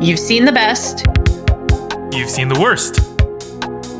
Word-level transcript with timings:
You've 0.00 0.18
seen 0.18 0.46
the 0.46 0.52
best. 0.52 1.04
You've 2.16 2.30
seen 2.30 2.48
the 2.48 2.58
worst. 2.58 3.00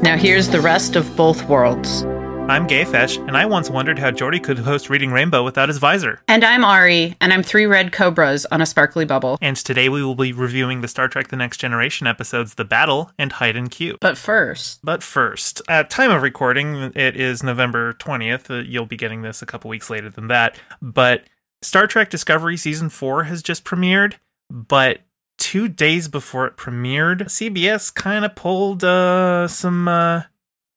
Now 0.02 0.16
here's 0.16 0.48
the 0.48 0.60
rest 0.60 0.96
of 0.96 1.14
both 1.14 1.46
worlds. 1.46 2.04
I'm 2.48 2.66
Gayfesh, 2.66 3.18
and 3.28 3.36
I 3.36 3.44
once 3.44 3.68
wondered 3.68 3.98
how 3.98 4.10
Geordi 4.10 4.42
could 4.42 4.58
host 4.58 4.88
Reading 4.88 5.12
Rainbow 5.12 5.44
without 5.44 5.68
his 5.68 5.76
visor. 5.78 6.22
And 6.26 6.42
I'm 6.42 6.64
Ari, 6.64 7.16
and 7.20 7.32
I'm 7.34 7.42
three 7.42 7.66
red 7.66 7.92
cobras 7.92 8.46
on 8.46 8.62
a 8.62 8.66
sparkly 8.66 9.04
bubble. 9.04 9.36
And 9.42 9.56
today 9.56 9.88
we 9.90 10.02
will 10.02 10.14
be 10.14 10.32
reviewing 10.32 10.80
the 10.80 10.88
Star 10.88 11.06
Trek 11.06 11.28
The 11.28 11.36
Next 11.36 11.58
Generation 11.58 12.06
episodes 12.06 12.54
The 12.54 12.64
Battle 12.64 13.10
and 13.18 13.32
Hide 13.32 13.56
and 13.56 13.70
Q. 13.70 13.98
But 14.00 14.16
first, 14.16 14.80
But 14.82 15.02
first, 15.02 15.60
at 15.68 15.90
time 15.90 16.10
of 16.10 16.22
recording, 16.22 16.92
it 16.96 17.14
is 17.14 17.42
November 17.42 17.92
20th. 17.92 18.50
Uh, 18.50 18.62
You'll 18.66 18.86
be 18.86 18.96
getting 18.96 19.20
this 19.22 19.42
a 19.42 19.46
couple 19.46 19.68
weeks 19.68 19.90
later 19.90 20.08
than 20.08 20.28
that. 20.28 20.58
But 20.80 21.24
Star 21.60 21.86
Trek 21.86 22.08
Discovery 22.08 22.56
Season 22.56 22.88
4 22.88 23.24
has 23.24 23.42
just 23.42 23.64
premiered, 23.64 24.14
but 24.50 25.00
two 25.40 25.66
days 25.66 26.06
before 26.06 26.46
it 26.46 26.56
premiered, 26.56 27.22
CBS 27.24 27.92
kind 27.92 28.24
of 28.24 28.36
pulled 28.36 28.84
uh, 28.84 29.48
some 29.48 29.88
uh, 29.88 30.22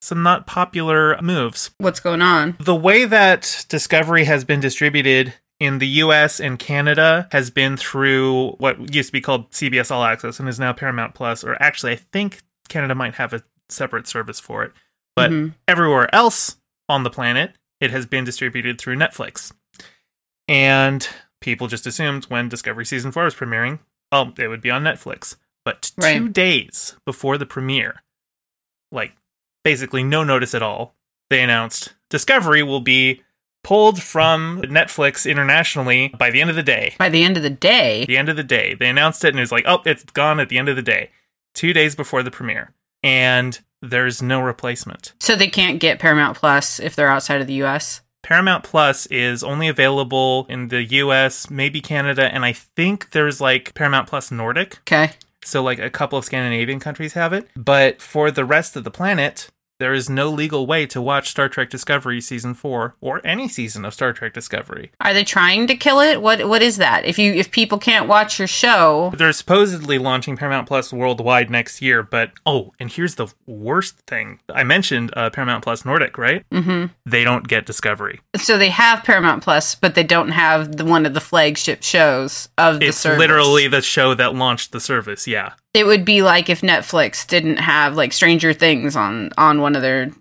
some 0.02 0.24
not 0.24 0.48
popular 0.48 1.22
moves. 1.22 1.70
what's 1.78 2.00
going 2.00 2.22
on? 2.24 2.58
The 2.60 2.76
way 2.76 3.06
that 3.06 3.66
Discovery 3.70 4.24
has 4.24 4.44
been 4.44 4.60
distributed 4.60 5.34
in 5.60 5.78
the 5.78 5.88
US 5.88 6.40
and 6.40 6.58
Canada 6.58 7.28
has 7.32 7.50
been 7.52 7.78
through 7.78 8.54
what 8.58 8.94
used 8.94 9.10
to 9.10 9.14
be 9.14 9.22
called 9.22 9.52
CBS 9.52 9.92
All 9.92 10.04
Access 10.04 10.40
and 10.40 10.50
is 10.50 10.60
now 10.60 10.74
Paramount 10.74 11.14
Plus, 11.14 11.44
or 11.44 11.56
actually, 11.62 11.92
I 11.94 11.98
think 11.98 12.42
Canada 12.68 12.96
might 12.96 13.16
have 13.16 13.32
a 13.34 13.44
separate 13.70 14.08
service 14.08 14.40
for 14.40 14.64
it. 14.64 14.72
But 15.16 15.30
Mhm. 15.32 15.54
everywhere 15.68 16.14
else 16.14 16.58
on 16.90 17.04
the 17.04 17.10
planet, 17.10 17.56
it 17.80 17.92
has 17.92 18.06
been 18.06 18.24
distributed 18.26 18.80
through 18.80 18.96
Netflix. 18.98 19.52
And 20.48 21.08
people 21.40 21.68
just 21.68 21.88
assumed 21.88 22.26
when 22.26 22.50
Discovery 22.50 22.86
Season 22.86 23.12
4 23.12 23.24
was 23.24 23.36
premiering, 23.36 23.80
oh, 24.14 24.32
it 24.38 24.48
would 24.48 24.62
be 24.62 24.72
on 24.72 24.84
Netflix. 24.84 25.36
But 25.66 25.82
two 26.00 26.02
Right. 26.24 26.32
days 26.34 26.96
before 27.06 27.38
the 27.38 27.46
premiere, 27.46 28.04
like 28.92 29.14
basically 29.64 30.04
no 30.04 30.24
notice 30.24 30.54
at 30.56 30.62
all, 30.64 30.96
they 31.30 31.42
announced 31.42 31.94
Discovery 32.10 32.62
will 32.64 32.80
be 32.82 33.22
pulled 33.64 34.04
from 34.04 34.62
Netflix 34.64 35.30
internationally 35.30 36.10
by 36.20 36.30
the 36.30 36.42
end 36.42 36.50
of 36.50 36.56
the 36.56 36.62
day. 36.64 36.96
By 37.00 37.10
the 37.10 37.24
end 37.24 37.38
of 37.38 37.44
the 37.44 37.50
day, 37.50 38.06
The 38.06 38.18
end 38.18 38.30
of 38.30 38.36
the 38.36 38.44
day. 38.44 38.76
They 38.76 38.90
announced 38.90 39.24
it 39.24 39.30
and 39.30 39.40
it 39.40 39.42
was 39.42 39.52
like, 39.54 39.64
oh, 39.68 39.82
it's 39.86 40.04
gone 40.04 40.40
at 40.40 40.50
the 40.50 40.58
end 40.58 40.70
of 40.70 40.76
the 40.76 40.82
day. 40.82 41.10
Two 41.56 41.72
days 41.74 41.96
before 41.96 42.24
the 42.24 42.30
premiere. 42.32 42.74
And 43.02 43.60
there's 43.82 44.22
no 44.22 44.42
replacement. 44.42 45.14
so 45.20 45.36
they 45.36 45.48
can't 45.48 45.80
get 45.80 46.00
Paramount 46.00 46.38
Plus 46.38 46.80
if 46.80 46.96
they're 46.96 47.10
outside 47.10 47.42
of 47.42 47.48
the 47.48 47.64
US. 47.64 48.02
Paramount 48.24 48.64
Plus 48.64 49.06
is 49.08 49.44
only 49.44 49.68
available 49.68 50.48
in 50.50 50.70
the 50.70 50.84
US, 50.84 51.50
maybe 51.50 51.82
Canada, 51.82 52.34
and 52.34 52.44
I 52.44 52.54
think 52.54 53.12
there's 53.12 53.40
like 53.40 53.74
Paramount 53.76 54.08
Plus 54.08 54.32
Nordic. 54.32 54.80
Okay. 54.80 55.12
So, 55.46 55.62
like 55.62 55.78
a 55.78 55.90
couple 55.90 56.18
of 56.18 56.26
Scandinavian 56.26 56.80
countries 56.80 57.14
have 57.14 57.34
it. 57.34 57.50
But 57.56 58.02
for 58.02 58.32
the 58.32 58.46
rest 58.46 58.76
of 58.78 58.86
the 58.86 58.92
planet, 58.92 59.50
there 59.84 59.94
is 59.94 60.10
no 60.10 60.30
legal 60.30 60.66
way 60.66 60.86
to 60.86 61.02
watch 61.02 61.30
Star 61.30 61.50
Trek 61.50 61.70
Discovery 61.70 62.22
Season 62.22 62.54
4 62.54 62.96
or 63.02 63.20
any 63.26 63.50
season 63.50 63.84
of 63.84 63.94
Star 63.94 64.14
Trek 64.14 64.34
Discovery. 64.34 64.92
Are 65.02 65.14
they 65.14 65.26
trying 65.26 65.68
to 65.68 65.76
kill 65.76 66.00
it? 66.00 66.22
What 66.22 66.48
what 66.48 66.62
is 66.62 66.78
that? 66.78 67.04
If 67.04 67.20
you 67.20 67.34
if 67.34 67.52
people 67.52 67.78
can't 67.78 68.08
watch 68.08 68.40
your 68.40 68.48
show, 68.48 69.12
They're 69.18 69.34
supposedly 69.34 69.98
launching 69.98 70.38
Paramount 70.38 70.70
Plus 70.70 70.94
worldwide 70.94 71.50
next 71.50 71.82
year, 71.82 72.02
but 72.02 72.32
oh, 72.46 72.72
and 72.80 72.90
here's 72.90 73.16
the 73.16 73.28
worst 73.46 73.98
thing. 74.08 74.40
I 74.54 74.64
mentioned 74.64 75.12
uh, 75.18 75.30
Paramount 75.32 75.64
Plus 75.66 75.84
Nordic, 75.84 76.18
right? 76.18 76.46
hmm 76.50 76.86
They 77.06 77.26
don't 77.26 77.46
get 77.48 77.66
Discovery. 77.66 78.22
so 78.38 78.58
they 78.58 78.70
have 78.70 79.04
Paramount 79.04 79.44
Plus, 79.44 79.76
but 79.76 79.96
they 79.96 80.04
don't 80.04 80.30
have 80.32 80.78
the 80.78 80.86
one 80.86 81.06
of 81.06 81.14
the 81.14 81.20
flagship 81.22 81.84
shows 81.84 82.48
of 82.58 82.80
the 82.80 82.88
It's 82.88 82.98
service. 82.98 83.20
literally 83.20 83.68
the 83.68 83.82
show 83.82 84.14
that 84.14 84.34
launched 84.34 84.72
the 84.72 84.80
service, 84.80 85.28
yeah. 85.28 85.54
It 85.74 85.86
would 85.86 86.06
be 86.06 86.22
like 86.22 86.50
if 86.50 86.62
Netflix 86.62 87.26
didn't 87.28 87.58
have 87.58 87.96
like 87.96 88.14
Stranger 88.14 88.54
Things 88.54 88.96
on 88.96 89.32
on 89.38 89.62
one 89.62 89.76
of 89.76 89.82
their 89.82 90.12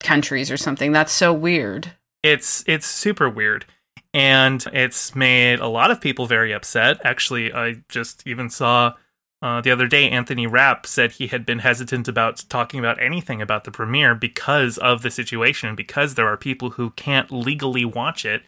countries 0.00 0.50
or 0.50 0.56
something. 0.56 0.92
That's 0.92 1.12
so 1.12 1.32
weird. 1.32 1.92
it's 2.22 2.62
it's 2.66 2.86
super 2.86 3.28
weird 3.30 3.64
and 4.12 4.64
it's 4.72 5.14
made 5.14 5.60
a 5.60 5.68
lot 5.68 5.90
of 5.90 6.00
people 6.00 6.26
very 6.26 6.52
upset 6.52 7.00
actually 7.04 7.52
i 7.52 7.76
just 7.88 8.26
even 8.26 8.50
saw 8.50 8.92
uh, 9.40 9.60
the 9.62 9.70
other 9.70 9.86
day 9.86 10.10
anthony 10.10 10.46
rapp 10.46 10.84
said 10.84 11.12
he 11.12 11.28
had 11.28 11.46
been 11.46 11.60
hesitant 11.60 12.06
about 12.08 12.44
talking 12.50 12.78
about 12.78 13.00
anything 13.00 13.40
about 13.40 13.64
the 13.64 13.70
premiere 13.70 14.14
because 14.14 14.76
of 14.78 15.00
the 15.02 15.10
situation 15.10 15.74
because 15.74 16.14
there 16.14 16.26
are 16.28 16.36
people 16.36 16.70
who 16.70 16.90
can't 16.90 17.30
legally 17.32 17.84
watch 17.84 18.24
it 18.26 18.42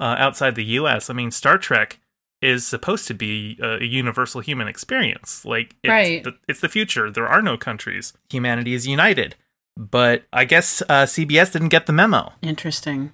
uh, 0.00 0.16
outside 0.18 0.54
the 0.56 0.64
us 0.64 1.08
i 1.10 1.12
mean 1.12 1.30
star 1.30 1.58
trek 1.58 2.00
is 2.42 2.66
supposed 2.66 3.06
to 3.06 3.14
be 3.14 3.56
a, 3.62 3.78
a 3.78 3.84
universal 3.84 4.40
human 4.42 4.68
experience 4.68 5.44
like 5.44 5.76
it's, 5.82 5.90
Right. 5.90 6.24
the, 6.24 6.34
it's 6.48 6.60
the 6.60 6.68
future 6.68 7.10
there 7.10 7.28
are 7.28 7.40
no 7.40 7.56
countries 7.56 8.12
humanity 8.30 8.74
is 8.74 8.86
united 8.86 9.36
but 9.76 10.24
i 10.32 10.44
guess 10.44 10.82
uh, 10.88 11.04
cbs 11.06 11.52
didn't 11.52 11.68
get 11.70 11.86
the 11.86 11.92
memo 11.92 12.32
Interesting. 12.42 13.12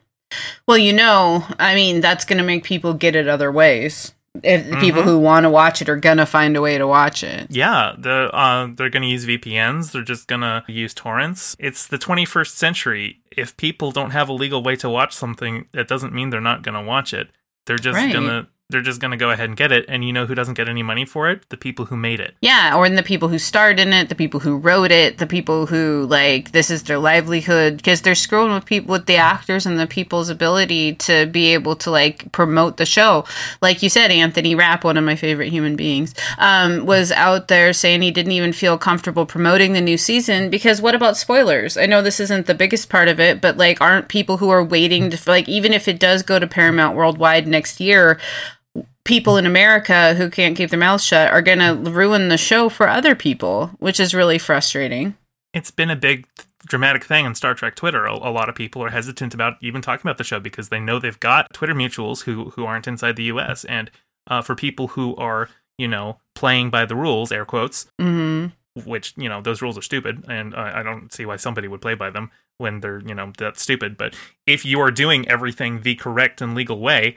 Well, 0.66 0.76
you 0.76 0.92
know, 0.92 1.46
I 1.58 1.74
mean, 1.74 2.02
that's 2.02 2.26
going 2.26 2.36
to 2.36 2.44
make 2.44 2.62
people 2.62 2.92
get 2.92 3.16
it 3.16 3.28
other 3.28 3.50
ways. 3.50 4.12
If 4.42 4.68
the 4.68 4.76
people 4.76 5.02
who 5.02 5.18
want 5.18 5.44
to 5.44 5.50
watch 5.50 5.80
it 5.80 5.88
are 5.88 5.96
going 5.96 6.18
to 6.18 6.26
find 6.26 6.54
a 6.54 6.60
way 6.60 6.76
to 6.76 6.86
watch 6.86 7.24
it. 7.24 7.46
Yeah, 7.48 7.94
the 7.96 8.28
uh, 8.34 8.68
they're 8.76 8.90
going 8.90 9.04
to 9.04 9.08
use 9.08 9.24
VPNs. 9.24 9.92
They're 9.92 10.02
just 10.02 10.28
going 10.28 10.42
to 10.42 10.62
use 10.68 10.92
torrents. 10.92 11.56
It's 11.58 11.86
the 11.86 11.96
21st 11.96 12.48
century. 12.50 13.20
If 13.34 13.56
people 13.56 13.90
don't 13.90 14.10
have 14.10 14.28
a 14.28 14.34
legal 14.34 14.62
way 14.62 14.76
to 14.76 14.90
watch 14.90 15.14
something, 15.14 15.66
that 15.72 15.88
doesn't 15.88 16.12
mean 16.12 16.28
they're 16.28 16.42
not 16.42 16.62
going 16.62 16.74
to 16.74 16.82
watch 16.82 17.14
it. 17.14 17.28
They're 17.64 17.78
just 17.78 17.96
Right. 17.96 18.12
gonna 18.12 18.48
they're 18.70 18.82
just 18.82 19.00
gonna 19.00 19.16
go 19.16 19.30
ahead 19.30 19.48
and 19.48 19.56
get 19.56 19.72
it. 19.72 19.86
And 19.88 20.04
you 20.04 20.12
know 20.12 20.26
who 20.26 20.34
doesn't 20.34 20.54
get 20.54 20.68
any 20.68 20.82
money 20.82 21.06
for 21.06 21.30
it? 21.30 21.48
The 21.48 21.56
people 21.56 21.86
who 21.86 21.96
made 21.96 22.20
it. 22.20 22.34
Yeah, 22.42 22.76
or 22.76 22.88
the 22.88 23.02
people 23.02 23.28
who 23.28 23.38
starred 23.38 23.80
in 23.80 23.92
it, 23.94 24.10
the 24.10 24.14
people 24.14 24.40
who 24.40 24.58
wrote 24.58 24.90
it, 24.90 25.18
the 25.18 25.26
people 25.26 25.66
who 25.66 26.06
like 26.08 26.52
this 26.52 26.70
is 26.70 26.82
their 26.82 26.98
livelihood 26.98 27.78
because 27.78 28.02
they're 28.02 28.14
screwing 28.14 28.52
with 28.52 28.66
people 28.66 28.92
with 28.92 29.06
the 29.06 29.16
actors 29.16 29.64
and 29.64 29.78
the 29.78 29.86
people's 29.86 30.28
ability 30.28 30.94
to 30.94 31.26
be 31.26 31.54
able 31.54 31.76
to 31.76 31.90
like 31.90 32.30
promote 32.32 32.76
the 32.76 32.84
show. 32.84 33.24
Like 33.62 33.82
you 33.82 33.88
said, 33.88 34.10
Anthony 34.10 34.54
Rapp, 34.54 34.84
one 34.84 34.98
of 34.98 35.04
my 35.04 35.16
favorite 35.16 35.48
human 35.48 35.74
beings, 35.74 36.14
um, 36.36 36.84
was 36.84 37.10
out 37.12 37.48
there 37.48 37.72
saying 37.72 38.02
he 38.02 38.10
didn't 38.10 38.32
even 38.32 38.52
feel 38.52 38.76
comfortable 38.76 39.24
promoting 39.24 39.72
the 39.72 39.80
new 39.80 39.96
season 39.96 40.50
because 40.50 40.82
what 40.82 40.94
about 40.94 41.16
spoilers? 41.16 41.78
I 41.78 41.86
know 41.86 42.02
this 42.02 42.20
isn't 42.20 42.46
the 42.46 42.54
biggest 42.54 42.90
part 42.90 43.08
of 43.08 43.18
it, 43.18 43.40
but 43.40 43.56
like 43.56 43.80
aren't 43.80 44.08
people 44.08 44.36
who 44.36 44.50
are 44.50 44.62
waiting 44.62 45.08
to 45.08 45.30
like 45.30 45.48
even 45.48 45.72
if 45.72 45.88
it 45.88 45.98
does 45.98 46.22
go 46.22 46.38
to 46.38 46.46
Paramount 46.46 46.96
worldwide 46.96 47.46
next 47.46 47.80
year, 47.80 48.18
people 49.08 49.38
in 49.38 49.46
America 49.46 50.14
who 50.14 50.28
can't 50.28 50.56
keep 50.56 50.68
their 50.68 50.78
mouths 50.78 51.02
shut 51.02 51.32
are 51.32 51.42
going 51.42 51.58
to 51.58 51.90
ruin 51.90 52.28
the 52.28 52.36
show 52.36 52.68
for 52.68 52.88
other 52.88 53.14
people, 53.14 53.68
which 53.78 53.98
is 53.98 54.14
really 54.14 54.38
frustrating. 54.38 55.16
It's 55.54 55.70
been 55.70 55.90
a 55.90 55.96
big 55.96 56.26
dramatic 56.66 57.04
thing 57.04 57.24
on 57.24 57.34
Star 57.34 57.54
Trek 57.54 57.74
Twitter. 57.74 58.04
A, 58.04 58.12
a 58.12 58.30
lot 58.30 58.50
of 58.50 58.54
people 58.54 58.84
are 58.84 58.90
hesitant 58.90 59.32
about 59.32 59.54
even 59.62 59.80
talking 59.80 60.06
about 60.06 60.18
the 60.18 60.24
show 60.24 60.38
because 60.38 60.68
they 60.68 60.78
know 60.78 60.98
they've 60.98 61.18
got 61.18 61.52
Twitter 61.54 61.74
mutuals 61.74 62.24
who 62.24 62.50
who 62.50 62.66
aren't 62.66 62.86
inside 62.86 63.16
the 63.16 63.24
U.S. 63.24 63.64
And 63.64 63.90
uh, 64.26 64.42
for 64.42 64.54
people 64.54 64.88
who 64.88 65.16
are 65.16 65.48
you 65.78 65.88
know 65.88 66.18
playing 66.34 66.68
by 66.68 66.84
the 66.84 66.94
rules, 66.94 67.32
air 67.32 67.46
quotes, 67.46 67.86
hmm 67.98 68.48
which 68.84 69.14
you 69.16 69.28
know 69.28 69.40
those 69.40 69.62
rules 69.62 69.76
are 69.76 69.82
stupid 69.82 70.24
and 70.28 70.54
I, 70.54 70.80
I 70.80 70.82
don't 70.82 71.12
see 71.12 71.26
why 71.26 71.36
somebody 71.36 71.68
would 71.68 71.80
play 71.80 71.94
by 71.94 72.10
them 72.10 72.30
when 72.58 72.80
they're 72.80 73.00
you 73.00 73.14
know 73.14 73.32
that's 73.36 73.62
stupid 73.62 73.96
but 73.96 74.14
if 74.46 74.64
you 74.64 74.80
are 74.80 74.90
doing 74.90 75.28
everything 75.28 75.82
the 75.82 75.94
correct 75.94 76.40
and 76.40 76.54
legal 76.54 76.78
way 76.78 77.16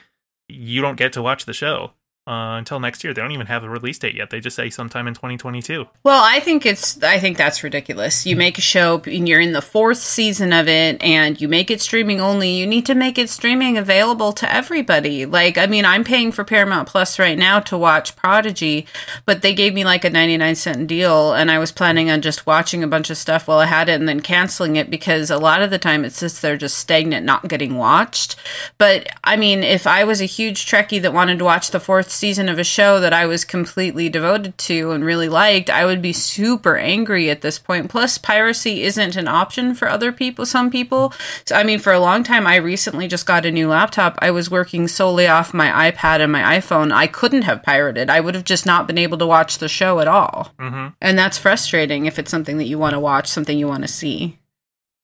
you 0.51 0.81
don't 0.81 0.97
get 0.97 1.13
to 1.13 1.21
watch 1.21 1.45
the 1.45 1.53
show 1.53 1.91
uh, 2.31 2.57
until 2.57 2.79
next 2.79 3.03
year 3.03 3.13
they 3.13 3.21
don't 3.21 3.31
even 3.31 3.47
have 3.47 3.63
a 3.63 3.69
release 3.69 3.99
date 3.99 4.15
yet 4.15 4.29
they 4.29 4.39
just 4.39 4.55
say 4.55 4.69
sometime 4.69 5.07
in 5.07 5.13
2022 5.13 5.85
Well, 6.03 6.23
I 6.23 6.39
think 6.39 6.65
it's 6.65 7.01
I 7.03 7.19
think 7.19 7.37
that's 7.37 7.63
ridiculous. 7.63 8.25
You 8.25 8.35
make 8.35 8.57
a 8.57 8.61
show 8.61 9.01
and 9.05 9.27
you're 9.27 9.41
in 9.41 9.51
the 9.53 9.61
fourth 9.61 9.97
season 9.97 10.53
of 10.53 10.67
it 10.67 11.01
and 11.03 11.39
you 11.39 11.47
make 11.47 11.69
it 11.69 11.81
streaming 11.81 12.21
only. 12.21 12.51
You 12.51 12.65
need 12.65 12.85
to 12.85 12.95
make 12.95 13.17
it 13.17 13.29
streaming 13.29 13.77
available 13.77 14.31
to 14.33 14.53
everybody. 14.53 15.25
Like, 15.25 15.57
I 15.57 15.65
mean, 15.65 15.83
I'm 15.85 16.03
paying 16.03 16.31
for 16.31 16.43
Paramount 16.43 16.87
Plus 16.87 17.19
right 17.19 17.37
now 17.37 17.59
to 17.61 17.77
watch 17.77 18.15
Prodigy, 18.15 18.87
but 19.25 19.41
they 19.41 19.53
gave 19.53 19.73
me 19.73 19.83
like 19.83 20.05
a 20.05 20.09
99 20.09 20.55
cent 20.55 20.87
deal 20.87 21.33
and 21.33 21.51
I 21.51 21.59
was 21.59 21.71
planning 21.71 22.09
on 22.09 22.21
just 22.21 22.45
watching 22.45 22.83
a 22.83 22.87
bunch 22.87 23.09
of 23.09 23.17
stuff 23.17 23.47
while 23.47 23.59
I 23.59 23.65
had 23.65 23.89
it 23.89 23.99
and 23.99 24.07
then 24.07 24.21
canceling 24.21 24.75
it 24.75 24.89
because 24.89 25.29
a 25.29 25.37
lot 25.37 25.61
of 25.61 25.69
the 25.69 25.79
time 25.79 26.05
it 26.05 26.13
sits 26.13 26.39
there 26.39 26.57
just 26.57 26.77
stagnant, 26.77 27.25
not 27.25 27.47
getting 27.47 27.77
watched. 27.77 28.35
But 28.77 29.07
I 29.23 29.35
mean, 29.35 29.63
if 29.63 29.87
I 29.87 30.03
was 30.03 30.21
a 30.21 30.25
huge 30.25 30.65
Trekkie 30.65 31.01
that 31.01 31.13
wanted 31.13 31.39
to 31.39 31.45
watch 31.45 31.71
the 31.71 31.79
fourth 31.79 32.11
season 32.21 32.47
of 32.49 32.59
a 32.59 32.63
show 32.63 32.99
that 32.99 33.13
I 33.13 33.25
was 33.25 33.43
completely 33.43 34.07
devoted 34.07 34.55
to 34.59 34.91
and 34.91 35.03
really 35.03 35.27
liked, 35.27 35.71
I 35.71 35.85
would 35.85 36.03
be 36.03 36.13
super 36.13 36.77
angry 36.77 37.31
at 37.31 37.41
this 37.41 37.57
point. 37.57 37.89
Plus, 37.89 38.19
piracy 38.19 38.83
isn't 38.83 39.15
an 39.15 39.27
option 39.27 39.73
for 39.73 39.89
other 39.89 40.11
people, 40.11 40.45
some 40.45 40.69
people. 40.69 41.13
So, 41.45 41.55
I 41.55 41.63
mean, 41.63 41.79
for 41.79 41.91
a 41.91 41.99
long 41.99 42.23
time, 42.23 42.45
I 42.45 42.57
recently 42.57 43.07
just 43.07 43.25
got 43.25 43.45
a 43.45 43.51
new 43.51 43.67
laptop. 43.67 44.19
I 44.21 44.29
was 44.29 44.51
working 44.51 44.87
solely 44.87 45.27
off 45.27 45.51
my 45.51 45.91
iPad 45.91 46.19
and 46.19 46.31
my 46.31 46.43
iPhone. 46.59 46.91
I 46.91 47.07
couldn't 47.07 47.41
have 47.41 47.63
pirated. 47.63 48.09
I 48.09 48.19
would 48.19 48.35
have 48.35 48.45
just 48.45 48.67
not 48.67 48.85
been 48.85 48.99
able 48.99 49.17
to 49.17 49.25
watch 49.25 49.57
the 49.57 49.67
show 49.67 49.99
at 49.99 50.07
all. 50.07 50.53
hmm 50.59 50.89
And 51.01 51.17
that's 51.17 51.39
frustrating 51.39 52.05
if 52.05 52.19
it's 52.19 52.31
something 52.31 52.59
that 52.59 52.67
you 52.67 52.77
want 52.77 52.93
to 52.93 52.99
watch, 52.99 53.27
something 53.27 53.57
you 53.57 53.67
want 53.67 53.81
to 53.81 53.87
see. 53.87 54.37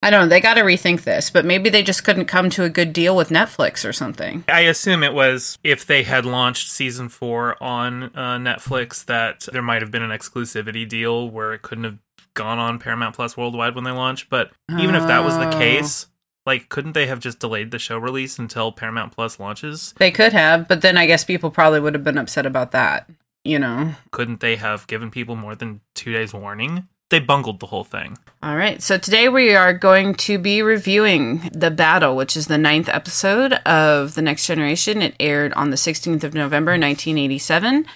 I 0.02 0.10
don't 0.10 0.22
know. 0.24 0.28
They 0.28 0.40
got 0.40 0.54
to 0.54 0.60
rethink 0.62 1.02
this, 1.02 1.28
but 1.28 1.44
maybe 1.44 1.70
they 1.70 1.82
just 1.82 2.04
couldn't 2.04 2.26
come 2.26 2.50
to 2.50 2.62
a 2.62 2.68
good 2.70 2.92
deal 2.92 3.16
with 3.16 3.30
Netflix 3.30 3.88
or 3.88 3.92
something. 3.92 4.44
I 4.48 4.60
assume 4.60 5.02
it 5.02 5.12
was 5.12 5.58
if 5.64 5.84
they 5.84 6.04
had 6.04 6.24
launched 6.24 6.70
season 6.70 7.08
four 7.08 7.60
on 7.62 8.04
uh, 8.14 8.38
Netflix 8.38 9.04
that 9.06 9.48
there 9.52 9.62
might 9.62 9.82
have 9.82 9.90
been 9.90 10.02
an 10.04 10.10
exclusivity 10.16 10.88
deal 10.88 11.28
where 11.28 11.52
it 11.52 11.62
couldn't 11.62 11.84
have 11.84 11.98
gone 12.34 12.58
on 12.60 12.78
Paramount 12.78 13.16
Plus 13.16 13.36
worldwide 13.36 13.74
when 13.74 13.82
they 13.82 13.90
launched. 13.90 14.30
But 14.30 14.52
even 14.78 14.94
if 14.94 15.06
that 15.08 15.24
was 15.24 15.36
the 15.36 15.48
Oh. 15.48 15.58
case, 15.58 16.06
like, 16.46 16.68
couldn't 16.68 16.92
they 16.92 17.06
have 17.06 17.18
just 17.18 17.40
delayed 17.40 17.72
the 17.72 17.80
show 17.80 17.98
release 17.98 18.38
until 18.38 18.70
Paramount 18.70 19.12
Plus 19.12 19.40
launches? 19.40 19.94
They 19.98 20.12
could 20.12 20.32
have, 20.32 20.68
but 20.68 20.80
then 20.80 20.96
I 20.96 21.06
guess 21.06 21.24
people 21.24 21.50
probably 21.50 21.80
would 21.80 21.94
have 21.94 22.04
been 22.04 22.18
upset 22.18 22.46
about 22.46 22.70
that. 22.70 23.10
You 23.44 23.58
know. 23.58 23.94
Couldn't 24.12 24.38
they 24.40 24.54
have 24.56 24.86
given 24.86 25.10
people 25.10 25.34
more 25.34 25.56
than 25.56 25.80
two 25.96 26.12
days 26.12 26.32
warning? 26.32 26.86
They 27.10 27.20
bungled 27.20 27.60
the 27.60 27.66
whole 27.66 27.84
thing. 27.84 28.18
All 28.42 28.56
right. 28.56 28.82
So 28.82 28.98
today 28.98 29.28
we 29.28 29.54
are 29.54 29.72
going 29.72 30.14
to 30.14 30.38
be 30.38 30.62
reviewing 30.62 31.50
The 31.52 31.70
Battle, 31.70 32.16
which 32.16 32.36
is 32.36 32.46
the 32.46 32.58
ninth 32.58 32.88
episode 32.88 33.54
of 33.64 34.14
The 34.14 34.22
Next 34.22 34.46
Generation. 34.46 35.00
It 35.00 35.14
aired 35.18 35.52
on 35.54 35.70
the 35.70 35.76
16th 35.76 36.22
of 36.22 36.34
November, 36.34 36.72
1987. 36.72 37.86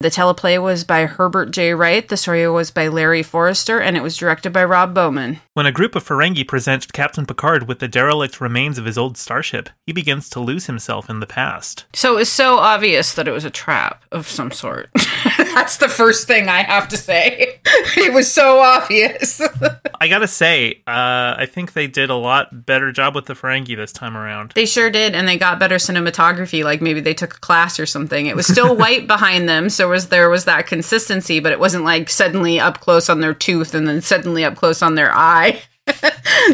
The 0.00 0.10
teleplay 0.10 0.60
was 0.60 0.84
by 0.84 1.06
Herbert 1.06 1.50
J. 1.52 1.72
Wright. 1.72 2.06
The 2.06 2.16
story 2.16 2.46
was 2.48 2.70
by 2.70 2.88
Larry 2.88 3.22
Forrester, 3.22 3.80
and 3.80 3.96
it 3.96 4.02
was 4.02 4.16
directed 4.16 4.52
by 4.52 4.64
Rob 4.64 4.92
Bowman. 4.92 5.40
When 5.54 5.66
a 5.66 5.72
group 5.72 5.94
of 5.94 6.04
Ferengi 6.04 6.46
presents 6.46 6.86
Captain 6.86 7.24
Picard 7.24 7.68
with 7.68 7.78
the 7.78 7.88
derelict 7.88 8.40
remains 8.40 8.76
of 8.76 8.84
his 8.84 8.98
old 8.98 9.16
starship, 9.16 9.70
he 9.86 9.92
begins 9.92 10.28
to 10.30 10.40
lose 10.40 10.66
himself 10.66 11.08
in 11.08 11.20
the 11.20 11.26
past. 11.26 11.86
So 11.94 12.14
it 12.14 12.18
was 12.18 12.30
so 12.30 12.58
obvious 12.58 13.14
that 13.14 13.28
it 13.28 13.32
was 13.32 13.44
a 13.44 13.50
trap 13.50 14.04
of 14.10 14.28
some 14.28 14.50
sort. 14.50 14.90
That's 15.54 15.76
the 15.76 15.88
first 15.88 16.26
thing 16.26 16.48
I 16.48 16.62
have 16.62 16.88
to 16.88 16.96
say. 16.96 17.60
it 17.64 18.12
was 18.12 18.30
so 18.30 18.58
obvious. 18.58 19.40
I 20.00 20.08
gotta 20.08 20.26
say, 20.26 20.82
uh, 20.86 21.38
I 21.38 21.46
think 21.48 21.72
they 21.72 21.86
did 21.86 22.10
a 22.10 22.14
lot 22.14 22.66
better 22.66 22.90
job 22.90 23.14
with 23.14 23.26
the 23.26 23.34
Ferengi 23.34 23.76
this 23.76 23.92
time 23.92 24.16
around. 24.16 24.52
They 24.54 24.66
sure 24.66 24.90
did, 24.90 25.14
and 25.14 25.28
they 25.28 25.38
got 25.38 25.60
better 25.60 25.76
cinematography. 25.76 26.64
Like 26.64 26.82
maybe 26.82 27.00
they 27.00 27.14
took 27.14 27.34
a 27.34 27.40
class 27.40 27.78
or 27.78 27.86
something. 27.86 28.26
It 28.26 28.34
was 28.34 28.46
still 28.46 28.76
white 28.84 29.06
behind 29.06 29.48
them, 29.48 29.70
so 29.70 29.88
was 29.88 30.08
there 30.08 30.28
was 30.28 30.44
that 30.44 30.66
consistency, 30.66 31.38
but 31.38 31.52
it 31.52 31.60
wasn't 31.60 31.84
like 31.84 32.10
suddenly 32.10 32.58
up 32.58 32.80
close 32.80 33.08
on 33.08 33.20
their 33.20 33.34
tooth 33.34 33.74
and 33.74 33.86
then 33.86 34.02
suddenly 34.02 34.44
up 34.44 34.56
close 34.56 34.82
on 34.82 34.96
their 34.96 35.14
eye. 35.14 35.62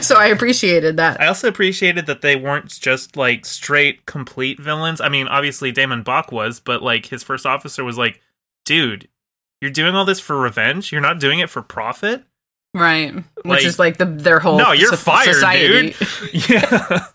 so 0.00 0.16
I 0.16 0.26
appreciated 0.26 0.96
that. 0.96 1.20
I 1.20 1.26
also 1.26 1.48
appreciated 1.48 2.06
that 2.06 2.20
they 2.20 2.36
weren't 2.36 2.68
just 2.68 3.16
like 3.16 3.46
straight 3.46 4.04
complete 4.04 4.60
villains. 4.60 5.00
I 5.00 5.08
mean, 5.08 5.28
obviously 5.28 5.72
DaiMon 5.72 6.04
Bok 6.04 6.32
was, 6.32 6.60
but 6.60 6.82
like 6.82 7.06
his 7.06 7.22
first 7.22 7.46
officer 7.46 7.84
was 7.84 7.96
like, 7.96 8.20
"Dude, 8.70 9.08
you're 9.60 9.70
doing 9.72 9.94
all 9.96 10.04
this 10.04 10.20
for 10.20 10.38
revenge. 10.38 10.92
You're 10.92 11.00
not 11.00 11.18
doing 11.18 11.40
it 11.40 11.50
for 11.50 11.60
profit." 11.62 12.24
Right, 12.72 13.12
which 13.12 13.24
Like- 13.44 13.64
is 13.64 13.78
like 13.80 13.96
the 13.98 14.04
their 14.04 14.38
whole 14.38 14.56
No, 14.58 14.70
you're 14.70 14.90
so- 14.90 14.96
fired, 14.96 15.34
society. 15.34 15.90
dude. 15.90 16.08
Yeah. 16.48 17.06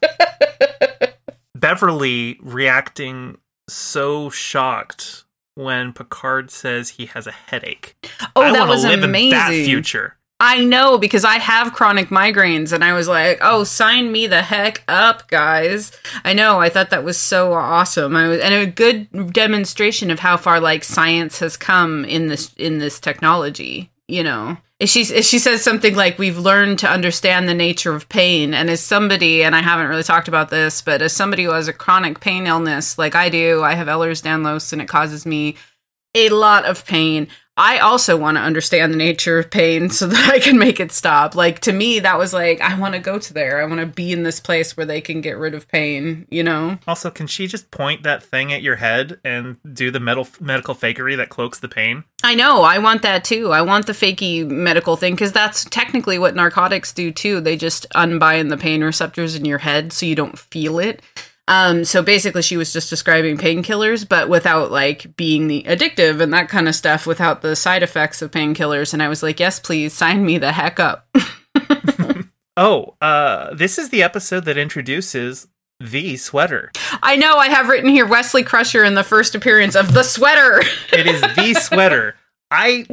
Beverly 1.55 2.37
reacting 2.41 3.37
so 3.69 4.29
shocked 4.29 5.23
when 5.55 5.93
Picard 5.93 6.51
says 6.51 6.89
he 6.91 7.05
has 7.07 7.25
a 7.27 7.31
headache. 7.31 7.95
Oh, 8.35 8.41
I 8.41 8.51
that 8.51 8.67
was 8.67 8.83
live 8.83 9.01
amazing. 9.03 9.31
in 9.31 9.37
that 9.37 9.51
future. 9.65 10.17
I 10.45 10.63
know 10.63 10.99
because 10.99 11.25
I 11.25 11.39
have 11.39 11.73
chronic 11.73 12.09
migraines 12.09 12.71
and 12.71 12.83
I 12.83 12.93
was 12.93 13.07
like, 13.07 13.39
"Oh, 13.41 13.63
sign 13.63 14.11
me 14.11 14.27
the 14.27 14.43
heck 14.43 14.83
up, 14.87 15.27
guys." 15.27 15.91
I 16.23 16.33
know. 16.33 16.61
I 16.61 16.69
thought 16.69 16.91
that 16.91 17.03
was 17.03 17.17
so 17.17 17.53
awesome. 17.53 18.15
I 18.15 18.27
was 18.27 18.39
and 18.39 18.53
a 18.53 18.67
good 18.67 19.33
demonstration 19.33 20.11
of 20.11 20.19
how 20.19 20.37
far 20.37 20.59
like 20.59 20.83
science 20.83 21.39
has 21.39 21.57
come 21.57 22.05
in 22.05 22.27
this 22.27 22.53
in 22.57 22.77
this 22.77 22.99
technology, 22.99 23.89
you 24.07 24.23
know. 24.23 24.57
If 24.79 24.89
She 24.89 25.03
she 25.05 25.39
says 25.39 25.63
something 25.63 25.95
like 25.95 26.19
we've 26.19 26.37
learned 26.37 26.77
to 26.79 26.89
understand 26.91 27.49
the 27.49 27.55
nature 27.55 27.95
of 27.95 28.07
pain 28.09 28.53
and 28.53 28.69
as 28.69 28.81
somebody 28.81 29.43
and 29.43 29.55
I 29.55 29.63
haven't 29.63 29.87
really 29.87 30.03
talked 30.03 30.27
about 30.27 30.49
this, 30.49 30.81
but 30.83 31.01
as 31.01 31.11
somebody 31.11 31.45
who 31.45 31.51
has 31.51 31.67
a 31.67 31.73
chronic 31.73 32.19
pain 32.19 32.45
illness 32.45 32.99
like 32.99 33.15
I 33.15 33.29
do, 33.29 33.63
I 33.63 33.73
have 33.73 33.87
Ehlers-Danlos 33.87 34.73
and 34.73 34.81
it 34.81 34.87
causes 34.87 35.25
me 35.25 35.55
a 36.13 36.29
lot 36.29 36.65
of 36.65 36.85
pain. 36.85 37.29
I 37.57 37.77
also 37.79 38.17
want 38.17 38.35
to 38.35 38.41
understand 38.41 38.93
the 38.93 38.97
nature 38.97 39.39
of 39.39 39.49
pain 39.49 39.89
so 39.89 40.07
that 40.07 40.29
I 40.29 40.39
can 40.39 40.57
make 40.57 40.79
it 40.79 40.91
stop. 40.91 41.35
Like 41.35 41.59
to 41.61 41.71
me, 41.71 41.99
that 41.99 42.17
was 42.17 42.33
like 42.33 42.61
I 42.61 42.77
want 42.77 42.95
to 42.95 42.99
go 42.99 43.17
to 43.17 43.33
there. 43.33 43.61
I 43.61 43.65
want 43.65 43.79
to 43.79 43.85
be 43.85 44.11
in 44.11 44.23
this 44.23 44.39
place 44.39 44.75
where 44.75 44.85
they 44.85 45.01
can 45.01 45.21
get 45.21 45.37
rid 45.37 45.53
of 45.53 45.67
pain. 45.67 46.27
You 46.29 46.43
know? 46.43 46.77
Also, 46.87 47.09
can 47.09 47.27
she 47.27 47.47
just 47.47 47.71
point 47.71 48.03
that 48.03 48.23
thing 48.23 48.51
at 48.51 48.61
your 48.61 48.75
head 48.75 49.19
and 49.23 49.57
do 49.73 49.91
the 49.91 49.99
metal 49.99 50.27
medical 50.39 50.75
fakery 50.75 51.15
that 51.17 51.29
cloaks 51.29 51.59
the 51.59 51.69
pain? 51.69 52.03
I 52.23 52.35
know. 52.35 52.63
I 52.63 52.79
want 52.79 53.01
that 53.03 53.23
too. 53.23 53.51
I 53.51 53.61
want 53.61 53.85
the 53.87 53.93
fakey 53.93 54.47
medical 54.47 54.97
thing 54.97 55.13
because 55.13 55.31
that's 55.31 55.65
technically 55.65 56.19
what 56.19 56.35
narcotics 56.35 56.91
do 56.91 57.11
too. 57.11 57.39
They 57.39 57.55
just 57.55 57.85
unbind 57.95 58.51
the 58.51 58.57
pain 58.57 58.83
receptors 58.83 59.35
in 59.35 59.45
your 59.45 59.59
head 59.59 59.93
so 59.93 60.05
you 60.05 60.15
don't 60.15 60.37
feel 60.37 60.79
it. 60.79 61.01
Um, 61.47 61.85
so 61.85 62.01
basically, 62.01 62.41
she 62.41 62.57
was 62.57 62.73
just 62.73 62.89
describing 62.89 63.37
painkillers, 63.37 64.07
but 64.07 64.29
without 64.29 64.71
like 64.71 65.15
being 65.15 65.47
the 65.47 65.63
addictive 65.63 66.21
and 66.21 66.33
that 66.33 66.49
kind 66.49 66.67
of 66.67 66.75
stuff, 66.75 67.05
without 67.05 67.41
the 67.41 67.55
side 67.55 67.83
effects 67.83 68.21
of 68.21 68.31
painkillers. 68.31 68.93
And 68.93 69.03
I 69.03 69.09
was 69.09 69.21
like, 69.21 69.39
yes, 69.39 69.59
please 69.59 69.93
sign 69.93 70.25
me 70.25 70.37
the 70.37 70.51
heck 70.51 70.79
up. 70.79 71.07
Oh, 72.57 72.95
uh, 73.01 73.53
this 73.53 73.77
is 73.77 73.89
the 73.89 74.01
episode 74.03 74.45
that 74.45 74.57
introduces 74.57 75.47
the 75.81 76.15
sweater. 76.15 76.71
I 77.03 77.17
know 77.17 77.35
I 77.35 77.49
have 77.49 77.67
written 77.67 77.89
here 77.89 78.05
Wesley 78.05 78.43
Crusher 78.43 78.83
in 78.85 78.95
the 78.95 79.03
first 79.03 79.35
appearance 79.35 79.75
of 79.75 79.93
the 79.93 80.03
sweater. 80.03 80.61
It 80.93 81.05
is 81.05 81.19
the 81.35 81.53
sweater. 81.55 82.15
I 82.49 82.87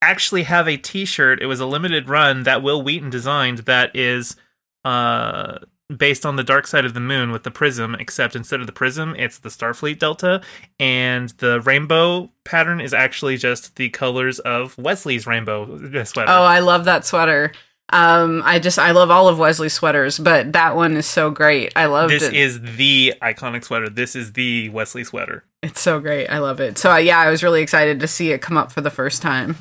actually 0.00 0.44
have 0.44 0.68
a 0.68 0.76
T-shirt. 0.76 1.42
It 1.42 1.46
was 1.46 1.58
a 1.58 1.66
limited 1.66 2.08
run 2.08 2.44
that 2.44 2.62
Wil 2.62 2.82
Wheaton 2.82 3.10
designed. 3.10 3.58
That 3.60 3.96
is 3.96 4.36
uh, 4.84 5.58
based 5.94 6.26
on 6.26 6.36
the 6.36 6.44
dark 6.44 6.66
side 6.66 6.84
of 6.84 6.94
the 6.94 7.00
moon 7.00 7.32
with 7.32 7.42
the 7.42 7.50
prism, 7.50 7.94
except 7.94 8.36
instead 8.36 8.60
of 8.60 8.66
the 8.66 8.72
prism, 8.72 9.14
it's 9.16 9.38
the 9.38 9.48
Starfleet 9.48 9.98
Delta, 9.98 10.42
and 10.78 11.30
the 11.38 11.60
rainbow 11.60 12.30
pattern 12.44 12.80
is 12.80 12.92
actually 12.92 13.36
just 13.36 13.76
the 13.76 13.88
colors 13.90 14.38
of 14.40 14.76
Wesley's 14.76 15.26
rainbow 15.26 15.78
sweater. 16.04 16.30
oh, 16.30 16.44
I 16.44 16.60
love 16.60 16.84
that 16.84 17.04
sweater. 17.06 17.52
Um, 17.90 18.42
I 18.44 18.58
just 18.58 18.78
I 18.78 18.90
love 18.90 19.10
all 19.10 19.28
of 19.28 19.38
Wesley's 19.38 19.72
sweaters, 19.72 20.18
but 20.18 20.52
that 20.52 20.76
one 20.76 20.96
is 20.96 21.06
so 21.06 21.30
great. 21.30 21.72
I 21.74 21.86
love 21.86 22.10
this 22.10 22.22
it. 22.22 22.34
is 22.34 22.60
the 22.60 23.14
iconic 23.22 23.64
sweater. 23.64 23.88
This 23.88 24.14
is 24.14 24.34
the 24.34 24.68
Wesley 24.68 25.04
sweater. 25.04 25.44
It's 25.62 25.80
so 25.80 25.98
great. 25.98 26.26
I 26.28 26.38
love 26.38 26.60
it. 26.60 26.76
So 26.76 26.92
uh, 26.92 26.96
yeah, 26.98 27.18
I 27.18 27.30
was 27.30 27.42
really 27.42 27.62
excited 27.62 28.00
to 28.00 28.06
see 28.06 28.30
it 28.32 28.42
come 28.42 28.58
up 28.58 28.70
for 28.72 28.82
the 28.82 28.90
first 28.90 29.22
time. 29.22 29.56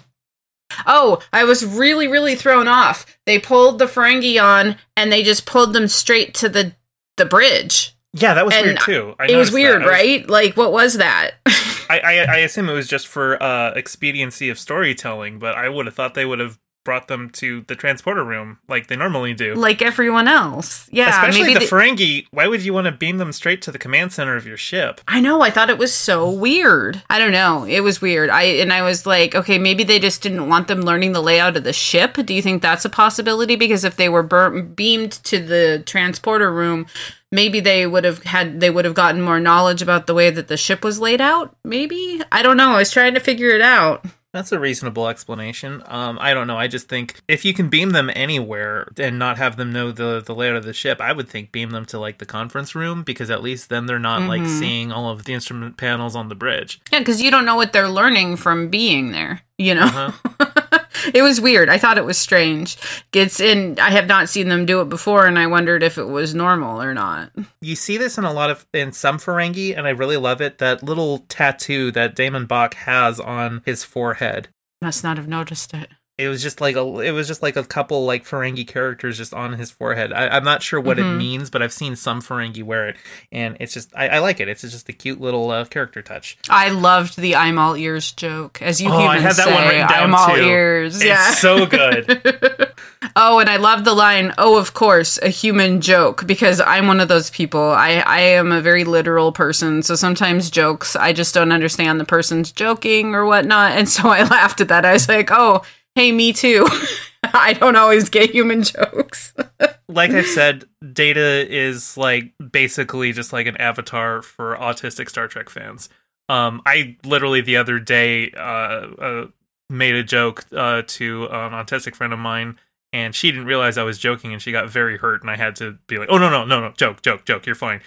Oh, 0.86 1.20
I 1.34 1.44
was 1.44 1.66
really, 1.66 2.08
really 2.08 2.36
thrown 2.36 2.68
off. 2.68 3.06
They 3.26 3.40
pulled 3.40 3.80
the 3.80 3.86
Ferengi 3.86 4.42
on 4.42 4.78
and 4.96 5.12
they 5.12 5.24
just 5.24 5.46
pulled 5.46 5.74
them 5.74 5.88
straight 5.88 6.34
to 6.36 6.50
the 6.50 6.74
the 7.18 7.26
bridge. 7.26 7.96
Yeah, 8.14 8.34
that 8.36 8.46
was 8.46 8.54
And 8.56 8.66
weird 8.66 8.80
too. 8.80 9.16
I 9.20 9.28
it 9.28 9.36
was 9.36 9.52
weird, 9.52 9.82
that. 9.82 9.88
I 9.88 9.92
was- 9.92 9.92
right? 9.92 10.30
Like, 10.30 10.58
what 10.58 10.72
was 10.72 10.96
that? 10.96 11.32
I, 11.90 12.00
I 12.00 12.14
I 12.30 12.38
assume 12.40 12.70
it 12.70 12.74
was 12.74 12.88
just 12.88 13.08
for 13.08 13.42
uh, 13.42 13.72
expediency 13.72 14.50
of 14.50 14.60
storytelling, 14.60 15.40
but 15.40 15.56
I 15.56 15.70
would 15.70 15.86
have 15.86 15.96
thought 15.96 16.14
they 16.16 16.26
would 16.26 16.40
have 16.40 16.60
brought 16.88 17.10
them 17.10 17.30
to 17.30 17.66
the 17.68 17.76
transporter 17.76 18.24
room 18.24 18.60
like 18.70 18.88
they 18.88 18.96
normally 18.96 19.34
do. 19.34 19.54
like 19.56 19.82
everyone 19.82 20.26
else. 20.26 20.88
Yeah, 20.90 21.10
Especially 21.10 21.42
maybe 21.42 21.54
the 21.56 21.60
they- 21.60 21.66
Ferengi. 21.66 22.28
Why 22.32 22.48
would 22.48 22.62
you 22.64 22.74
want 22.74 22.86
to 22.86 22.94
beam 22.94 23.18
them 23.18 23.34
straight 23.34 23.62
to 23.64 23.74
the 23.74 23.78
command 23.78 24.14
center 24.14 24.38
of 24.38 24.48
your 24.48 24.56
ship? 24.56 25.02
I 25.06 25.20
know. 25.20 25.42
I 25.42 25.50
thought 25.50 25.70
it 25.70 25.78
was 25.78 25.94
so 25.94 26.32
weird. 26.32 27.04
I 27.10 27.20
don't 27.20 27.34
know. 27.34 27.66
It 27.66 27.82
was 27.82 28.00
weird. 28.00 28.30
I 28.30 28.44
and 28.64 28.72
I 28.72 28.84
was 28.84 29.06
like, 29.06 29.36
okay, 29.36 29.58
maybe 29.60 29.84
they 29.84 30.00
just 30.00 30.22
didn't 30.22 30.48
want 30.48 30.70
them 30.70 30.82
learning 30.82 31.12
the 31.12 31.22
layout 31.22 31.58
of 31.58 31.66
the 31.66 31.74
ship. 31.74 32.14
Do 32.26 32.34
you 32.34 32.42
think 32.42 32.62
that's 32.62 32.86
a 32.86 32.90
possibility? 32.90 33.58
Because 33.58 33.84
if 33.84 33.98
they 33.98 34.08
were 34.08 34.24
bur- 34.24 34.62
beamed 34.62 35.12
to 35.26 35.40
the 35.40 35.84
transporter 35.86 36.50
room, 36.54 36.86
maybe 37.34 37.60
they 37.60 37.86
would 37.86 38.06
have 38.06 38.24
had 38.24 38.62
they 38.62 38.70
would 38.70 38.86
have 38.86 38.94
gotten 38.96 39.22
more 39.22 39.42
knowledge 39.42 39.82
about 39.82 40.08
the 40.08 40.14
way 40.14 40.30
that 40.30 40.48
the 40.48 40.56
ship 40.56 40.86
was 40.86 41.02
laid 41.02 41.20
out. 41.20 41.54
Maybe 41.66 42.22
I 42.32 42.42
don't 42.44 42.56
know. 42.56 42.70
I 42.72 42.78
was 42.78 42.92
trying 42.92 43.14
to 43.16 43.20
figure 43.20 43.50
it 43.50 43.62
out. 43.62 44.06
That's 44.38 44.52
a 44.52 44.60
reasonable 44.60 45.08
explanation. 45.08 45.82
Um, 45.88 46.20
I 46.22 46.36
don't 46.36 46.46
know. 46.46 46.58
I 46.58 46.68
just 46.68 46.88
think 46.88 47.16
if 47.28 47.44
you 47.44 47.56
can 47.56 47.70
beam 47.70 47.90
them 47.90 48.12
anywhere 48.14 48.88
and 48.98 49.18
not 49.18 49.40
have 49.40 49.58
them 49.58 49.74
know 49.74 49.92
the 49.92 50.22
the 50.24 50.36
layout 50.36 50.58
of 50.58 50.64
the 50.64 50.74
ship, 50.74 51.02
I 51.02 51.12
would 51.12 51.28
think 51.28 51.52
beam 51.52 51.72
them 51.72 51.86
to 51.86 51.98
like 51.98 52.20
the 52.20 52.26
conference 52.28 52.76
room 52.76 53.02
because 53.02 53.32
at 53.32 53.42
least 53.42 53.70
then 53.70 53.88
they're 53.88 53.98
not 53.98 54.22
like 54.30 54.44
Mhm. 54.44 54.60
seeing 54.60 54.92
all 54.92 55.10
of 55.10 55.24
the 55.24 55.34
instrument 55.34 55.76
panels 55.78 56.16
on 56.16 56.30
the 56.30 56.36
bridge. 56.36 56.80
Yeah, 56.92 57.00
because 57.00 57.20
you 57.20 57.32
don't 57.32 57.46
know 57.46 57.56
what 57.56 57.74
they're 57.74 57.90
learning 57.90 58.38
from 58.38 58.70
being 58.70 59.12
there. 59.12 59.42
You 59.58 59.74
know. 59.74 59.86
Uh-huh. 59.86 60.68
it 61.14 61.22
was 61.22 61.42
weird. 61.42 61.70
I 61.70 61.78
thought 61.78 61.98
it 61.98 62.06
was 62.06 62.18
strange. 62.18 62.78
It's 63.14 63.40
in. 63.40 63.80
I 63.80 63.92
have 63.92 64.08
not 64.08 64.30
seen 64.30 64.50
them 64.50 64.66
do 64.66 64.82
it 64.82 64.90
before, 64.90 65.26
and 65.26 65.38
I 65.40 65.48
wondered 65.48 65.84
if 65.84 65.98
it 65.98 66.06
was 66.06 66.36
normal 66.36 66.82
or 66.82 66.94
not. 66.94 67.32
you 67.62 67.76
see 67.76 67.98
this 67.98 68.18
in 68.18 68.24
a 68.24 68.34
lot 68.34 68.50
of 68.50 68.66
in 68.74 68.92
some 68.92 69.18
Ferengi, 69.18 69.78
and 69.78 69.88
I 69.88 69.92
really 69.92 70.18
love 70.18 70.42
it. 70.42 70.58
That 70.58 70.84
little 70.84 71.20
tattoo 71.30 71.92
that 71.92 72.16
DaiMon 72.16 72.48
Bok 72.48 72.74
has 72.76 73.20
on 73.20 73.62
his 73.66 73.84
forehead. 73.84 74.50
Must 74.82 75.04
not 75.04 75.18
have 75.18 75.28
noticed 75.28 75.74
it. 75.74 75.90
It 76.18 76.30
was 76.30 76.42
just 76.42 76.60
like 76.62 76.76
a 76.76 76.82
it 77.02 77.12
was 77.12 77.28
just 77.28 77.44
like 77.44 77.56
a 77.56 77.64
couple 77.64 78.04
like 78.06 78.26
Ferengi 78.26 78.68
characters 78.68 79.18
just 79.18 79.36
on 79.36 79.54
his 79.54 79.70
forehead. 79.70 80.12
I, 80.12 80.30
I'm 80.30 80.44
not 80.44 80.64
sure 80.64 80.80
what 80.82 80.98
it 80.98 81.06
Mhm. 81.06 81.18
means, 81.18 81.50
but 81.52 81.62
I've 81.62 81.72
seen 81.72 81.96
some 81.96 82.24
Ferengi 82.24 82.64
wear 82.64 82.88
it, 82.90 82.96
and 83.32 83.56
it's 83.60 83.72
just 83.72 83.96
I, 83.96 84.08
I 84.08 84.20
like 84.20 84.40
it. 84.40 84.48
It's 84.48 84.64
just 84.64 84.90
a 84.90 84.94
cute 84.94 85.22
little 85.22 85.52
uh, 85.52 85.66
character 85.66 86.02
touch. 86.02 86.36
I 86.50 86.70
loved 86.70 87.18
the 87.20 87.36
"I'm 87.36 87.60
all 87.60 87.78
ears" 87.78 88.12
joke, 88.14 88.60
as 88.64 88.82
you 88.82 88.90
Oh, 88.90 88.96
even 88.98 89.10
I 89.10 89.20
had 89.20 89.36
that 89.36 89.46
say. 89.46 89.54
one 89.54 89.64
written 89.68 89.88
down, 89.88 90.04
I'm 90.06 90.16
all 90.16 90.34
too. 90.36 90.42
ears. 90.42 91.00
It's 91.04 91.38
so 91.40 91.66
good. 91.68 92.74
Oh, 93.16 93.40
and 93.40 93.50
I 93.50 93.58
love 93.58 93.84
the 93.84 93.94
line, 93.94 94.34
oh, 94.38 94.58
of 94.60 94.74
course, 94.76 95.18
a 95.24 95.30
human 95.30 95.82
joke, 95.82 96.26
because 96.28 96.60
I'm 96.62 96.86
one 96.88 97.00
of 97.00 97.08
those 97.08 97.30
people. 97.32 97.62
I, 97.62 97.96
I 98.06 98.20
am 98.22 98.52
a 98.52 98.62
very 98.62 98.84
literal 98.84 99.32
person. 99.32 99.82
So 99.82 99.96
sometimes 99.96 100.52
jokes, 100.52 100.96
I 100.96 101.14
just 101.14 101.34
don't 101.34 101.52
understand 101.52 102.00
the 102.00 102.06
person's 102.06 102.52
joking 102.52 103.16
or 103.16 103.26
whatnot. 103.26 103.72
And 103.72 103.90
so 103.90 104.10
I 104.10 104.24
laughed 104.30 104.62
at 104.62 104.68
that. 104.68 104.86
I 104.86 104.94
was 104.94 105.08
like, 105.10 105.30
oh, 105.32 105.64
hey, 105.98 106.12
me 106.12 106.32
too. 106.32 106.64
I 107.24 107.54
don't 107.54 107.76
always 107.76 108.08
get 108.08 108.30
human 108.30 108.62
jokes. 108.62 109.34
like 109.90 110.12
I 110.12 110.22
said, 110.22 110.66
Data 110.94 111.52
is 111.52 111.98
like 111.98 112.34
basically 112.52 113.12
just 113.14 113.34
like 113.34 113.48
an 113.48 113.58
avatar 113.58 114.22
for 114.22 114.56
autistic 114.58 115.10
Star 115.10 115.28
Trek 115.28 115.50
fans. 115.50 115.90
Um, 116.30 116.62
I 116.68 116.98
literally 117.04 117.42
the 117.42 117.58
other 117.58 117.80
day 117.80 118.30
uh, 118.32 118.40
uh, 118.40 119.28
made 119.72 119.96
a 119.96 120.04
joke 120.04 120.46
uh, 120.56 120.84
to 120.86 121.24
an 121.32 121.54
autistic 121.54 121.96
friend 121.96 122.14
of 122.14 122.20
mine, 122.20 122.60
and 122.94 123.16
she 123.16 123.32
didn't 123.32 123.48
realize 123.48 123.80
I 123.80 123.84
was 123.84 123.98
joking, 123.98 124.34
and 124.34 124.42
she 124.42 124.52
got 124.52 124.70
very 124.70 125.00
hurt, 125.00 125.22
and 125.22 125.32
I 125.32 125.36
had 125.36 125.56
to 125.56 125.80
be 125.88 125.98
like, 125.98 126.10
"Oh 126.12 126.20
no, 126.20 126.30
no, 126.30 126.46
no, 126.46 126.62
no, 126.62 126.74
joke, 126.78 127.02
joke, 127.02 127.26
joke. 127.26 127.48
You're 127.48 127.56
fine." 127.56 127.82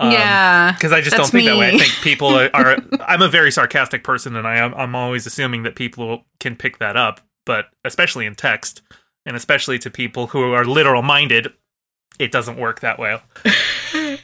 Um, 0.00 0.10
yeah, 0.10 0.72
because 0.72 0.90
I 0.90 1.00
just 1.00 1.16
don't 1.16 1.30
think 1.30 1.44
me. 1.44 1.50
that 1.50 1.58
way. 1.58 1.68
I 1.68 1.78
think 1.78 1.92
people 2.02 2.28
are, 2.28 2.50
are. 2.54 2.76
I'm 3.06 3.22
a 3.22 3.28
very 3.28 3.52
sarcastic 3.52 4.02
person, 4.02 4.34
and 4.34 4.48
I 4.48 4.56
am 4.56 4.74
I'm 4.74 4.96
always 4.96 5.26
assuming 5.26 5.62
that 5.62 5.76
people 5.76 6.24
can 6.40 6.56
pick 6.56 6.78
that 6.78 6.96
up, 6.96 7.20
but 7.44 7.66
especially 7.84 8.26
in 8.26 8.34
text, 8.34 8.82
and 9.26 9.36
especially 9.36 9.78
to 9.80 9.90
people 9.90 10.28
who 10.28 10.52
are 10.52 10.64
literal 10.64 11.02
minded, 11.02 11.52
it 12.18 12.32
doesn't 12.32 12.58
work 12.58 12.80
that 12.80 12.98
way. 12.98 13.18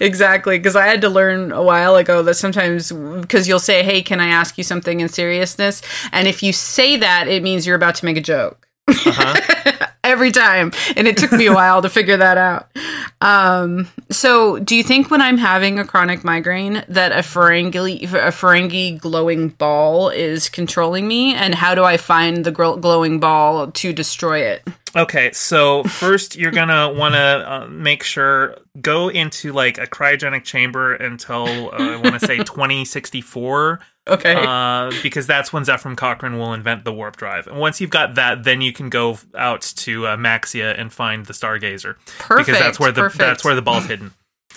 exactly 0.00 0.58
because 0.58 0.76
i 0.76 0.86
had 0.86 1.00
to 1.00 1.08
learn 1.08 1.50
a 1.50 1.62
while 1.62 1.96
ago 1.96 2.22
that 2.22 2.34
sometimes 2.34 2.92
because 2.92 3.48
you'll 3.48 3.58
say 3.58 3.82
hey 3.82 4.02
can 4.02 4.20
i 4.20 4.26
ask 4.26 4.58
you 4.58 4.64
something 4.64 5.00
in 5.00 5.08
seriousness 5.08 5.80
and 6.12 6.28
if 6.28 6.42
you 6.42 6.52
say 6.52 6.96
that 6.96 7.26
it 7.26 7.42
means 7.42 7.66
you're 7.66 7.76
about 7.76 7.94
to 7.94 8.04
make 8.04 8.16
a 8.16 8.20
joke 8.20 8.67
uh-huh. 8.88 9.86
every 10.04 10.30
time. 10.30 10.72
And 10.96 11.06
it 11.06 11.16
took 11.16 11.32
me 11.32 11.46
a 11.46 11.54
while 11.54 11.82
to 11.82 11.88
figure 11.88 12.16
that 12.16 12.38
out. 12.38 12.68
Um, 13.20 13.88
so 14.10 14.58
do 14.58 14.76
you 14.76 14.84
think 14.84 15.10
when 15.10 15.20
i'm 15.20 15.38
having 15.38 15.78
a 15.78 15.84
chronic 15.84 16.22
migraine 16.22 16.84
that 16.88 17.10
a 17.10 17.16
ferengi 17.16 18.04
a 18.04 18.30
ferengi 18.30 18.98
glowing 18.98 19.48
ball 19.48 20.08
is 20.08 20.48
controlling 20.48 21.06
me? 21.08 21.34
And 21.34 21.54
how 21.54 21.74
do 21.74 21.84
i 21.84 21.96
find 21.96 22.44
the 22.44 22.52
glowing 22.52 23.18
ball 23.18 23.70
to 23.72 23.92
destroy 23.92 24.40
it 24.40 24.62
Okay, 24.96 25.32
so 25.32 25.84
first 25.84 26.36
you're 26.36 26.50
gonna 26.50 26.92
want 26.92 27.14
to 27.14 27.52
uh, 27.52 27.66
make 27.68 28.02
sure 28.02 28.56
go 28.80 29.08
into 29.08 29.52
like 29.52 29.78
a 29.78 29.86
cryogenic 29.86 30.44
chamber 30.44 30.94
until 30.94 31.70
uh, 31.72 31.76
I 31.76 31.96
want 31.96 32.18
to 32.18 32.26
say 32.26 32.38
2064. 32.38 33.80
Okay, 34.08 34.34
uh, 34.34 34.90
because 35.02 35.26
that's 35.26 35.52
when 35.52 35.64
Zefram 35.64 35.96
Cochrane 35.96 36.38
will 36.38 36.54
invent 36.54 36.84
the 36.84 36.92
warp 36.92 37.16
drive, 37.16 37.46
and 37.46 37.58
once 37.58 37.80
you've 37.80 37.90
got 37.90 38.14
that, 38.14 38.44
then 38.44 38.60
you 38.60 38.72
can 38.72 38.88
go 38.88 39.18
out 39.36 39.62
to 39.76 40.06
uh, 40.06 40.16
Maxia 40.16 40.78
and 40.78 40.92
find 40.92 41.26
the 41.26 41.34
Stargazer. 41.34 41.96
Perfect. 42.18 42.46
Because 42.46 42.60
that's 42.60 42.80
where 42.80 42.92
the 42.92 43.02
perfect. 43.02 43.18
that's 43.18 43.44
where 43.44 43.54
the 43.54 43.62
ball's 43.62 43.86
hidden. 43.86 44.12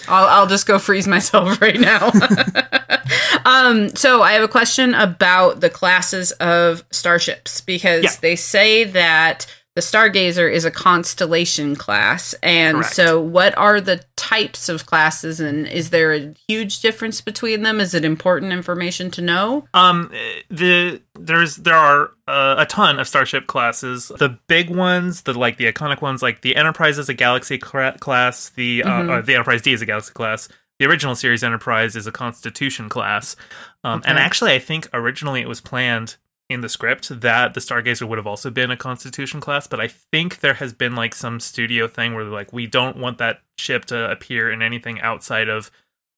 I'll, 0.07 0.27
I'll 0.27 0.47
just 0.47 0.65
go 0.65 0.79
freeze 0.79 1.07
myself 1.07 1.61
right 1.61 1.79
now. 1.79 2.11
um, 3.45 3.95
so 3.95 4.21
I 4.21 4.33
have 4.33 4.43
a 4.43 4.47
question 4.47 4.93
about 4.93 5.59
the 5.59 5.69
classes 5.69 6.31
of 6.33 6.83
starships 6.91 7.61
because 7.61 8.03
yeah. 8.03 8.11
they 8.21 8.35
say 8.35 8.85
that 8.85 9.47
the 9.75 9.81
Stargazer 9.81 10.51
is 10.51 10.65
a 10.65 10.71
constellation 10.71 11.75
class. 11.77 12.35
And 12.43 12.77
Correct. 12.77 12.93
so, 12.93 13.21
what 13.21 13.57
are 13.57 13.79
the 13.79 14.03
types 14.17 14.67
of 14.67 14.85
classes, 14.85 15.39
and 15.39 15.65
is 15.67 15.91
there 15.91 16.13
a 16.13 16.33
huge 16.47 16.81
difference 16.81 17.21
between 17.21 17.63
them? 17.63 17.79
Is 17.79 17.93
it 17.93 18.03
important 18.03 18.51
information 18.51 19.11
to 19.11 19.21
know? 19.21 19.67
Um, 19.73 20.11
the 20.49 21.01
there's 21.17 21.57
there 21.57 21.75
are 21.75 22.11
uh, 22.27 22.55
a 22.57 22.65
ton 22.65 22.99
of 22.99 23.07
starship 23.07 23.47
classes. 23.47 24.11
The 24.19 24.37
big 24.47 24.69
ones, 24.69 25.21
the 25.21 25.37
like 25.37 25.57
the 25.57 25.71
iconic 25.71 26.01
ones, 26.01 26.21
like 26.21 26.41
the 26.41 26.55
Enterprise 26.55 26.97
is 26.97 27.07
a 27.07 27.13
Galaxy 27.13 27.57
class. 27.57 28.49
The 28.49 28.83
uh, 28.83 28.89
mm-hmm. 28.89 29.09
uh, 29.09 29.21
the 29.21 29.35
Enterprise 29.35 29.61
D 29.61 29.73
is 29.73 29.81
a 29.81 29.85
Galaxy 29.85 30.13
class. 30.13 30.49
The 30.79 30.87
original 30.87 31.15
series 31.15 31.43
Enterprise 31.43 31.95
is 31.95 32.07
a 32.07 32.11
Constitution 32.11 32.89
class. 32.89 33.35
Um, 33.83 33.99
okay. 33.99 34.09
And 34.09 34.17
actually, 34.17 34.53
I 34.53 34.59
think 34.59 34.89
originally 34.93 35.41
it 35.41 35.47
was 35.47 35.61
planned 35.61 36.17
in 36.51 36.61
the 36.61 36.69
script 36.69 37.21
that 37.21 37.53
the 37.53 37.59
Stargazer 37.59 38.07
would 38.07 38.17
have 38.17 38.27
also 38.27 38.49
been 38.49 38.71
a 38.71 38.77
Constitution 38.77 39.39
class, 39.39 39.67
but 39.67 39.79
I 39.79 39.87
think 39.87 40.39
there 40.39 40.55
has 40.55 40.73
been 40.73 40.95
like 40.95 41.15
some 41.15 41.39
studio 41.39 41.87
thing 41.87 42.13
where 42.13 42.25
like 42.25 42.51
we 42.53 42.67
don't 42.67 42.97
want 42.97 43.17
that 43.19 43.41
ship 43.57 43.85
to 43.85 44.11
appear 44.11 44.51
in 44.51 44.61
anything 44.61 44.99
outside 45.01 45.49
of 45.49 45.71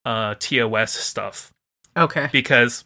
uh 0.05 0.35
TOS 0.39 0.91
stuff. 0.91 1.53
Okay. 1.95 2.29
Because 2.31 2.83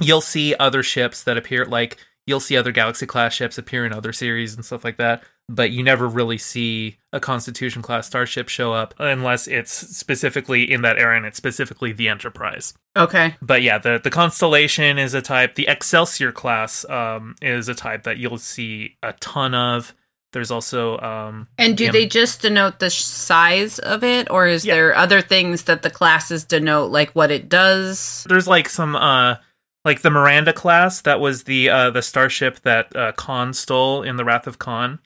you'll 0.00 0.20
see 0.20 0.54
other 0.56 0.82
ships 0.82 1.22
that 1.24 1.36
appear 1.36 1.64
like 1.64 1.98
you'll 2.26 2.40
see 2.40 2.56
other 2.56 2.72
Galaxy 2.72 3.06
class 3.06 3.32
ships 3.34 3.58
appear 3.58 3.84
in 3.84 3.92
other 3.92 4.12
series 4.12 4.54
and 4.54 4.64
stuff 4.64 4.84
like 4.84 4.96
that, 4.96 5.22
but 5.54 5.70
you 5.70 5.82
never 5.82 6.08
really 6.08 6.38
see 6.38 6.96
a 7.12 7.20
Constitution 7.20 7.82
class 7.82 8.06
starship 8.06 8.48
show 8.48 8.72
up 8.72 8.94
unless 8.98 9.46
it's 9.46 9.72
specifically 9.72 10.70
in 10.70 10.82
that 10.82 10.98
era 10.98 11.16
and 11.16 11.26
it's 11.26 11.36
specifically 11.36 11.92
the 11.92 12.08
Enterprise. 12.08 12.74
Okay. 12.96 13.36
But 13.42 13.62
yeah, 13.62 13.78
the, 13.78 14.00
the 14.02 14.10
Constellation 14.10 14.98
is 14.98 15.14
a 15.14 15.20
type. 15.20 15.54
The 15.54 15.68
Excelsior 15.68 16.32
class 16.32 16.88
um, 16.88 17.36
is 17.42 17.68
a 17.68 17.74
type 17.74 18.04
that 18.04 18.16
you'll 18.16 18.38
see 18.38 18.96
a 19.02 19.12
ton 19.14 19.54
of. 19.54 19.94
There's 20.32 20.50
also 20.50 20.98
um, 21.00 21.48
and 21.58 21.76
do 21.76 21.92
they 21.92 22.06
just 22.06 22.40
denote 22.40 22.78
the 22.78 22.88
size 22.88 23.78
of 23.78 24.02
it, 24.02 24.30
or 24.30 24.46
is 24.46 24.64
yeah. 24.64 24.74
there 24.74 24.96
other 24.96 25.20
things 25.20 25.64
that 25.64 25.82
the 25.82 25.90
classes 25.90 26.44
denote, 26.44 26.90
like 26.90 27.10
what 27.10 27.30
it 27.30 27.50
does? 27.50 28.24
There's 28.26 28.48
like 28.48 28.70
some 28.70 28.96
uh, 28.96 29.36
like 29.84 30.00
the 30.00 30.10
Miranda 30.10 30.54
class 30.54 31.02
that 31.02 31.20
was 31.20 31.44
the 31.44 31.68
uh, 31.68 31.90
the 31.90 32.00
starship 32.00 32.60
that 32.60 32.96
uh, 32.96 33.12
Khan 33.12 33.52
stole 33.52 34.02
in 34.02 34.16
the 34.16 34.24
Wrath 34.24 34.46
of 34.46 34.58
Khan. 34.58 35.00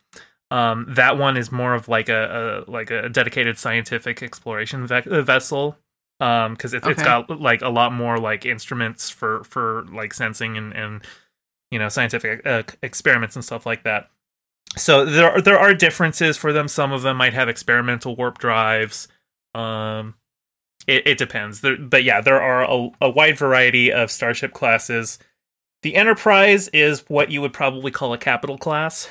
Um, 0.50 0.86
that 0.90 1.18
one 1.18 1.36
is 1.36 1.50
more 1.50 1.74
of 1.74 1.88
like 1.88 2.08
a, 2.08 2.64
a 2.68 2.70
like 2.70 2.90
a 2.90 3.08
dedicated 3.08 3.58
scientific 3.58 4.22
exploration 4.22 4.86
ve- 4.86 5.02
uh, 5.10 5.22
vessel. 5.22 5.76
Um 6.20 6.54
because 6.54 6.72
it, 6.72 6.82
okay. 6.82 6.92
it's 6.92 7.02
got 7.02 7.28
like 7.40 7.62
a 7.62 7.68
lot 7.68 7.92
more 7.92 8.18
like 8.18 8.46
instruments 8.46 9.10
for 9.10 9.44
for 9.44 9.84
like 9.92 10.14
sensing 10.14 10.56
and 10.56 10.72
and 10.72 11.02
you 11.70 11.78
know 11.78 11.88
scientific 11.88 12.46
uh, 12.46 12.62
experiments 12.82 13.34
and 13.36 13.44
stuff 13.44 13.66
like 13.66 13.82
that. 13.82 14.08
So 14.76 15.04
there 15.04 15.30
are, 15.30 15.40
there 15.42 15.58
are 15.58 15.74
differences 15.74 16.36
for 16.36 16.52
them. 16.52 16.68
Some 16.68 16.92
of 16.92 17.02
them 17.02 17.16
might 17.16 17.34
have 17.34 17.48
experimental 17.48 18.14
warp 18.16 18.38
drives. 18.38 19.08
Um 19.54 20.14
it, 20.86 21.06
it 21.06 21.18
depends. 21.18 21.60
There, 21.60 21.76
but 21.76 22.04
yeah 22.04 22.20
there 22.20 22.40
are 22.40 22.62
a, 22.62 22.90
a 23.00 23.10
wide 23.10 23.36
variety 23.36 23.92
of 23.92 24.12
starship 24.12 24.52
classes. 24.52 25.18
The 25.82 25.96
enterprise 25.96 26.68
is 26.68 27.04
what 27.08 27.30
you 27.30 27.40
would 27.42 27.52
probably 27.52 27.90
call 27.90 28.12
a 28.12 28.18
capital 28.18 28.56
class 28.56 29.08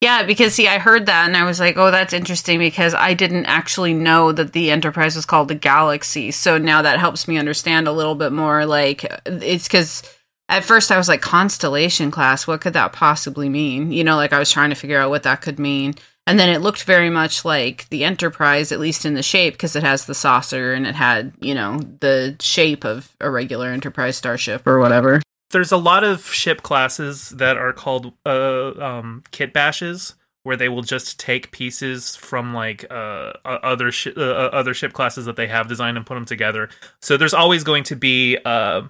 yeah, 0.00 0.24
because 0.24 0.54
see, 0.54 0.68
I 0.68 0.78
heard 0.78 1.06
that 1.06 1.26
and 1.26 1.36
I 1.36 1.44
was 1.44 1.58
like, 1.58 1.78
oh, 1.78 1.90
that's 1.90 2.12
interesting 2.12 2.58
because 2.58 2.94
I 2.94 3.14
didn't 3.14 3.46
actually 3.46 3.94
know 3.94 4.30
that 4.30 4.52
the 4.52 4.70
Enterprise 4.70 5.16
was 5.16 5.24
called 5.24 5.48
the 5.48 5.54
Galaxy. 5.54 6.30
So 6.32 6.58
now 6.58 6.82
that 6.82 6.98
helps 6.98 7.26
me 7.26 7.38
understand 7.38 7.88
a 7.88 7.92
little 7.92 8.14
bit 8.14 8.30
more. 8.30 8.66
Like, 8.66 9.06
it's 9.24 9.66
because 9.66 10.02
at 10.50 10.64
first 10.64 10.92
I 10.92 10.98
was 10.98 11.08
like, 11.08 11.22
Constellation 11.22 12.10
class, 12.10 12.46
what 12.46 12.60
could 12.60 12.74
that 12.74 12.92
possibly 12.92 13.48
mean? 13.48 13.90
You 13.90 14.04
know, 14.04 14.16
like 14.16 14.34
I 14.34 14.38
was 14.38 14.50
trying 14.50 14.70
to 14.70 14.76
figure 14.76 15.00
out 15.00 15.10
what 15.10 15.22
that 15.22 15.40
could 15.40 15.58
mean. 15.58 15.94
And 16.26 16.38
then 16.38 16.50
it 16.50 16.60
looked 16.60 16.82
very 16.82 17.08
much 17.08 17.44
like 17.44 17.88
the 17.88 18.04
Enterprise, 18.04 18.72
at 18.72 18.80
least 18.80 19.06
in 19.06 19.14
the 19.14 19.22
shape, 19.22 19.54
because 19.54 19.76
it 19.76 19.82
has 19.82 20.04
the 20.04 20.14
saucer 20.14 20.74
and 20.74 20.86
it 20.86 20.96
had, 20.96 21.32
you 21.40 21.54
know, 21.54 21.78
the 22.00 22.36
shape 22.40 22.84
of 22.84 23.16
a 23.20 23.30
regular 23.30 23.68
Enterprise 23.68 24.16
starship 24.16 24.66
or 24.66 24.78
whatever 24.78 25.22
there's 25.50 25.72
a 25.72 25.76
lot 25.76 26.04
of 26.04 26.26
ship 26.26 26.62
classes 26.62 27.30
that 27.30 27.56
are 27.56 27.72
called 27.72 28.12
uh, 28.24 28.72
um, 28.80 29.22
kit 29.30 29.52
bashes 29.52 30.14
where 30.42 30.56
they 30.56 30.68
will 30.68 30.82
just 30.82 31.18
take 31.18 31.50
pieces 31.50 32.14
from 32.14 32.54
like 32.54 32.84
uh, 32.88 33.32
other 33.44 33.90
sh- 33.90 34.16
uh, 34.16 34.20
uh, 34.20 34.50
other 34.52 34.74
ship 34.74 34.92
classes 34.92 35.26
that 35.26 35.34
they 35.34 35.48
have 35.48 35.66
designed 35.66 35.96
and 35.96 36.06
put 36.06 36.14
them 36.14 36.24
together. 36.24 36.68
So 37.02 37.16
there's 37.16 37.34
always 37.34 37.64
going 37.64 37.82
to 37.84 37.96
be 37.96 38.38
uh, 38.44 38.82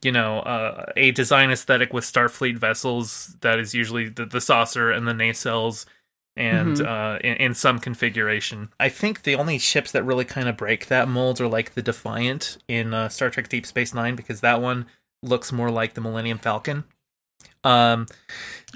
you 0.00 0.12
know 0.12 0.38
uh, 0.40 0.92
a 0.96 1.10
design 1.10 1.50
aesthetic 1.50 1.92
with 1.92 2.04
Starfleet 2.04 2.56
vessels 2.56 3.36
that 3.40 3.58
is 3.58 3.74
usually 3.74 4.10
the, 4.10 4.26
the 4.26 4.40
saucer 4.40 4.92
and 4.92 5.08
the 5.08 5.12
nacelles 5.12 5.86
and 6.36 6.76
mm-hmm. 6.76 6.86
uh, 6.86 7.16
in, 7.16 7.36
in, 7.36 7.54
some 7.54 7.78
configuration. 7.78 8.68
I 8.80 8.88
think 8.88 9.24
the 9.24 9.34
only 9.34 9.58
ships 9.58 9.92
that 9.92 10.04
really 10.04 10.24
kind 10.24 10.48
of 10.48 10.56
break 10.56 10.86
that 10.86 11.08
mold 11.08 11.40
are 11.40 11.48
like 11.48 11.74
the 11.74 11.82
Defiant 11.82 12.58
in 12.68 12.94
uh, 12.94 13.08
Star 13.08 13.28
Trek 13.28 13.48
Deep 13.48 13.66
Space 13.66 13.92
Nine 13.92 14.14
because 14.14 14.40
that 14.40 14.62
one 14.62 14.86
looks 15.22 15.52
more 15.52 15.70
like 15.70 15.94
the 15.94 16.00
Millennium 16.00 16.38
Falcon. 16.38 16.84
Um, 17.64 18.06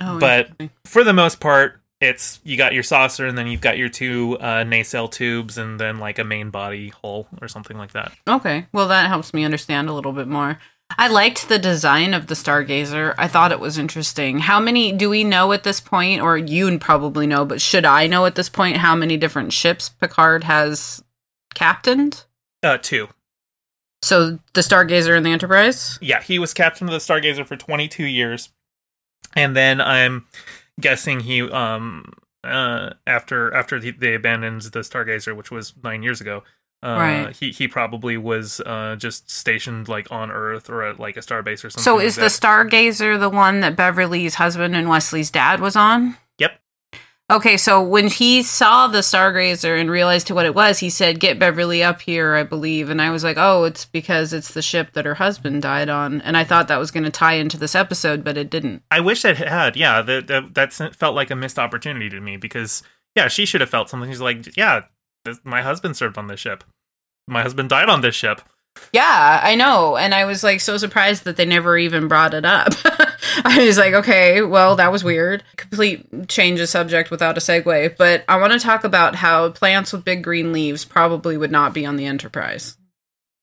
oh, 0.00 0.18
but 0.18 0.50
for 0.84 1.02
the 1.04 1.12
most 1.12 1.40
part, 1.40 1.80
it's 2.00 2.40
you 2.44 2.56
got 2.56 2.74
your 2.74 2.82
saucer 2.82 3.26
and 3.26 3.36
then 3.36 3.46
you've 3.46 3.60
got 3.60 3.78
your 3.78 3.88
two 3.88 4.38
uh, 4.40 4.64
nacelle 4.64 5.08
tubes 5.08 5.58
and 5.58 5.80
then 5.80 5.98
like 5.98 6.18
a 6.18 6.24
main 6.24 6.50
body 6.50 6.92
hull 7.02 7.26
or 7.40 7.48
something 7.48 7.78
like 7.78 7.92
that. 7.92 8.12
Okay, 8.28 8.66
well 8.72 8.88
that 8.88 9.08
helps 9.08 9.32
me 9.32 9.44
understand 9.44 9.88
a 9.88 9.92
little 9.92 10.12
bit 10.12 10.28
more. 10.28 10.58
I 10.98 11.08
liked 11.08 11.48
the 11.48 11.58
design 11.58 12.14
of 12.14 12.28
the 12.28 12.34
Stargazer. 12.34 13.14
I 13.18 13.26
thought 13.26 13.50
it 13.50 13.58
was 13.58 13.76
interesting. 13.76 14.38
How 14.38 14.60
many 14.60 14.92
do 14.92 15.10
we 15.10 15.24
know 15.24 15.52
at 15.52 15.64
this 15.64 15.80
point, 15.80 16.22
or 16.22 16.38
you 16.38 16.78
probably 16.78 17.26
know, 17.26 17.44
but 17.44 17.60
should 17.60 17.84
I 17.84 18.06
know 18.06 18.24
at 18.24 18.36
this 18.36 18.48
point 18.48 18.76
how 18.76 18.94
many 18.94 19.16
different 19.16 19.52
ships 19.52 19.88
Picard 19.88 20.44
has 20.44 21.02
captained? 21.54 22.24
Uh, 22.62 22.78
two. 22.78 23.08
So 24.06 24.38
the 24.52 24.60
Stargazer 24.60 25.16
and 25.16 25.26
the 25.26 25.30
Enterprise? 25.30 25.98
Yeah, 26.00 26.22
he 26.22 26.38
was 26.38 26.54
captain 26.54 26.86
of 26.86 26.92
the 26.92 26.98
Stargazer 26.98 27.44
for 27.44 27.56
22 27.56 28.04
years. 28.04 28.50
And 29.34 29.56
then 29.56 29.80
I'm 29.80 30.26
guessing 30.80 31.20
he 31.20 31.42
um 31.42 32.12
uh 32.44 32.90
after 33.06 33.52
after 33.52 33.80
he, 33.80 33.90
they 33.90 34.14
abandoned 34.14 34.62
the 34.62 34.80
Stargazer, 34.80 35.34
which 35.34 35.50
was 35.50 35.74
nine 35.82 36.04
years 36.04 36.20
ago. 36.20 36.44
Uh, 36.84 36.96
Right. 36.98 37.36
He 37.36 37.50
he 37.50 37.66
probably 37.66 38.16
was 38.16 38.60
uh 38.60 38.94
just 38.96 39.28
stationed 39.28 39.88
like 39.88 40.06
on 40.12 40.30
Earth 40.30 40.70
or 40.70 40.84
at 40.84 41.00
like 41.00 41.16
a 41.16 41.20
starbase 41.20 41.64
or 41.64 41.70
something. 41.70 41.82
So 41.82 41.96
like 41.96 42.06
is 42.06 42.14
the 42.14 42.22
that. 42.22 42.30
Stargazer 42.30 43.18
the 43.18 43.30
one 43.30 43.58
that 43.60 43.74
Beverly's 43.74 44.36
husband 44.36 44.76
and 44.76 44.88
Wesley's 44.88 45.32
dad 45.32 45.58
was 45.60 45.74
on? 45.74 46.16
Okay, 47.28 47.56
so 47.56 47.82
when 47.82 48.06
he 48.06 48.44
saw 48.44 48.86
the 48.86 49.00
Stargazer 49.00 49.80
and 49.80 49.90
realized 49.90 50.30
what 50.30 50.46
it 50.46 50.54
was, 50.54 50.78
he 50.78 50.88
said, 50.88 51.18
"Get 51.18 51.40
Beverly 51.40 51.82
up 51.82 52.00
here," 52.00 52.36
I 52.36 52.44
believe, 52.44 52.88
and 52.88 53.02
I 53.02 53.10
was 53.10 53.24
like, 53.24 53.36
"Oh, 53.36 53.64
it's 53.64 53.84
because 53.84 54.32
it's 54.32 54.54
the 54.54 54.62
ship 54.62 54.92
that 54.92 55.04
her 55.04 55.14
husband 55.14 55.62
died 55.62 55.88
on." 55.88 56.20
And 56.20 56.36
I 56.36 56.44
thought 56.44 56.68
that 56.68 56.78
was 56.78 56.92
going 56.92 57.02
to 57.02 57.10
tie 57.10 57.34
into 57.34 57.58
this 57.58 57.74
episode, 57.74 58.22
but 58.22 58.36
it 58.36 58.48
didn't. 58.48 58.84
I 58.92 59.00
wish 59.00 59.24
it 59.24 59.38
had. 59.38 59.76
Yeah, 59.76 60.02
that 60.02 60.94
felt 60.94 61.16
like 61.16 61.32
a 61.32 61.36
missed 61.36 61.58
opportunity 61.58 62.08
to 62.10 62.20
me 62.20 62.36
because 62.36 62.84
yeah, 63.16 63.26
she 63.26 63.44
should 63.44 63.60
have 63.60 63.70
felt 63.70 63.88
something. 63.88 64.08
She's 64.08 64.20
like, 64.20 64.56
yeah, 64.56 64.82
this, 65.24 65.40
my 65.42 65.62
husband 65.62 65.96
served 65.96 66.18
on 66.18 66.28
this 66.28 66.38
ship. 66.38 66.62
My 67.26 67.42
husband 67.42 67.70
died 67.70 67.88
on 67.88 68.02
this 68.02 68.14
ship. 68.14 68.40
Yeah, 68.92 69.40
I 69.42 69.54
know. 69.54 69.96
And 69.96 70.14
I 70.14 70.24
was 70.24 70.42
like 70.42 70.60
so 70.60 70.76
surprised 70.78 71.24
that 71.24 71.36
they 71.36 71.44
never 71.44 71.76
even 71.76 72.08
brought 72.08 72.34
it 72.34 72.44
up. 72.44 72.72
I 73.44 73.64
was 73.66 73.76
like, 73.76 73.94
okay, 73.94 74.42
well, 74.42 74.76
that 74.76 74.92
was 74.92 75.04
weird. 75.04 75.42
Complete 75.56 76.28
change 76.28 76.60
of 76.60 76.68
subject 76.68 77.10
without 77.10 77.36
a 77.36 77.40
segue. 77.40 77.96
But 77.96 78.24
I 78.28 78.38
want 78.38 78.52
to 78.52 78.58
talk 78.58 78.84
about 78.84 79.16
how 79.16 79.50
plants 79.50 79.92
with 79.92 80.04
big 80.04 80.22
green 80.22 80.52
leaves 80.52 80.84
probably 80.84 81.36
would 81.36 81.50
not 81.50 81.74
be 81.74 81.84
on 81.84 81.96
the 81.96 82.06
Enterprise. 82.06 82.76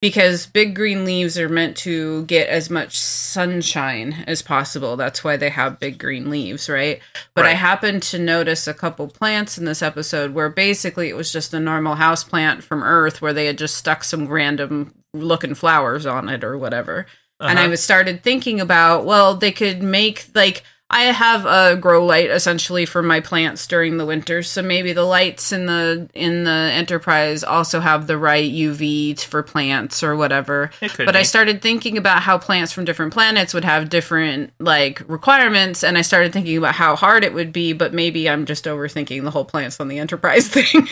Because 0.02 0.48
big 0.48 0.76
green 0.76 1.06
leaves 1.06 1.40
are 1.40 1.48
meant 1.48 1.78
to 1.78 2.26
get 2.26 2.50
as 2.50 2.70
much 2.70 3.00
sunshine 3.00 4.26
as 4.28 4.42
possible. 4.42 4.98
That's 4.98 5.24
why 5.24 5.38
they 5.38 5.50
have 5.50 5.80
big 5.80 5.98
green 5.98 6.30
leaves, 6.30 6.68
right? 6.68 7.00
But 7.36 7.46
I 7.46 7.54
happened 7.54 8.04
to 8.04 8.20
notice 8.20 8.68
a 8.68 8.74
couple 8.74 9.08
plants 9.08 9.58
in 9.58 9.64
this 9.64 9.82
episode 9.82 10.34
where 10.34 10.50
basically 10.50 11.08
it 11.08 11.16
was 11.16 11.32
just 11.32 11.54
a 11.54 11.60
normal 11.60 11.96
house 11.96 12.24
plant 12.24 12.66
from 12.66 12.84
Earth 12.84 13.22
where 13.22 13.32
they 13.32 13.46
had 13.46 13.58
just 13.58 13.78
stuck 13.78 14.04
some 14.04 14.28
random 14.28 14.94
looking 15.14 15.54
flowers 15.56 16.06
on 16.06 16.30
it 16.30 16.44
or 16.44 16.58
whatever. 16.58 17.06
And 17.40 17.60
I 17.60 17.64
Uh-huh. 17.64 17.72
was 17.72 17.84
started 17.84 18.24
thinking 18.24 18.62
about, 18.62 19.06
well, 19.06 19.36
they 19.36 19.52
could 19.52 19.82
make 19.84 20.26
like 20.34 20.64
I 20.90 21.06
have 21.06 21.46
a 21.48 21.76
grow 21.76 22.06
light 22.06 22.30
essentially 22.30 22.86
for 22.86 23.02
my 23.02 23.20
plants 23.20 23.66
during 23.66 23.98
the 23.98 24.06
winter, 24.06 24.44
so 24.44 24.62
maybe 24.62 24.94
the 24.94 25.04
lights 25.04 25.52
in 25.52 25.66
the 25.66 26.08
in 26.14 26.44
the 26.44 26.52
Enterprise 26.52 27.44
also 27.44 27.80
have 27.80 28.06
the 28.06 28.18
right 28.18 28.50
UV 28.52 29.20
for 29.20 29.42
plants 29.42 30.04
or 30.04 30.16
whatever. 30.16 30.70
But 30.98 31.16
I 31.16 31.24
started 31.24 31.64
thinking 31.64 31.98
about 31.98 32.22
how 32.22 32.38
plants 32.38 32.72
from 32.72 32.86
different 32.86 33.12
planets 33.12 33.56
would 33.56 33.64
have 33.66 33.90
different 33.90 34.54
like 34.60 35.02
requirements, 35.08 35.84
and 35.84 35.98
I 35.98 36.02
started 36.02 36.32
thinking 36.32 36.58
about 36.58 36.76
how 36.76 36.96
hard 36.96 37.24
it 37.24 37.34
would 37.34 37.52
be. 37.52 37.74
But 37.74 37.92
maybe 37.94 38.30
I'm 38.30 38.46
just 38.46 38.66
overthinking 38.66 39.24
the 39.24 39.32
whole 39.32 39.46
plants 39.46 39.80
on 39.80 39.88
the 39.88 39.98
Enterprise 39.98 40.48
thing. 40.56 40.88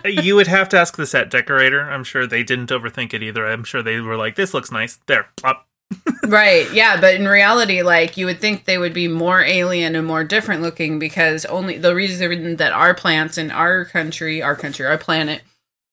you 0.24 0.34
would 0.36 0.46
have 0.46 0.68
to 0.70 0.78
ask 0.78 0.96
the 0.96 1.06
set 1.06 1.30
decorator. 1.30 1.80
I'm 1.90 2.04
sure 2.04 2.26
they 2.26 2.42
didn't 2.42 2.70
overthink 2.70 3.12
it 3.14 3.22
either. 3.22 3.46
I'm 3.46 3.64
sure 3.64 3.82
they 3.82 4.00
were 4.00 4.16
like, 4.16 4.36
"This 4.36 4.54
looks 4.54 4.70
nice." 4.72 4.98
There, 5.06 5.26
plop. 5.36 5.66
right 6.28 6.72
yeah 6.72 7.00
but 7.00 7.14
in 7.16 7.26
reality 7.26 7.82
like 7.82 8.16
you 8.16 8.24
would 8.24 8.38
think 8.40 8.64
they 8.64 8.78
would 8.78 8.92
be 8.94 9.08
more 9.08 9.42
alien 9.42 9.96
and 9.96 10.06
more 10.06 10.22
different 10.22 10.62
looking 10.62 11.00
because 11.00 11.44
only 11.46 11.78
the 11.78 11.92
reason 11.96 12.54
that 12.58 12.70
our 12.70 12.94
plants 12.94 13.36
in 13.36 13.50
our 13.50 13.84
country 13.86 14.40
our 14.40 14.54
country 14.54 14.86
our 14.86 14.96
planet 14.96 15.42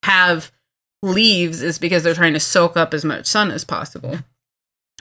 have 0.04 0.52
leaves 1.02 1.64
is 1.64 1.80
because 1.80 2.04
they're 2.04 2.14
trying 2.14 2.34
to 2.34 2.40
soak 2.40 2.78
up 2.78 2.94
as 2.94 3.04
much 3.04 3.26
sun 3.26 3.50
as 3.50 3.64
possible 3.64 4.20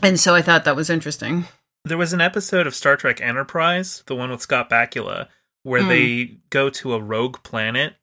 and 0.02 0.18
so 0.18 0.34
i 0.34 0.40
thought 0.40 0.64
that 0.64 0.74
was 0.76 0.88
interesting 0.88 1.44
There 1.84 1.98
was 1.98 2.14
an 2.14 2.22
episode 2.22 2.66
of 2.66 2.74
Star 2.74 2.96
Trek 2.96 3.20
Enterprise, 3.20 4.02
the 4.06 4.16
one 4.16 4.30
with 4.30 4.40
Scott 4.40 4.70
Bakula, 4.70 5.28
where 5.62 5.82
Hmm. 5.82 5.88
they 5.88 6.36
go 6.48 6.70
to 6.70 6.94
a 6.94 7.00
rogue 7.00 7.42
planet. 7.42 7.96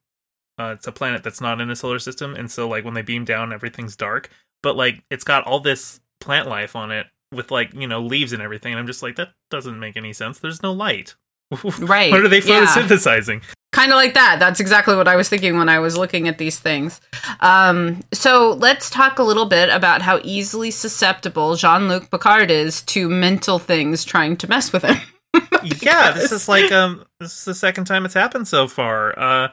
Uh, 0.60 0.74
it's 0.76 0.88
a 0.88 0.92
planet 0.92 1.24
that's 1.24 1.42
not 1.42 1.60
in 1.60 1.70
a 1.70 1.76
solar 1.76 2.00
system, 2.00 2.36
and 2.36 2.50
so 2.50 2.68
like 2.68 2.86
when 2.86 2.94
they 2.94 3.02
beam 3.02 3.26
down, 3.26 3.54
everything's 3.54 3.96
dark. 3.96 4.30
But 4.62 4.76
like 4.76 5.04
it's 5.10 5.24
got 5.24 5.46
all 5.46 5.60
this 5.60 6.00
plant 6.20 6.48
life 6.48 6.76
on 6.76 6.92
it 6.92 7.08
with 7.32 7.52
like 7.52 7.74
you 7.74 7.88
know 7.88 8.02
leaves 8.02 8.34
and 8.34 8.42
everything. 8.42 8.74
And 8.74 8.80
I'm 8.80 8.88
just 8.88 9.04
like 9.04 9.16
that 9.16 9.30
doesn't 9.50 9.80
make 9.80 9.98
any 9.98 10.14
sense. 10.14 10.40
There's 10.40 10.64
no 10.64 10.72
light. 10.72 11.16
Right, 11.80 12.12
what 12.12 12.22
are 12.22 12.28
they 12.28 12.42
yeah. 12.42 12.66
photosynthesizing? 12.66 13.44
kind 13.72 13.92
of 13.92 13.96
like 13.96 14.14
that 14.14 14.38
that's 14.40 14.60
exactly 14.60 14.96
what 14.96 15.08
i 15.08 15.16
was 15.16 15.28
thinking 15.28 15.58
when 15.58 15.68
i 15.68 15.80
was 15.80 15.98
looking 15.98 16.28
at 16.28 16.38
these 16.38 16.60
things 16.60 17.02
um, 17.40 18.02
so 18.14 18.54
let's 18.60 18.88
talk 18.88 19.18
a 19.18 19.24
little 19.24 19.46
bit 19.46 19.70
about 19.70 20.04
how 20.04 20.20
easily 20.24 20.70
susceptible 20.70 21.56
jean-luc 21.56 22.12
picard 22.12 22.52
is 22.52 22.84
to 22.84 23.10
mental 23.10 23.58
things 23.58 24.06
trying 24.06 24.38
to 24.38 24.48
mess 24.48 24.72
with 24.72 24.84
him 24.84 24.98
yeah, 25.82 26.12
this 26.12 26.32
is 26.32 26.48
like 26.48 26.72
um 26.72 27.04
this 27.20 27.40
is 27.40 27.46
the 27.46 27.56
second 27.56 27.86
time 27.86 28.06
it's 28.06 28.14
happened 28.14 28.48
so 28.48 28.68
far. 28.68 29.18
Uh 29.18 29.48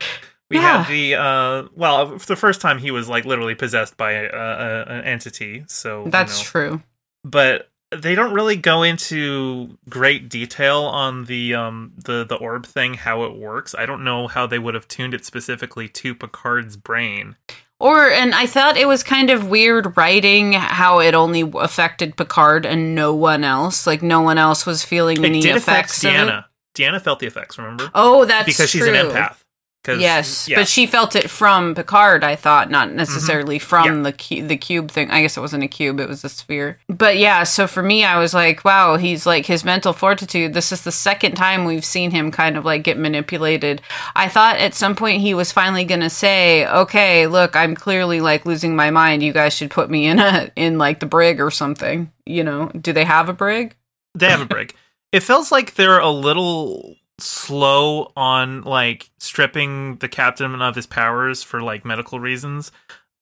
we 0.50 0.56
Yeah. 0.58 0.82
had 0.82 0.92
the 0.92 1.14
uh 1.14 1.68
well, 1.74 2.18
for 2.18 2.26
the 2.26 2.36
first 2.36 2.60
time 2.60 2.78
he 2.78 2.90
was 2.90 3.08
like 3.08 3.24
literally 3.24 3.54
possessed 3.54 3.96
by 3.96 4.12
a, 4.12 4.24
a, 4.26 4.82
an 4.88 5.04
entity. 5.04 5.64
So 5.68 6.04
you 6.04 6.10
that's 6.10 6.38
know. 6.40 6.44
true 6.44 6.82
But 7.24 7.68
they 7.92 8.14
don't 8.14 8.32
really 8.32 8.54
go 8.56 8.82
into 8.84 9.76
great 9.88 10.28
detail 10.28 10.82
on 10.82 11.24
the 11.24 11.54
um 11.54 11.92
the 11.96 12.24
the 12.24 12.36
orb 12.36 12.64
thing 12.66 12.94
how 12.94 13.24
it 13.24 13.34
works. 13.36 13.74
I 13.76 13.84
don't 13.86 14.04
know 14.04 14.28
how 14.28 14.46
they 14.46 14.58
would 14.58 14.74
have 14.74 14.86
tuned 14.86 15.14
it 15.14 15.24
specifically 15.24 15.88
to 15.88 16.14
Picard's 16.14 16.76
brain. 16.76 17.36
Or, 17.82 18.10
and 18.10 18.34
I 18.34 18.44
thought 18.44 18.76
it 18.76 18.86
was 18.86 19.02
kind 19.02 19.30
of 19.30 19.48
weird 19.48 19.96
writing 19.96 20.52
how 20.52 21.00
it 21.00 21.14
only 21.14 21.50
affected 21.54 22.14
Picard 22.14 22.66
and 22.66 22.94
no 22.94 23.14
one 23.14 23.42
else. 23.42 23.86
Like, 23.86 24.02
no 24.02 24.20
one 24.20 24.36
else 24.36 24.66
was 24.66 24.84
feeling 24.84 25.16
It 25.16 25.24
any 25.24 25.40
did 25.40 25.56
affect 25.56 25.88
effects 25.88 26.04
of 26.04 26.10
it. 26.10 26.14
Deanna. 26.14 26.44
Deanna 26.74 27.00
felt 27.00 27.20
the 27.20 27.26
effects, 27.26 27.56
remember? 27.56 27.90
Oh, 27.94 28.26
that's 28.26 28.44
because 28.44 28.68
she's 28.68 28.86
an 28.86 28.92
empath. 28.92 29.39
Yes, 29.88 30.46
yeah. 30.46 30.56
but 30.58 30.68
she 30.68 30.86
felt 30.86 31.16
it 31.16 31.30
from 31.30 31.74
Picard. 31.74 32.22
I 32.22 32.36
thought, 32.36 32.70
not 32.70 32.92
necessarily 32.92 33.58
from 33.58 33.80
Mm-hmm. 33.88 33.96
Yeah. 33.96 34.02
the 34.02 34.12
cu- 34.12 34.46
the 34.46 34.56
cube 34.56 34.90
thing. 34.90 35.10
I 35.10 35.22
guess 35.22 35.36
it 35.36 35.40
wasn't 35.40 35.64
a 35.64 35.68
cube; 35.68 36.00
it 36.00 36.08
was 36.08 36.22
a 36.22 36.28
sphere. 36.28 36.78
But 36.88 37.16
yeah, 37.16 37.44
so 37.44 37.66
for 37.66 37.82
me, 37.82 38.04
I 38.04 38.18
was 38.18 38.34
like, 38.34 38.64
wow, 38.64 38.96
he's 38.96 39.24
like 39.26 39.46
his 39.46 39.64
mental 39.64 39.92
fortitude. 39.92 40.52
This 40.54 40.70
is 40.70 40.82
the 40.82 40.92
second 40.92 41.34
time 41.34 41.64
we've 41.64 41.84
seen 41.84 42.10
him 42.10 42.30
kind 42.30 42.56
of 42.58 42.64
like 42.64 42.82
get 42.84 42.98
manipulated. 42.98 43.80
I 44.14 44.28
thought 44.28 44.58
at 44.58 44.74
some 44.74 44.94
point 44.94 45.22
he 45.22 45.32
was 45.34 45.50
finally 45.50 45.84
going 45.84 46.00
to 46.02 46.10
say, 46.10 46.66
okay, 46.66 47.26
look, 47.26 47.56
I'm 47.56 47.74
clearly 47.74 48.20
like 48.20 48.44
losing 48.44 48.76
my 48.76 48.90
mind. 48.90 49.22
You 49.22 49.32
guys 49.32 49.54
should 49.54 49.70
put 49.70 49.88
me 49.90 50.06
in 50.06 50.18
a 50.18 50.50
in 50.56 50.76
like 50.78 51.00
the 51.00 51.06
brig 51.06 51.40
or 51.40 51.50
something. 51.50 52.12
You 52.26 52.44
know, 52.44 52.70
do 52.78 52.92
they 52.92 53.04
have 53.04 53.28
a 53.28 53.32
brig? 53.32 53.74
They 54.14 54.28
have 54.28 54.42
a 54.42 54.46
brig. 54.46 54.74
it 55.12 55.20
feels 55.22 55.50
like 55.50 55.74
they're 55.74 55.98
a 56.00 56.10
little 56.10 56.96
slow 57.22 58.12
on 58.16 58.62
like 58.62 59.10
stripping 59.18 59.96
the 59.96 60.08
captain 60.08 60.60
of 60.60 60.76
his 60.76 60.86
powers 60.86 61.42
for 61.42 61.62
like 61.62 61.84
medical 61.84 62.20
reasons. 62.20 62.72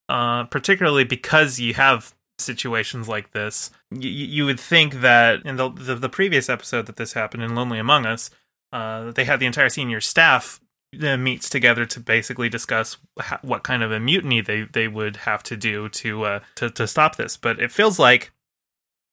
Uh, 0.09 0.45
particularly 0.45 1.05
because 1.05 1.61
you 1.61 1.75
have 1.75 2.15
situations 2.39 3.09
like 3.09 3.33
this. 3.33 3.71
You, 3.91 4.09
you 4.09 4.47
would 4.47 4.59
think 4.59 5.01
that 5.03 5.45
in 5.45 5.57
the, 5.57 5.71
the 5.71 5.95
the 5.97 6.09
previous 6.09 6.49
episode 6.49 6.87
that 6.87 6.97
this 6.97 7.13
happened 7.13 7.43
in 7.43 7.55
Lonely 7.55 7.79
Among 7.79 8.07
Us, 8.07 8.31
uh, 8.73 9.11
they 9.11 9.25
had 9.25 9.39
the 9.39 9.47
entire 9.47 9.69
senior 9.69 10.01
staff 10.01 10.61
uh, 11.03 11.19
meets 11.19 11.51
together 11.51 11.85
to 11.85 12.01
basically 12.01 12.49
discuss 12.49 12.97
ha- 13.19 13.41
what 13.43 13.63
kind 13.63 13.83
of 13.83 13.93
a 13.93 14.01
mutiny 14.01 14.41
they, 14.41 14.63
they 14.63 14.89
would 14.89 15.17
have 15.17 15.43
to 15.43 15.57
do 15.57 15.91
to 15.91 16.25
uh, 16.25 16.41
to 16.55 16.71
to 16.71 16.87
stop 16.87 17.17
this. 17.17 17.37
But 17.37 17.61
it 17.61 17.71
feels 17.71 17.99
like 17.99 18.33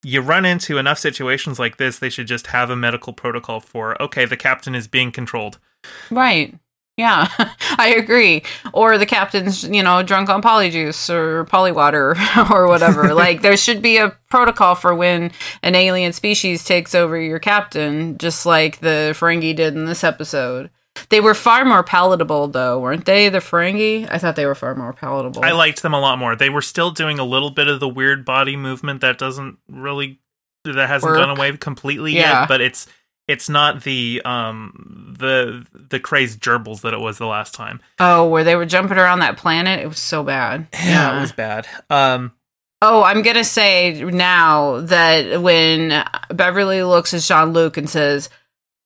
you 0.06 0.22
run 0.22 0.46
into 0.46 0.78
enough 0.78 1.00
situations 1.00 1.58
like 1.58 1.78
this, 1.78 1.98
they 1.98 2.10
should 2.10 2.28
just 2.28 2.48
have 2.48 2.70
a 2.70 2.76
medical 2.76 3.12
protocol 3.12 3.60
for 3.60 4.00
okay, 4.02 4.26
the 4.26 4.38
captain 4.38 4.76
is 4.76 4.88
being 4.88 5.12
controlled. 5.12 5.58
Right. 6.12 6.54
Yeah, 6.96 7.28
I 7.78 7.96
agree. 7.98 8.44
Or 8.72 8.98
the 8.98 9.08
captain's, 9.08 9.64
you 9.64 9.82
know, 9.82 10.04
drunk 10.04 10.30
on 10.30 10.42
polyjuice 10.42 11.10
or 11.10 11.46
polywater 11.46 12.16
or 12.52 12.68
whatever. 12.68 13.14
like 13.16 13.42
there 13.42 13.58
should 13.58 13.82
be 13.82 13.98
a 13.98 14.16
protocol 14.30 14.76
for 14.76 14.94
when 14.94 15.32
an 15.64 15.74
alien 15.74 16.14
species 16.14 16.64
takes 16.64 16.94
over 16.94 17.20
your 17.20 17.40
captain, 17.40 18.18
just 18.20 18.46
like 18.46 18.80
the 18.80 19.14
Ferengi 19.18 19.56
did 19.56 19.76
in 19.76 19.86
this 19.86 20.04
episode. 20.04 20.70
They 21.10 21.20
were 21.22 21.34
far 21.34 21.66
more 21.66 21.84
palatable 21.84 22.48
though, 22.48 22.80
weren't 22.80 23.06
they? 23.06 23.30
The 23.30 23.40
Ferengi? 23.40 24.08
I 24.10 24.18
thought 24.18 24.36
they 24.36 24.46
were 24.46 24.56
far 24.56 24.76
more 24.76 24.94
palatable. 24.94 25.44
I 25.44 25.52
liked 25.52 25.82
them 25.82 25.94
a 25.94 26.00
lot 26.00 26.18
more. 26.20 26.36
They 26.36 26.50
were 26.50 26.62
still 26.62 26.92
doing 26.92 27.20
a 27.20 27.26
little 27.26 27.52
bit 27.52 27.68
of 27.68 27.80
the 27.80 27.90
weird 27.90 28.24
body 28.26 28.56
movement 28.56 29.02
that 29.02 29.18
doesn't 29.18 29.58
really 29.70 30.20
that 30.64 30.88
hasn't 30.88 31.12
Work. 31.12 31.20
gone 31.20 31.38
away 31.38 31.56
completely 31.58 32.14
Yeah. 32.14 32.42
yet, 32.42 32.48
but 32.48 32.62
it's 32.62 32.88
it's 33.28 33.50
not 33.50 33.84
the 33.84 34.22
um 34.26 35.16
the 35.20 35.66
the 35.74 36.00
crazed 36.00 36.40
gerbils 36.42 36.82
that 36.82 36.94
it 36.94 37.00
was 37.00 37.18
the 37.18 37.26
last 37.28 37.54
time. 37.54 37.82
oh, 38.00 38.28
where 38.28 38.44
they 38.44 38.56
were 38.56 38.66
jumping 38.66 38.98
around 38.98 39.20
that 39.20 39.38
planet? 39.38 39.80
It 39.82 39.88
was 39.88 40.00
so 40.00 40.24
bad. 40.24 40.68
Yeah, 40.74 41.18
it 41.18 41.22
was 41.22 41.32
bad. 41.34 41.68
Um 41.90 42.32
Oh, 42.82 43.04
I'm 43.04 43.22
gonna 43.22 43.44
say 43.44 44.02
now 44.04 44.82
that 44.82 45.42
when 45.42 46.04
Beverly 46.30 46.84
looks 46.84 47.14
at 47.14 47.22
Jean 47.22 47.52
Luc 47.52 47.78
and 47.78 47.90
says, 47.90 48.30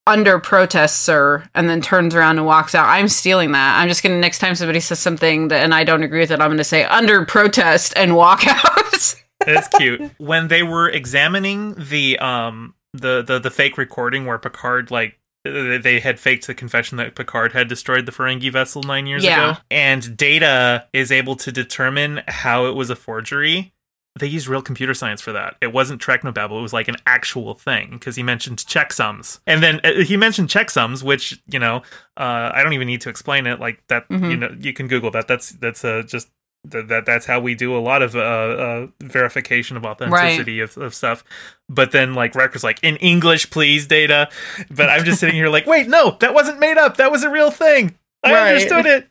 "Under 0.09 0.39
protest, 0.39 1.03
sir," 1.03 1.43
and 1.55 1.69
then 1.69 1.81
turns 1.81 2.13
around 2.15 2.37
and 2.37 2.45
walks 2.45 2.73
out, 2.75 2.87
I'm 2.87 3.07
stealing 3.07 3.51
that. 3.53 3.79
I'm 3.79 3.87
just 3.87 4.03
gonna 4.03 4.17
next 4.19 4.39
time 4.39 4.55
somebody 4.55 4.79
says 4.79 4.99
something 4.99 5.47
that 5.49 5.63
and 5.63 5.73
I 5.73 5.83
don't 5.83 6.03
agree 6.03 6.19
with 6.19 6.31
it, 6.31 6.41
I'm 6.41 6.49
gonna 6.51 6.63
say 6.63 6.83
"under 6.85 7.25
protest" 7.25 7.93
and 7.95 8.15
walk 8.15 8.45
out. 8.47 9.15
That's 9.45 9.67
cute. 9.77 10.01
when 10.17 10.49
they 10.49 10.63
were 10.63 10.89
examining 10.89 11.73
the 11.77 12.19
um 12.19 12.73
the, 12.93 13.21
the 13.21 13.39
the 13.39 13.51
fake 13.51 13.77
recording 13.77 14.25
where 14.25 14.37
Picard 14.39 14.91
like 14.91 15.17
they 15.45 16.01
had 16.01 16.19
faked 16.19 16.47
the 16.47 16.53
confession 16.53 16.97
that 16.97 17.15
Picard 17.15 17.53
had 17.53 17.69
destroyed 17.69 18.05
the 18.05 18.11
Ferengi 18.11 18.51
vessel 18.51 18.83
nine 18.83 19.07
years 19.07 19.23
Yeah. 19.23 19.51
ago, 19.51 19.59
and 19.71 20.17
Data 20.17 20.85
is 20.91 21.11
able 21.11 21.35
to 21.37 21.51
determine 21.51 22.21
how 22.27 22.65
it 22.65 22.75
was 22.75 22.89
a 22.89 22.95
forgery. 22.95 23.73
They 24.19 24.27
used 24.27 24.47
real 24.47 24.61
computer 24.61 24.93
science 24.93 25.21
for 25.21 25.31
that. 25.31 25.55
It 25.61 25.73
wasn't 25.73 26.01
technobabble; 26.01 26.59
it 26.59 26.61
was 26.61 26.73
like 26.73 26.87
an 26.87 26.97
actual 27.05 27.53
thing 27.55 27.91
because 27.91 28.15
he 28.15 28.23
mentioned 28.23 28.59
checksums, 28.59 29.39
and 29.47 29.63
then 29.63 29.79
uh, 29.83 30.03
he 30.03 30.17
mentioned 30.17 30.49
checksums, 30.49 31.01
which 31.03 31.41
you 31.49 31.59
know 31.59 31.77
uh, 32.17 32.51
I 32.53 32.61
don't 32.63 32.73
even 32.73 32.87
need 32.87 33.01
to 33.01 33.09
explain 33.09 33.47
it. 33.47 33.59
Like 33.59 33.81
that, 33.87 34.07
Mhm. 34.09 34.29
you 34.31 34.37
know, 34.37 34.55
you 34.59 34.73
can 34.73 34.87
Google 34.87 35.11
that. 35.11 35.27
That's 35.27 35.49
that's 35.51 35.83
uh, 35.83 36.03
just 36.05 36.29
that, 36.65 36.89
that 36.89 37.05
that's 37.05 37.25
how 37.25 37.39
we 37.39 37.55
do 37.55 37.75
a 37.75 37.79
lot 37.79 38.01
of 38.01 38.15
uh, 38.15 38.19
uh, 38.19 38.87
verification 39.01 39.77
of 39.77 39.85
authenticity 39.85 40.59
of, 40.59 40.77
of 40.77 40.93
stuff. 40.93 41.23
But 41.69 41.91
then 41.91 42.13
like 42.15 42.35
records 42.35 42.63
like 42.63 42.79
in 42.83 42.97
English, 42.97 43.49
please, 43.49 43.87
data. 43.87 44.29
But 44.69 44.89
I'm 44.89 45.05
just 45.05 45.19
sitting 45.21 45.35
here 45.35 45.47
like, 45.49 45.65
wait, 45.65 45.87
no, 45.87 46.17
that 46.19 46.33
wasn't 46.33 46.59
made 46.59 46.77
up. 46.77 46.97
That 46.97 47.11
was 47.11 47.23
a 47.23 47.29
real 47.29 47.49
thing. 47.51 47.95
I 48.25 48.33
Right. 48.33 48.47
understood 48.53 48.85
it. 48.85 49.07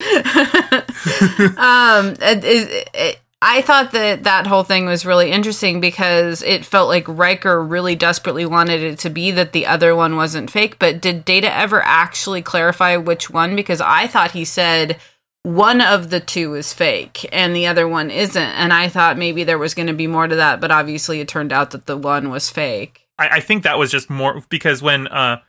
um, 1.58 2.14
it, 2.20 2.88
it, 2.94 3.20
I 3.42 3.60
thought 3.60 3.92
that 3.92 4.24
that 4.24 4.46
whole 4.46 4.62
thing 4.62 4.86
was 4.86 5.04
really 5.04 5.30
interesting 5.30 5.80
because 5.80 6.42
it 6.42 6.64
felt 6.64 6.88
like 6.88 7.06
Riker 7.06 7.62
really 7.62 7.94
desperately 7.94 8.46
wanted 8.46 8.82
it 8.82 8.98
to 9.00 9.10
be 9.10 9.30
that 9.32 9.52
the 9.52 9.66
other 9.66 9.94
one 9.94 10.16
wasn't 10.16 10.50
fake. 10.50 10.78
But 10.78 11.00
did 11.00 11.24
Data 11.24 11.54
ever 11.54 11.82
actually 11.82 12.40
clarify 12.40 12.96
which 12.96 13.28
one? 13.28 13.54
Because 13.54 13.82
I 13.82 14.06
thought 14.06 14.30
he 14.30 14.46
said 14.46 14.98
one 15.42 15.82
of 15.82 16.08
the 16.08 16.20
two 16.20 16.54
is 16.54 16.72
fake 16.72 17.28
and 17.30 17.54
the 17.54 17.66
other 17.66 17.86
one 17.86 18.10
isn't. 18.10 18.42
And 18.42 18.72
I 18.72 18.88
thought 18.88 19.18
maybe 19.18 19.44
there 19.44 19.58
was 19.58 19.74
going 19.74 19.88
to 19.88 19.92
be 19.92 20.06
more 20.06 20.26
to 20.26 20.36
that, 20.36 20.60
but 20.60 20.70
obviously 20.70 21.20
it 21.20 21.28
turned 21.28 21.52
out 21.52 21.72
that 21.72 21.84
the 21.84 21.98
one 21.98 22.30
was 22.30 22.48
fake. 22.48 23.06
I, 23.18 23.28
I 23.28 23.40
think 23.40 23.62
that 23.62 23.78
was 23.78 23.90
just 23.90 24.08
more 24.08 24.42
because 24.48 24.82
when 24.82 25.06
uh 25.08 25.40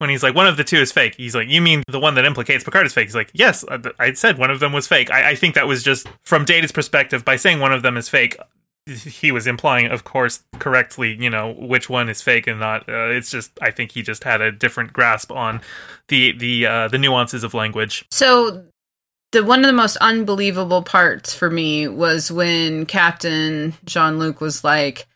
when 0.00 0.08
he's 0.08 0.22
like 0.22 0.34
one 0.34 0.46
of 0.46 0.56
the 0.56 0.64
two 0.64 0.78
is 0.78 0.90
fake, 0.90 1.14
he's 1.16 1.34
like, 1.34 1.48
you 1.48 1.60
mean 1.60 1.82
the 1.86 2.00
one 2.00 2.14
that 2.14 2.24
implicates 2.24 2.64
Picard 2.64 2.86
is 2.86 2.94
fake? 2.94 3.08
He's 3.08 3.14
like, 3.14 3.30
yes, 3.34 3.66
I, 3.68 3.78
I 3.98 4.12
said 4.14 4.38
one 4.38 4.50
of 4.50 4.58
them 4.58 4.72
was 4.72 4.88
fake. 4.88 5.10
I, 5.10 5.32
I 5.32 5.34
think 5.34 5.54
that 5.56 5.68
was 5.68 5.82
just 5.82 6.08
from 6.24 6.46
Data's 6.46 6.72
perspective 6.72 7.22
by 7.22 7.36
saying 7.36 7.60
one 7.60 7.70
of 7.70 7.82
them 7.82 7.98
is 7.98 8.08
fake. 8.08 8.38
He 8.86 9.30
was 9.30 9.46
implying, 9.46 9.88
of 9.88 10.04
course, 10.04 10.42
correctly, 10.58 11.18
you 11.20 11.28
know, 11.28 11.52
which 11.52 11.90
one 11.90 12.08
is 12.08 12.22
fake 12.22 12.46
and 12.46 12.58
not. 12.58 12.88
Uh, 12.88 13.10
it's 13.10 13.30
just, 13.30 13.52
I 13.60 13.70
think 13.70 13.92
he 13.92 14.00
just 14.00 14.24
had 14.24 14.40
a 14.40 14.50
different 14.50 14.94
grasp 14.94 15.30
on 15.30 15.60
the 16.08 16.32
the 16.32 16.66
uh, 16.66 16.88
the 16.88 16.96
nuances 16.96 17.44
of 17.44 17.52
language. 17.52 18.06
So 18.10 18.64
the 19.32 19.44
one 19.44 19.60
of 19.60 19.66
the 19.66 19.74
most 19.74 19.98
unbelievable 19.98 20.82
parts 20.82 21.34
for 21.34 21.50
me 21.50 21.88
was 21.88 22.32
when 22.32 22.86
Captain 22.86 23.74
Jean 23.84 24.18
Luc 24.18 24.40
was 24.40 24.64
like, 24.64 25.06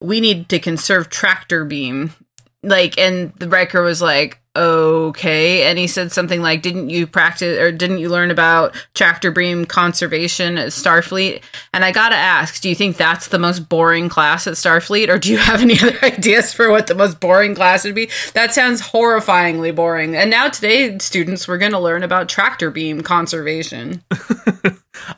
"We 0.00 0.20
need 0.20 0.48
to 0.50 0.60
conserve 0.60 1.10
tractor 1.10 1.64
beam," 1.64 2.14
like, 2.62 2.98
and 2.98 3.32
the 3.34 3.48
Riker 3.48 3.82
was 3.82 4.02
like, 4.02 4.40
"Okay," 4.54 5.64
and 5.64 5.78
he 5.78 5.86
said 5.86 6.12
something 6.12 6.42
like, 6.42 6.60
"Didn't 6.62 6.90
you 6.90 7.06
practice 7.06 7.58
or 7.58 7.72
didn't 7.72 7.98
you 7.98 8.08
learn 8.10 8.30
about 8.30 8.74
tractor 8.94 9.30
beam 9.30 9.64
conservation 9.64 10.58
at 10.58 10.68
Starfleet?" 10.68 11.42
And 11.72 11.84
I 11.84 11.92
gotta 11.92 12.16
ask, 12.16 12.60
do 12.60 12.68
you 12.68 12.74
think 12.74 12.96
that's 12.96 13.28
the 13.28 13.38
most 13.38 13.68
boring 13.68 14.08
class 14.08 14.46
at 14.46 14.54
Starfleet, 14.54 15.08
or 15.08 15.18
do 15.18 15.30
you 15.30 15.38
have 15.38 15.62
any 15.62 15.78
other 15.82 15.98
ideas 16.02 16.52
for 16.52 16.70
what 16.70 16.86
the 16.86 16.94
most 16.94 17.20
boring 17.20 17.54
class 17.54 17.84
would 17.84 17.94
be? 17.94 18.10
That 18.34 18.52
sounds 18.52 18.82
horrifyingly 18.82 19.74
boring. 19.74 20.14
And 20.14 20.30
now 20.30 20.48
today, 20.48 20.98
students, 20.98 21.48
we're 21.48 21.58
to 21.58 21.78
learn 21.78 22.02
about 22.02 22.28
tractor 22.28 22.70
beam 22.70 23.02
conservation. 23.02 24.02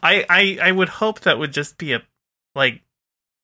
I, 0.03 0.25
I 0.29 0.59
I 0.63 0.73
would 0.73 0.89
hope 0.89 1.21
that 1.21 1.39
would 1.39 1.53
just 1.53 1.79
be 1.79 1.93
a 1.93 2.03
like. 2.55 2.83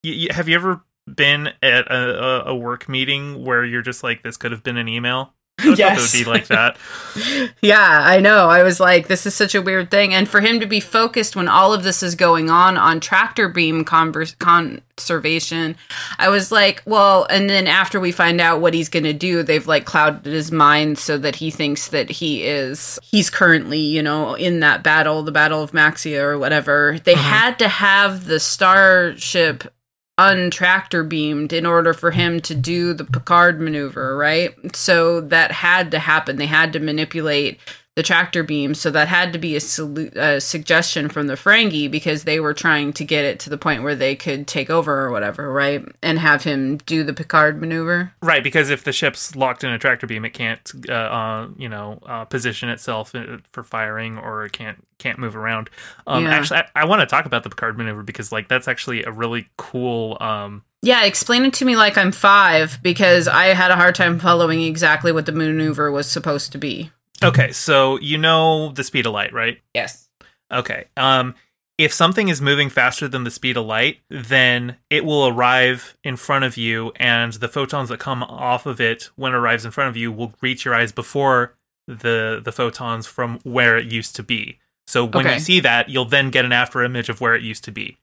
Y- 0.04 0.28
y- 0.28 0.34
have 0.34 0.48
you 0.48 0.54
ever 0.54 0.82
been 1.16 1.48
at 1.62 1.86
a, 1.90 2.48
a, 2.48 2.56
work 2.56 2.88
meeting 2.88 3.44
where 3.44 3.64
you're 3.64 3.82
just 3.82 4.02
like, 4.02 4.22
this 4.22 4.36
could 4.36 4.52
have 4.52 4.62
been 4.62 4.76
an 4.76 4.88
email? 4.88 5.34
I 5.60 5.74
Yes. 5.76 6.14
it 6.14 6.18
would 6.18 6.24
be 6.24 6.30
like 6.30 6.46
that. 6.48 6.76
yeah, 7.62 8.02
I 8.04 8.20
know. 8.20 8.48
I 8.48 8.62
was 8.62 8.78
like, 8.78 9.08
this 9.08 9.26
is 9.26 9.34
such 9.34 9.54
a 9.54 9.62
weird 9.62 9.90
thing. 9.90 10.14
And 10.14 10.28
for 10.28 10.40
him 10.40 10.60
to 10.60 10.66
be 10.66 10.80
focused 10.80 11.34
when 11.34 11.48
all 11.48 11.72
of 11.72 11.82
this 11.82 12.02
is 12.02 12.14
going 12.14 12.48
on 12.48 12.76
on 12.76 13.00
tractor 13.00 13.48
beam 13.48 13.84
convers- 13.84 14.36
conservation, 14.36 15.76
I 16.18 16.28
was 16.28 16.52
like, 16.52 16.82
well, 16.86 17.26
and 17.28 17.50
then 17.50 17.66
after 17.66 17.98
we 17.98 18.12
find 18.12 18.40
out 18.40 18.60
what 18.60 18.74
he's 18.74 18.88
going 18.88 19.04
to 19.04 19.12
do, 19.12 19.42
they've 19.42 19.66
like 19.66 19.84
clouded 19.84 20.32
his 20.32 20.52
mind 20.52 20.98
so 20.98 21.18
that 21.18 21.36
he 21.36 21.50
thinks 21.50 21.88
that 21.88 22.08
he 22.08 22.44
is, 22.44 22.98
he's 23.02 23.28
currently, 23.28 23.80
you 23.80 24.02
know, 24.02 24.34
in 24.34 24.60
that 24.60 24.84
battle, 24.84 25.24
the 25.24 25.32
Battle 25.32 25.62
of 25.62 25.72
Maxia 25.72 26.22
or 26.22 26.38
whatever. 26.38 26.98
They 27.02 27.14
mm-hmm. 27.14 27.22
had 27.22 27.58
to 27.58 27.68
have 27.68 28.26
the 28.26 28.38
starship 28.38 29.64
untractor 30.18 31.08
beamed 31.08 31.52
in 31.52 31.64
order 31.64 31.94
for 31.94 32.10
him 32.10 32.40
to 32.40 32.54
do 32.54 32.92
the 32.92 33.04
Picard 33.04 33.60
maneuver, 33.60 34.16
right? 34.16 34.52
So 34.74 35.20
that 35.20 35.52
had 35.52 35.90
to 35.92 35.98
happen. 36.00 36.36
They 36.36 36.46
had 36.46 36.72
to 36.72 36.80
manipulate 36.80 37.60
the 37.98 38.04
tractor 38.04 38.44
beam. 38.44 38.74
So 38.74 38.92
that 38.92 39.08
had 39.08 39.32
to 39.32 39.40
be 39.40 39.56
a, 39.56 39.58
solu- 39.58 40.14
a 40.14 40.40
suggestion 40.40 41.08
from 41.08 41.26
the 41.26 41.34
Ferengi 41.34 41.90
because 41.90 42.22
they 42.22 42.38
were 42.38 42.54
trying 42.54 42.92
to 42.92 43.04
get 43.04 43.24
it 43.24 43.40
to 43.40 43.50
the 43.50 43.58
point 43.58 43.82
where 43.82 43.96
they 43.96 44.14
could 44.14 44.46
take 44.46 44.70
over 44.70 45.00
or 45.00 45.10
whatever, 45.10 45.52
right? 45.52 45.84
And 46.00 46.16
have 46.20 46.44
him 46.44 46.76
do 46.76 47.02
the 47.02 47.12
Picard 47.12 47.60
maneuver. 47.60 48.12
Right, 48.22 48.44
because 48.44 48.70
if 48.70 48.84
the 48.84 48.92
ship's 48.92 49.34
locked 49.34 49.64
in 49.64 49.72
a 49.72 49.80
tractor 49.80 50.06
beam, 50.06 50.24
it 50.24 50.30
can't, 50.30 50.60
uh, 50.88 50.92
uh, 50.92 51.48
you 51.56 51.68
know, 51.68 51.98
uh, 52.06 52.24
position 52.24 52.68
itself 52.68 53.16
uh, 53.16 53.38
for 53.50 53.64
firing, 53.64 54.16
or 54.16 54.44
it 54.44 54.52
can't 54.52 54.78
can't 54.98 55.18
move 55.18 55.34
around. 55.34 55.68
Um, 56.06 56.22
Yeah. 56.22 56.30
Actually, 56.30 56.60
I, 56.60 56.82
I 56.82 56.84
want 56.84 57.00
to 57.00 57.06
talk 57.06 57.26
about 57.26 57.42
the 57.42 57.50
Picard 57.50 57.76
maneuver 57.76 58.04
because, 58.04 58.30
like, 58.30 58.46
that's 58.46 58.68
actually 58.68 59.02
a 59.02 59.10
really 59.10 59.48
cool. 59.56 60.16
Um, 60.20 60.62
Yeah, 60.82 61.04
explain 61.04 61.44
it 61.44 61.54
to 61.54 61.64
me 61.64 61.74
like 61.74 61.98
I'm 61.98 62.12
five 62.12 62.78
because 62.80 63.26
I 63.26 63.46
had 63.54 63.72
a 63.72 63.76
hard 63.76 63.96
time 63.96 64.20
following 64.20 64.62
exactly 64.62 65.10
what 65.10 65.26
the 65.26 65.32
maneuver 65.32 65.90
was 65.90 66.08
supposed 66.08 66.52
to 66.52 66.58
be. 66.58 66.92
Okay, 67.22 67.52
so 67.52 67.98
you 68.00 68.18
know 68.18 68.70
the 68.72 68.84
speed 68.84 69.06
of 69.06 69.12
light, 69.12 69.32
right? 69.32 69.60
Yes. 69.74 70.08
Okay. 70.52 70.86
Um, 70.96 71.34
if 71.76 71.92
something 71.92 72.28
is 72.28 72.40
moving 72.42 72.70
faster 72.70 73.06
than 73.06 73.24
the 73.24 73.30
speed 73.30 73.56
of 73.56 73.64
light, 73.66 73.98
then 74.10 74.76
it 74.90 75.04
will 75.04 75.28
arrive 75.28 75.96
in 76.02 76.16
front 76.16 76.44
of 76.44 76.56
you, 76.56 76.92
and 76.96 77.34
the 77.34 77.48
photons 77.48 77.88
that 77.90 78.00
come 78.00 78.22
off 78.24 78.66
of 78.66 78.80
it 78.80 79.10
when 79.16 79.32
it 79.32 79.36
arrives 79.36 79.64
in 79.64 79.70
front 79.70 79.88
of 79.88 79.96
you 79.96 80.10
will 80.10 80.32
reach 80.40 80.64
your 80.64 80.74
eyes 80.74 80.90
before 80.92 81.54
the 81.86 82.40
the 82.44 82.52
photons 82.52 83.06
from 83.06 83.38
where 83.44 83.76
it 83.78 83.90
used 83.92 84.16
to 84.16 84.22
be. 84.22 84.58
So 84.86 85.04
when 85.04 85.26
Okay. 85.26 85.34
you 85.34 85.40
see 85.40 85.60
that, 85.60 85.88
you'll 85.88 86.04
then 86.06 86.30
get 86.30 86.44
an 86.44 86.52
after 86.52 86.82
image 86.82 87.08
of 87.08 87.20
where 87.20 87.34
it 87.34 87.42
used 87.42 87.62
to 87.64 87.70
be. 87.70 87.96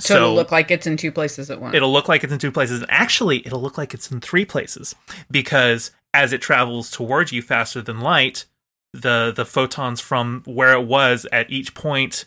So, 0.00 0.14
it'll 0.16 0.34
look 0.34 0.52
like 0.52 0.70
it's 0.70 0.86
in 0.86 0.96
two 0.96 1.10
places 1.10 1.50
at 1.50 1.60
once. 1.60 1.74
It'll 1.74 1.92
look 1.92 2.08
like 2.08 2.22
it's 2.22 2.32
in 2.32 2.38
two 2.38 2.52
places. 2.52 2.82
And 2.82 2.90
actually, 2.90 3.44
it'll 3.44 3.60
look 3.60 3.76
like 3.76 3.94
it's 3.94 4.10
in 4.12 4.20
three 4.20 4.44
places 4.44 4.94
because 5.30 5.90
as 6.18 6.32
it 6.32 6.42
travels 6.42 6.90
towards 6.90 7.30
you 7.30 7.40
faster 7.40 7.80
than 7.80 8.00
light, 8.00 8.44
the 8.92 9.32
the 9.34 9.44
photons 9.44 10.00
from 10.00 10.42
where 10.46 10.72
it 10.72 10.84
was 10.84 11.28
at 11.30 11.48
each 11.48 11.74
point 11.74 12.24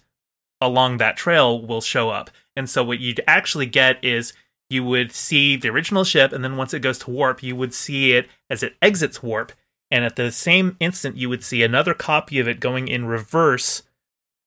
along 0.62 0.96
that 0.96 1.18
trail 1.18 1.62
will 1.62 1.82
show 1.82 2.10
up. 2.10 2.30
And 2.56 2.70
so 2.70 2.86
what 2.86 3.00
you'd 3.00 3.20
actually 3.28 3.66
get 3.66 4.02
is 4.02 4.32
you 4.70 4.86
would 4.86 5.12
see 5.12 5.58
the 5.58 5.68
original 5.68 6.06
ship 6.06 6.32
and 6.32 6.42
then 6.42 6.56
once 6.56 6.74
it 6.74 6.80
goes 6.80 7.00
to 7.00 7.10
warp, 7.10 7.44
you 7.44 7.54
would 7.54 7.74
see 7.74 8.14
it 8.14 8.30
as 8.50 8.64
it 8.64 8.78
exits 8.82 9.22
warp 9.22 9.52
and 9.90 10.06
at 10.06 10.16
the 10.16 10.32
same 10.32 10.78
instant 10.80 11.18
you 11.18 11.28
would 11.28 11.44
see 11.44 11.62
another 11.62 11.94
copy 11.94 12.40
of 12.40 12.48
it 12.48 12.62
going 12.62 12.88
in 12.88 13.04
reverse 13.04 13.84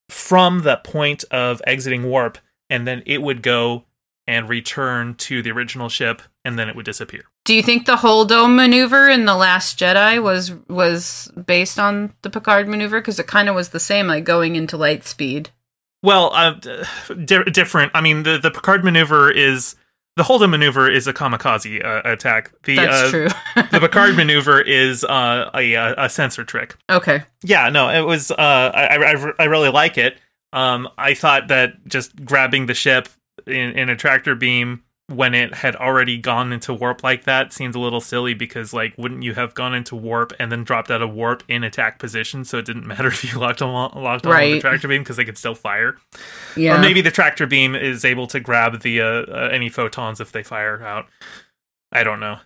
from 0.09 0.63
the 0.63 0.79
point 0.79 1.23
of 1.31 1.61
exiting 1.67 2.05
warp 2.05 2.39
and 2.71 2.87
then 2.87 3.03
it 3.05 3.21
would 3.21 3.43
go 3.43 3.85
and 4.27 4.49
return 4.49 5.15
to 5.17 5.43
the 5.43 5.51
original 5.51 5.91
ship 5.91 6.23
and 6.47 6.59
then 6.59 6.71
it 6.71 6.75
would 6.75 6.87
disappear. 6.87 7.25
Do 7.45 7.55
you 7.55 7.63
think 7.63 7.85
the 7.85 7.97
Holdo 7.97 8.53
maneuver 8.53 9.09
in 9.09 9.27
the 9.27 9.37
Last 9.37 9.79
Jedi 9.79 10.23
was 10.23 10.53
was 10.69 11.31
based 11.47 11.79
on 11.79 12.15
the 12.23 12.31
Picard 12.31 12.69
maneuver? 12.69 13.01
Because 13.01 13.19
it 13.19 13.27
kind 13.27 13.49
of 13.49 13.55
was 13.55 13.69
the 13.69 13.81
same, 13.81 14.07
like 14.07 14.25
going 14.25 14.57
into 14.57 14.79
light 14.79 15.05
speed. 15.05 15.51
Well, 16.03 16.33
uh, 16.33 16.55
di- 17.25 17.45
different. 17.45 17.93
I 17.95 18.01
mean, 18.01 18.23
the 18.23 18.39
the 18.39 18.51
Picard 18.51 18.83
maneuver 18.83 19.31
is 19.31 19.77
the 20.17 20.23
Holdo 20.23 20.49
maneuver 20.49 20.91
is 20.91 21.07
a 21.07 21.13
kamikaze 21.13 21.85
uh, 21.85 22.01
attack. 22.05 22.53
The 22.63 22.77
That's 22.77 23.09
uh, 23.09 23.11
true. 23.11 23.29
the 23.73 23.81
Picard 23.81 24.17
maneuver 24.17 24.61
is 24.61 25.05
uh, 25.05 25.51
a 25.55 25.75
a 25.75 26.09
sensor 26.09 26.45
trick. 26.45 26.77
okay. 26.89 27.25
Yeah, 27.43 27.69
no, 27.69 27.91
it 27.91 28.07
was. 28.07 28.31
Uh, 28.31 28.37
I, 28.39 28.97
I 28.97 29.33
I 29.39 29.45
really 29.45 29.71
like 29.71 29.99
it. 29.99 30.17
Um, 30.55 30.89
I 30.97 31.15
thought 31.15 31.49
that 31.49 31.85
just 31.87 32.25
grabbing 32.25 32.67
the 32.67 32.75
ship 32.75 33.09
in, 33.47 33.73
in 33.73 33.89
a 33.91 33.97
tractor 33.97 34.35
beam 34.37 34.84
when 35.09 35.35
it 35.35 35.53
had 35.55 35.77
already 35.77 36.17
gone 36.17 36.51
into 36.51 36.73
warp 36.73 37.03
like 37.03 37.25
that 37.25 37.53
seemed 37.53 37.75
a 37.75 37.79
little 37.79 38.01
silly 38.01 38.33
because 38.33 38.73
like 38.73 38.95
wouldn't 38.97 39.23
you 39.23 39.35
have 39.35 39.53
gone 39.53 39.75
into 39.75 39.95
warp 39.95 40.33
and 40.39 40.51
then 40.51 40.65
dropped 40.65 40.91
out 40.91 41.03
of 41.03 41.13
warp 41.13 41.43
in 41.47 41.63
attack 41.63 41.99
position 41.99 42.43
so 42.43 42.57
it 42.59 42.65
didn't 42.65 42.87
matter 42.89 43.09
if 43.09 43.23
you 43.23 43.39
locked 43.39 43.61
on 43.61 43.91
locked 44.03 44.25
on 44.27 44.33
the 44.41 44.61
tractor 44.61 44.89
beam 44.89 45.03
because 45.03 45.17
they 45.17 45.25
could 45.25 45.37
still 45.37 45.55
fire 45.55 45.97
Yeah. 46.57 46.77
or 46.77 46.81
maybe 46.81 47.03
the 47.03 47.11
tractor 47.11 47.47
beam 47.47 47.75
is 47.75 48.03
able 48.05 48.27
to 48.29 48.41
grab 48.41 48.81
the 48.81 49.01
uh, 49.03 49.05
uh, 49.05 49.49
any 49.53 49.69
photons 49.69 50.21
if 50.21 50.33
they 50.33 50.43
fire 50.43 50.83
out 50.83 51.07
I 51.93 52.03
don't 52.03 52.21
know 52.21 52.39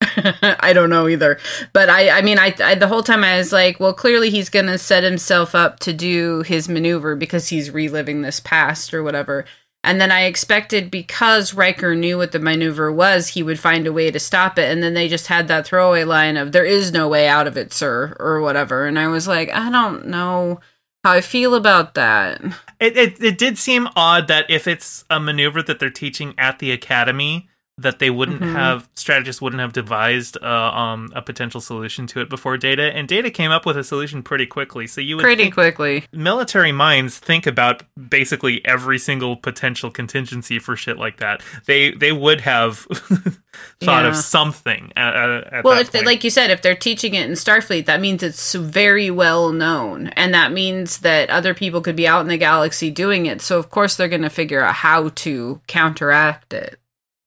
I 0.16 0.72
don't 0.72 0.90
know 0.90 1.08
either. 1.08 1.38
But 1.72 1.88
I, 1.88 2.18
I 2.18 2.22
mean, 2.22 2.38
I, 2.38 2.54
I, 2.62 2.74
the 2.74 2.88
whole 2.88 3.02
time 3.02 3.24
I 3.24 3.38
was 3.38 3.52
like, 3.52 3.80
well, 3.80 3.94
clearly 3.94 4.30
he's 4.30 4.48
going 4.48 4.66
to 4.66 4.78
set 4.78 5.02
himself 5.02 5.54
up 5.54 5.80
to 5.80 5.92
do 5.92 6.42
his 6.42 6.68
maneuver 6.68 7.16
because 7.16 7.48
he's 7.48 7.70
reliving 7.70 8.22
this 8.22 8.38
past 8.38 8.92
or 8.94 9.02
whatever. 9.02 9.44
And 9.84 10.00
then 10.00 10.10
I 10.10 10.22
expected 10.22 10.90
because 10.90 11.52
Riker 11.52 11.94
knew 11.94 12.16
what 12.16 12.32
the 12.32 12.38
maneuver 12.38 12.90
was, 12.90 13.28
he 13.28 13.42
would 13.42 13.60
find 13.60 13.86
a 13.86 13.92
way 13.92 14.10
to 14.10 14.18
stop 14.18 14.58
it. 14.58 14.72
And 14.72 14.82
then 14.82 14.94
they 14.94 15.08
just 15.08 15.26
had 15.26 15.46
that 15.48 15.66
throwaway 15.66 16.04
line 16.04 16.38
of, 16.38 16.52
there 16.52 16.64
is 16.64 16.90
no 16.90 17.06
way 17.06 17.28
out 17.28 17.46
of 17.46 17.58
it, 17.58 17.72
sir, 17.72 18.16
or 18.18 18.40
whatever. 18.40 18.86
And 18.86 18.98
I 18.98 19.08
was 19.08 19.28
like, 19.28 19.50
I 19.50 19.70
don't 19.70 20.06
know 20.06 20.60
how 21.04 21.12
I 21.12 21.20
feel 21.20 21.54
about 21.54 21.94
that. 21.94 22.40
It, 22.80 22.96
it, 22.96 23.22
it 23.22 23.38
did 23.38 23.58
seem 23.58 23.88
odd 23.94 24.26
that 24.28 24.50
if 24.50 24.66
it's 24.66 25.04
a 25.10 25.20
maneuver 25.20 25.62
that 25.62 25.78
they're 25.78 25.90
teaching 25.90 26.34
at 26.38 26.58
the 26.60 26.72
academy, 26.72 27.48
that 27.76 27.98
they 27.98 28.08
wouldn't 28.08 28.40
Mhm. 28.40 28.52
have 28.52 28.88
strategists 28.94 29.42
wouldn't 29.42 29.60
have 29.60 29.72
devised 29.72 30.38
uh, 30.42 30.46
um, 30.46 31.10
a 31.14 31.20
potential 31.20 31.60
solution 31.60 32.06
to 32.06 32.20
it 32.20 32.28
before 32.30 32.56
Data, 32.56 32.94
and 32.94 33.08
Data 33.08 33.30
came 33.30 33.50
up 33.50 33.66
with 33.66 33.76
a 33.76 33.82
solution 33.82 34.22
pretty 34.22 34.46
quickly. 34.46 34.86
So 34.86 35.00
you 35.00 35.16
would 35.16 35.22
Pretty 35.24 35.50
quickly. 35.50 36.04
military 36.12 36.70
minds 36.72 37.18
think 37.18 37.46
about 37.46 37.82
basically 38.08 38.64
every 38.64 38.98
single 38.98 39.36
potential 39.36 39.90
contingency 39.90 40.58
for 40.60 40.76
shit 40.76 40.98
like 40.98 41.16
that. 41.18 41.42
They 41.66 41.90
they 41.90 42.12
would 42.12 42.42
have 42.42 42.86
thought 43.80 44.06
of 44.06 44.16
something 44.16 44.92
at, 44.96 45.14
at 45.52 45.64
Well, 45.64 45.78
if 45.80 45.90
they, 45.90 46.02
like 46.02 46.22
you 46.24 46.30
said, 46.30 46.50
if 46.50 46.62
they're 46.62 46.74
teaching 46.76 47.14
it 47.14 47.26
in 47.26 47.32
Starfleet, 47.32 47.86
that 47.86 48.00
means 48.00 48.22
it's 48.22 48.54
very 48.54 49.10
well 49.10 49.50
known, 49.52 50.08
and 50.08 50.32
that 50.34 50.52
means 50.52 50.98
that 50.98 51.28
other 51.30 51.54
people 51.54 51.80
could 51.80 51.96
be 51.96 52.06
out 52.06 52.20
in 52.20 52.28
the 52.28 52.36
galaxy 52.38 52.90
doing 52.90 53.26
it. 53.26 53.40
So 53.42 53.58
of 53.58 53.70
course 53.70 53.96
they're 53.96 54.08
going 54.08 54.22
to 54.22 54.30
figure 54.30 54.62
out 54.62 54.74
how 54.76 55.08
to 55.08 55.60
counteract 55.66 56.52
it. 56.52 56.78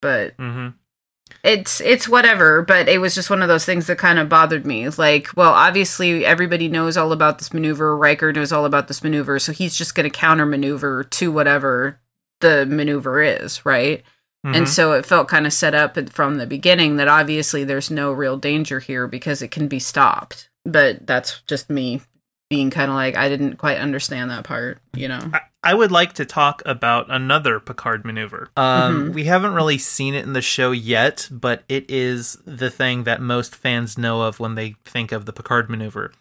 But 0.01 0.37
Mhm. 0.37 0.73
it's 1.43 1.81
it's 1.81 2.07
whatever. 2.07 2.61
But 2.61 2.87
it 2.87 2.99
was 2.99 3.15
just 3.15 3.29
one 3.29 3.41
of 3.41 3.47
those 3.47 3.65
things 3.65 3.87
that 3.87 3.97
kind 3.97 4.19
of 4.19 4.29
bothered 4.29 4.65
me. 4.65 4.87
Like, 4.89 5.29
well, 5.35 5.53
obviously 5.53 6.25
everybody 6.25 6.67
knows 6.67 6.97
all 6.97 7.11
about 7.11 7.37
this 7.39 7.53
maneuver. 7.53 7.95
Riker 7.97 8.31
knows 8.33 8.51
all 8.51 8.65
about 8.65 8.87
this 8.87 9.03
maneuver, 9.03 9.39
so 9.39 9.51
he's 9.51 9.75
just 9.75 9.95
going 9.95 10.09
to 10.09 10.09
counter 10.15 10.45
maneuver 10.45 11.03
to 11.03 11.31
whatever 11.31 11.99
the 12.41 12.65
maneuver 12.65 13.21
is, 13.23 13.65
right? 13.65 14.03
And 14.43 14.65
Mhm. 14.65 14.69
so 14.69 14.93
it 14.93 15.05
felt 15.05 15.27
kind 15.27 15.45
of 15.47 15.51
set 15.53 15.73
up 15.73 15.97
from 16.11 16.37
the 16.37 16.45
beginning 16.45 16.97
that 16.97 17.07
obviously 17.07 17.63
there's 17.63 17.89
no 17.91 18.11
real 18.13 18.37
danger 18.37 18.79
here 18.79 19.07
because 19.07 19.41
it 19.41 19.49
can 19.51 19.67
be 19.67 19.79
stopped. 19.79 20.49
But 20.63 21.07
that's 21.07 21.41
just 21.47 21.69
me 21.69 22.01
being 22.49 22.69
kind 22.69 22.89
of 22.91 22.95
like, 22.95 23.17
I 23.17 23.27
didn't 23.27 23.55
quite 23.57 23.77
understand 23.79 24.29
that 24.31 24.43
part, 24.45 24.79
you 24.93 25.07
know? 25.07 25.19
I, 25.33 25.41
I 25.67 25.73
would 25.73 25.91
like 25.91 26.13
to 26.13 26.25
talk 26.25 26.61
about 26.65 27.07
another 27.09 27.59
Picard 27.59 28.05
maneuver. 28.05 28.49
Um, 28.55 29.09
Mhm. 29.09 29.13
We 29.13 29.25
haven't 29.25 29.53
really 29.53 29.77
seen 29.77 30.13
it 30.13 30.23
in 30.23 30.31
the 30.33 30.41
show 30.41 30.71
yet, 30.71 31.27
but 31.29 31.63
it 31.67 31.85
is 31.89 32.37
the 32.45 32.69
thing 32.69 33.03
that 33.03 33.21
most 33.21 33.53
fans 33.55 33.97
know 33.97 34.21
of 34.21 34.39
when 34.39 34.55
they 34.55 34.75
think 34.85 35.11
of 35.11 35.25
the 35.25 35.33
Picard 35.33 35.69
maneuver. 35.69 36.11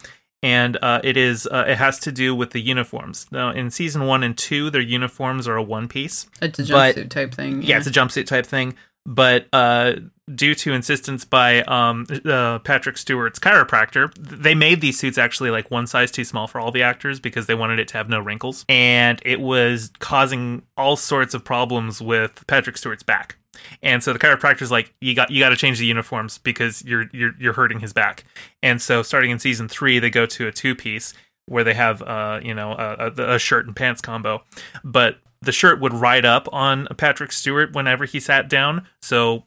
And 0.42 0.76
uh, 0.82 1.00
it 1.04 1.16
is 1.16 1.46
uh, 1.46 1.64
it 1.68 1.78
has 1.78 1.98
to 2.00 2.12
do 2.12 2.34
with 2.34 2.50
the 2.50 2.60
uniforms. 2.60 3.26
Now, 3.30 3.50
in 3.50 3.70
season 3.70 4.04
one 4.06 4.22
and 4.22 4.36
two, 4.36 4.68
their 4.70 4.82
uniforms 4.82 5.46
are 5.48 5.56
a 5.56 5.62
one 5.62 5.86
piece. 5.88 6.26
It's 6.42 6.58
a 6.58 6.64
But- 6.64 6.96
jumpsuit 6.96 7.08
type 7.10 7.34
thing. 7.34 7.62
Yeah, 7.62 7.78
it's 7.78 7.86
a 7.86 7.90
jumpsuit 7.92 8.26
type 8.26 8.46
thing. 8.46 8.74
But 9.06 9.46
uh, 9.52 9.92
due 10.34 10.56
to 10.56 10.72
insistence 10.72 11.24
by 11.24 11.62
um, 11.62 12.06
uh, 12.24 12.58
Patrick 12.58 12.98
Stewart's 12.98 13.38
chiropractor, 13.38 14.12
they 14.16 14.54
made 14.54 14.80
these 14.80 14.98
suits 14.98 15.16
actually 15.16 15.50
like 15.50 15.70
one 15.70 15.86
size 15.86 16.10
too 16.10 16.24
small 16.24 16.48
for 16.48 16.60
all 16.60 16.72
the 16.72 16.82
actors 16.82 17.20
because 17.20 17.46
they 17.46 17.54
wanted 17.54 17.78
it 17.78 17.86
to 17.88 17.96
have 17.96 18.08
no 18.08 18.18
wrinkles, 18.18 18.64
and 18.68 19.22
it 19.24 19.40
was 19.40 19.92
causing 20.00 20.62
all 20.76 20.96
sorts 20.96 21.34
of 21.34 21.44
problems 21.44 22.02
with 22.02 22.44
Patrick 22.48 22.76
Stewart's 22.76 23.04
back. 23.04 23.36
And 23.82 24.02
so 24.02 24.12
the 24.12 24.18
chiropractor's 24.18 24.72
like, 24.72 24.92
you 25.00 25.14
got 25.14 25.30
you 25.30 25.38
got 25.38 25.50
to 25.50 25.56
change 25.56 25.78
the 25.78 25.86
uniforms 25.86 26.38
because 26.38 26.84
you're 26.84 27.06
you're 27.12 27.32
you're 27.38 27.52
hurting 27.52 27.78
his 27.78 27.92
back. 27.92 28.24
And 28.62 28.82
so 28.82 29.02
starting 29.02 29.30
in 29.30 29.38
season 29.38 29.68
three, 29.68 30.00
they 30.00 30.10
go 30.10 30.26
to 30.26 30.48
a 30.48 30.52
two 30.52 30.74
piece 30.74 31.14
where 31.46 31.62
they 31.62 31.74
have 31.74 32.02
uh 32.02 32.40
you 32.42 32.52
know 32.52 32.72
a, 32.72 33.12
a, 33.16 33.34
a 33.34 33.38
shirt 33.38 33.66
and 33.66 33.76
pants 33.76 34.00
combo, 34.00 34.42
but 34.82 35.18
the 35.46 35.52
shirt 35.52 35.80
would 35.80 35.94
ride 35.94 36.26
up 36.26 36.46
on 36.52 36.86
Patrick 36.98 37.32
Stewart 37.32 37.72
whenever 37.72 38.04
he 38.04 38.20
sat 38.20 38.48
down. 38.50 38.86
So 39.00 39.44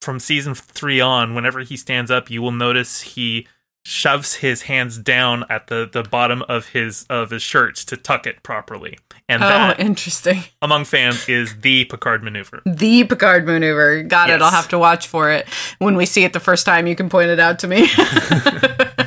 from 0.00 0.18
season 0.18 0.54
three 0.56 1.00
on, 1.00 1.34
whenever 1.34 1.60
he 1.60 1.76
stands 1.76 2.10
up, 2.10 2.28
you 2.30 2.42
will 2.42 2.50
notice 2.50 3.02
he 3.02 3.46
shoves 3.84 4.34
his 4.34 4.62
hands 4.62 4.96
down 4.96 5.44
at 5.50 5.66
the, 5.66 5.88
the 5.92 6.04
bottom 6.04 6.42
of 6.48 6.68
his 6.68 7.04
of 7.10 7.30
his 7.30 7.42
shirt 7.42 7.74
to 7.74 7.96
tuck 7.96 8.26
it 8.26 8.42
properly. 8.44 8.96
And 9.28 9.42
Oh, 9.42 9.48
that 9.48 9.80
interesting. 9.80 10.44
among 10.60 10.84
fans 10.84 11.28
is 11.28 11.60
the 11.62 11.84
Picard 11.86 12.22
maneuver. 12.22 12.62
The 12.64 13.02
Picard 13.04 13.44
maneuver. 13.46 14.02
Got 14.04 14.30
it. 14.30 14.40
I'll 14.42 14.50
have 14.52 14.68
to 14.68 14.78
watch 14.78 15.08
for 15.08 15.30
it. 15.32 15.48
When 15.78 15.96
we 15.96 16.06
see 16.06 16.22
it 16.24 16.32
the 16.32 16.38
first 16.40 16.64
time, 16.66 16.86
you 16.86 16.94
can 16.94 17.08
point 17.08 17.30
it 17.30 17.40
out 17.40 17.58
to 17.60 17.68
me. 17.68 17.88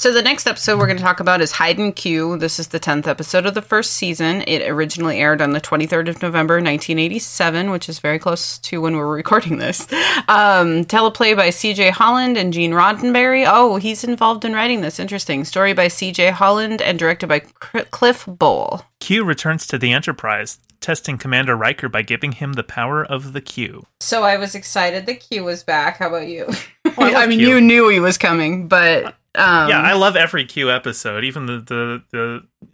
So 0.00 0.12
the 0.12 0.22
next 0.22 0.46
episode 0.46 0.78
we're 0.78 0.86
going 0.86 0.98
to 0.98 1.02
talk 1.02 1.18
about 1.18 1.40
is 1.40 1.50
Hide 1.50 1.76
and 1.78 1.92
Q. 1.94 2.36
This 2.36 2.60
is 2.60 2.68
the 2.68 2.78
10th 2.78 3.08
episode 3.08 3.46
of 3.46 3.54
the 3.54 3.62
first 3.62 3.94
season. 3.94 4.44
It 4.46 4.62
originally 4.70 5.18
aired 5.18 5.42
on 5.42 5.50
the 5.50 5.60
23rd 5.60 6.08
of 6.08 6.22
November, 6.22 6.54
1987, 6.58 7.72
which 7.72 7.88
is 7.88 7.98
very 7.98 8.20
close 8.20 8.58
to 8.58 8.80
when 8.80 8.94
we're 8.94 9.12
recording 9.12 9.58
this. 9.58 9.92
Um, 10.28 10.84
teleplay 10.84 11.34
by 11.36 11.48
CJ 11.48 11.90
Holland 11.90 12.36
and 12.36 12.52
Gene 12.52 12.70
Roddenberry. 12.70 13.44
Oh, 13.44 13.78
he's 13.78 14.04
involved 14.04 14.44
in 14.44 14.52
writing 14.52 14.82
this. 14.82 15.00
Interesting. 15.00 15.44
Story 15.44 15.72
by 15.72 15.86
CJ 15.86 16.30
Holland 16.30 16.80
and 16.80 16.96
directed 16.96 17.26
by 17.26 17.40
Cr- 17.40 17.80
Cliff 17.90 18.24
Bole. 18.24 18.82
Q 19.00 19.24
returns 19.24 19.66
to 19.66 19.78
the 19.78 19.90
Enterprise, 19.90 20.60
testing 20.80 21.18
Commander 21.18 21.56
Riker 21.56 21.88
by 21.88 22.02
giving 22.02 22.30
him 22.30 22.52
the 22.52 22.62
power 22.62 23.04
of 23.04 23.32
the 23.32 23.40
Q. 23.40 23.84
So 23.98 24.22
I 24.22 24.36
was 24.36 24.54
excited 24.54 25.06
that 25.06 25.18
Q 25.28 25.42
was 25.42 25.64
back. 25.64 25.96
How 25.98 26.06
about 26.06 26.28
you? 26.28 26.46
I 26.84 27.14
I 27.16 27.26
mean, 27.26 27.40
Q. 27.40 27.48
you 27.48 27.60
knew 27.60 27.88
he 27.88 27.98
was 27.98 28.16
coming, 28.16 28.68
but 28.68 29.16
um, 29.38 29.68
yeah, 29.68 29.80
I 29.80 29.92
love 29.94 30.16
every 30.16 30.44
Q 30.44 30.70
episode, 30.70 31.24
even 31.24 31.46
the, 31.46 31.58
the 31.60 32.02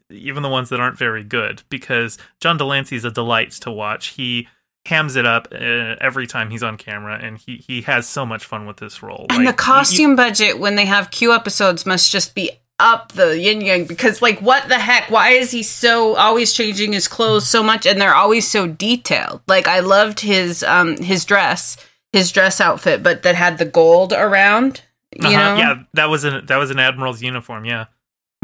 the 0.09 0.15
even 0.15 0.43
the 0.43 0.49
ones 0.49 0.69
that 0.71 0.81
aren't 0.81 0.99
very 0.99 1.23
good, 1.25 1.63
because 1.69 2.19
John 2.41 2.57
de 2.57 2.65
Lancie's 2.65 3.05
a 3.05 3.11
delight 3.11 3.51
to 3.63 3.71
watch. 3.71 4.09
He 4.09 4.49
hams 4.87 5.17
it 5.17 5.25
up 5.27 5.49
uh, 5.53 5.57
every 6.01 6.27
time 6.27 6.51
he's 6.51 6.63
on 6.63 6.77
camera, 6.77 7.19
and 7.21 7.39
he 7.39 7.57
he 7.57 7.83
has 7.83 8.09
so 8.09 8.25
much 8.27 8.45
fun 8.45 8.67
with 8.67 8.79
this 8.79 9.03
role. 9.03 9.27
And 9.31 9.45
Like, 9.45 9.57
the 9.57 9.63
you- 9.63 9.67
costume 9.67 10.17
budget 10.17 10.59
when 10.59 10.75
they 10.75 10.87
have 10.87 11.11
Q 11.11 11.33
episodes 11.33 11.85
must 11.87 12.11
just 12.11 12.35
be 12.35 12.51
up 12.81 13.13
the 13.13 13.39
yin 13.39 13.61
yang 13.61 13.85
because 13.85 14.21
like 14.21 14.41
what 14.41 14.69
the 14.69 14.79
heck 14.81 15.09
why 15.09 15.29
is 15.31 15.53
he 15.53 15.63
so 15.63 16.17
always 16.17 16.53
changing 16.53 16.93
his 16.93 17.07
clothes 17.07 17.47
so 17.49 17.63
much 17.63 17.87
and 17.87 18.01
they're 18.01 18.17
always 18.17 18.51
so 18.51 18.67
detailed 18.67 19.41
like 19.47 19.69
i 19.69 19.79
loved 19.79 20.19
his 20.19 20.65
um 20.65 20.97
his 20.97 21.25
dress 21.25 21.77
his 22.13 22.33
dress 22.33 22.61
outfit 22.61 23.01
but 23.01 23.23
that 23.23 23.37
had 23.37 23.59
the 23.59 23.65
gold 23.65 24.13
around 24.13 24.83
you 25.17 25.29
uh-huh, 25.29 25.31
know 25.31 25.57
yeah, 25.57 25.83
that 25.95 26.09
was 26.09 26.25
an 26.25 26.47
that 26.47 26.57
was 26.57 26.71
an 26.71 26.79
admiral's 26.79 27.23
uniform. 27.23 27.65
Yeah, 27.65 27.87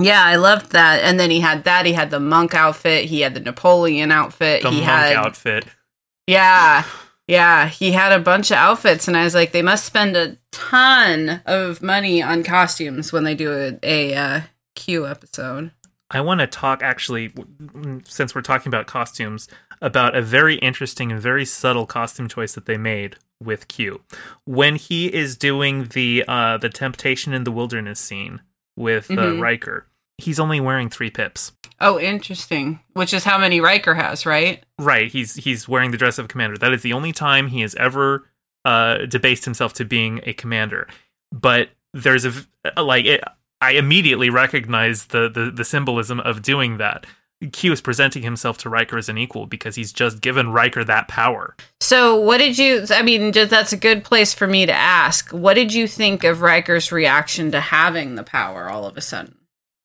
yeah 0.01 0.23
i 0.25 0.37
loved 0.37 0.73
that 0.73 1.03
and 1.03 1.21
then 1.21 1.31
he 1.31 1.41
had 1.41 1.65
that 1.65 1.87
he 1.87 1.93
had 1.93 2.11
the 2.11 2.21
monk 2.21 2.55
outfit 2.55 3.05
he 3.05 3.21
had 3.21 3.35
the 3.35 3.41
napoleon 3.41 4.11
outfit 4.11 4.63
the 4.63 4.71
he 4.71 4.77
monk 4.77 4.89
had 4.89 5.13
outfit. 5.15 5.67
Yeah. 6.27 6.85
Yeah, 7.27 7.69
he 7.69 7.93
had 7.93 8.13
a 8.13 8.19
bunch 8.19 8.51
of 8.51 8.57
outfits, 8.57 9.07
and 9.07 9.17
I 9.17 9.23
was 9.23 9.37
like, 9.37 9.53
they 9.53 9.63
must 9.63 9.85
spend 9.85 10.17
a 10.17 10.37
ton 10.51 11.43
of 11.47 11.81
money 11.81 12.21
on 12.21 12.43
costumes 12.43 13.13
when 13.13 13.23
they 13.23 13.37
do 13.37 13.53
a, 13.53 13.79
a 13.85 14.15
uh, 14.17 14.41
Q 14.75 15.07
episode. 15.07 15.71
I 16.11 16.21
want 16.21 16.41
to 16.41 16.47
talk 16.47 16.83
actually, 16.83 17.33
since 18.05 18.35
we're 18.35 18.43
talking 18.43 18.69
about 18.69 18.87
costumes, 18.87 19.49
about 19.81 20.15
a 20.17 20.23
very 20.23 20.57
interesting 20.57 21.11
and 21.13 21.21
very 21.21 21.45
subtle 21.45 21.87
costume 21.87 22.29
choice 22.29 22.55
that 22.55 22.67
they 22.67 22.77
made 22.77 23.17
with 23.43 23.69
Q. 23.69 24.03
When 24.45 24.77
he 24.77 25.13
is 25.13 25.37
doing 25.37 25.85
the 25.93 26.25
uh, 26.29 26.59
the 26.59 26.69
temptation 26.69 27.33
in 27.33 27.45
the 27.45 27.53
wilderness 27.53 28.01
scene 28.01 28.41
with 28.77 29.11
uh, 29.11 29.15
Mhm. 29.15 29.41
Riker, 29.41 29.87
he's 30.19 30.39
only 30.41 30.61
wearing 30.61 30.91
three 30.91 31.11
pips. 31.11 31.53
Oh, 31.81 31.99
interesting. 31.99 32.81
Which 32.93 33.15
is 33.15 33.25
how 33.25 33.39
many 33.39 33.61
Riker 33.61 33.95
has, 33.95 34.27
right? 34.27 34.63
Right, 34.79 35.11
he's 35.11 35.37
he's 35.37 35.67
wearing 35.69 35.93
the 35.93 35.97
dress 35.97 36.19
of 36.19 36.27
a 36.27 36.29
commander. 36.29 36.59
That 36.59 36.75
is 36.75 36.83
the 36.83 36.93
only 36.93 37.13
time 37.13 37.47
he 37.49 37.63
has 37.63 37.75
ever 37.77 38.27
uh, 38.67 39.07
debased 39.07 39.45
himself 39.47 39.73
to 39.75 39.85
being 39.87 40.21
a 40.27 40.35
commander. 40.35 40.87
But 41.33 41.71
there's 41.95 42.27
a 42.27 42.83
like 42.83 43.07
it, 43.07 43.23
I 43.61 43.73
immediately 43.73 44.31
recognize 44.31 45.07
the, 45.07 45.29
the 45.29 45.51
the 45.51 45.65
symbolism 45.65 46.21
of 46.21 46.43
doing 46.43 46.79
that. 46.79 47.07
Q 47.53 47.73
is 47.73 47.81
presenting 47.81 48.23
himself 48.23 48.59
to 48.59 48.69
Riker 48.69 48.99
as 48.99 49.09
an 49.09 49.17
equal 49.17 49.47
because 49.47 49.75
he's 49.75 49.95
just 49.95 50.21
given 50.21 50.53
Riker 50.53 50.85
that 50.85 51.09
power. 51.09 51.57
So, 51.81 52.21
what 52.21 52.37
did 52.39 52.59
you? 52.59 52.85
I 52.91 53.03
mean, 53.03 53.33
that's 53.33 53.73
a 53.73 53.79
good 53.79 54.05
place 54.05 54.35
for 54.35 54.47
me 54.47 54.67
to 54.67 54.73
ask. 54.73 55.31
What 55.31 55.55
did 55.55 55.73
you 55.73 55.87
think 55.89 56.23
of 56.25 56.43
Riker's 56.43 56.93
reaction 56.93 57.51
to 57.53 57.61
having 57.61 58.15
the 58.15 58.23
power 58.23 58.69
all 58.69 58.85
of 58.87 58.97
a 58.99 59.01
sudden? 59.01 59.37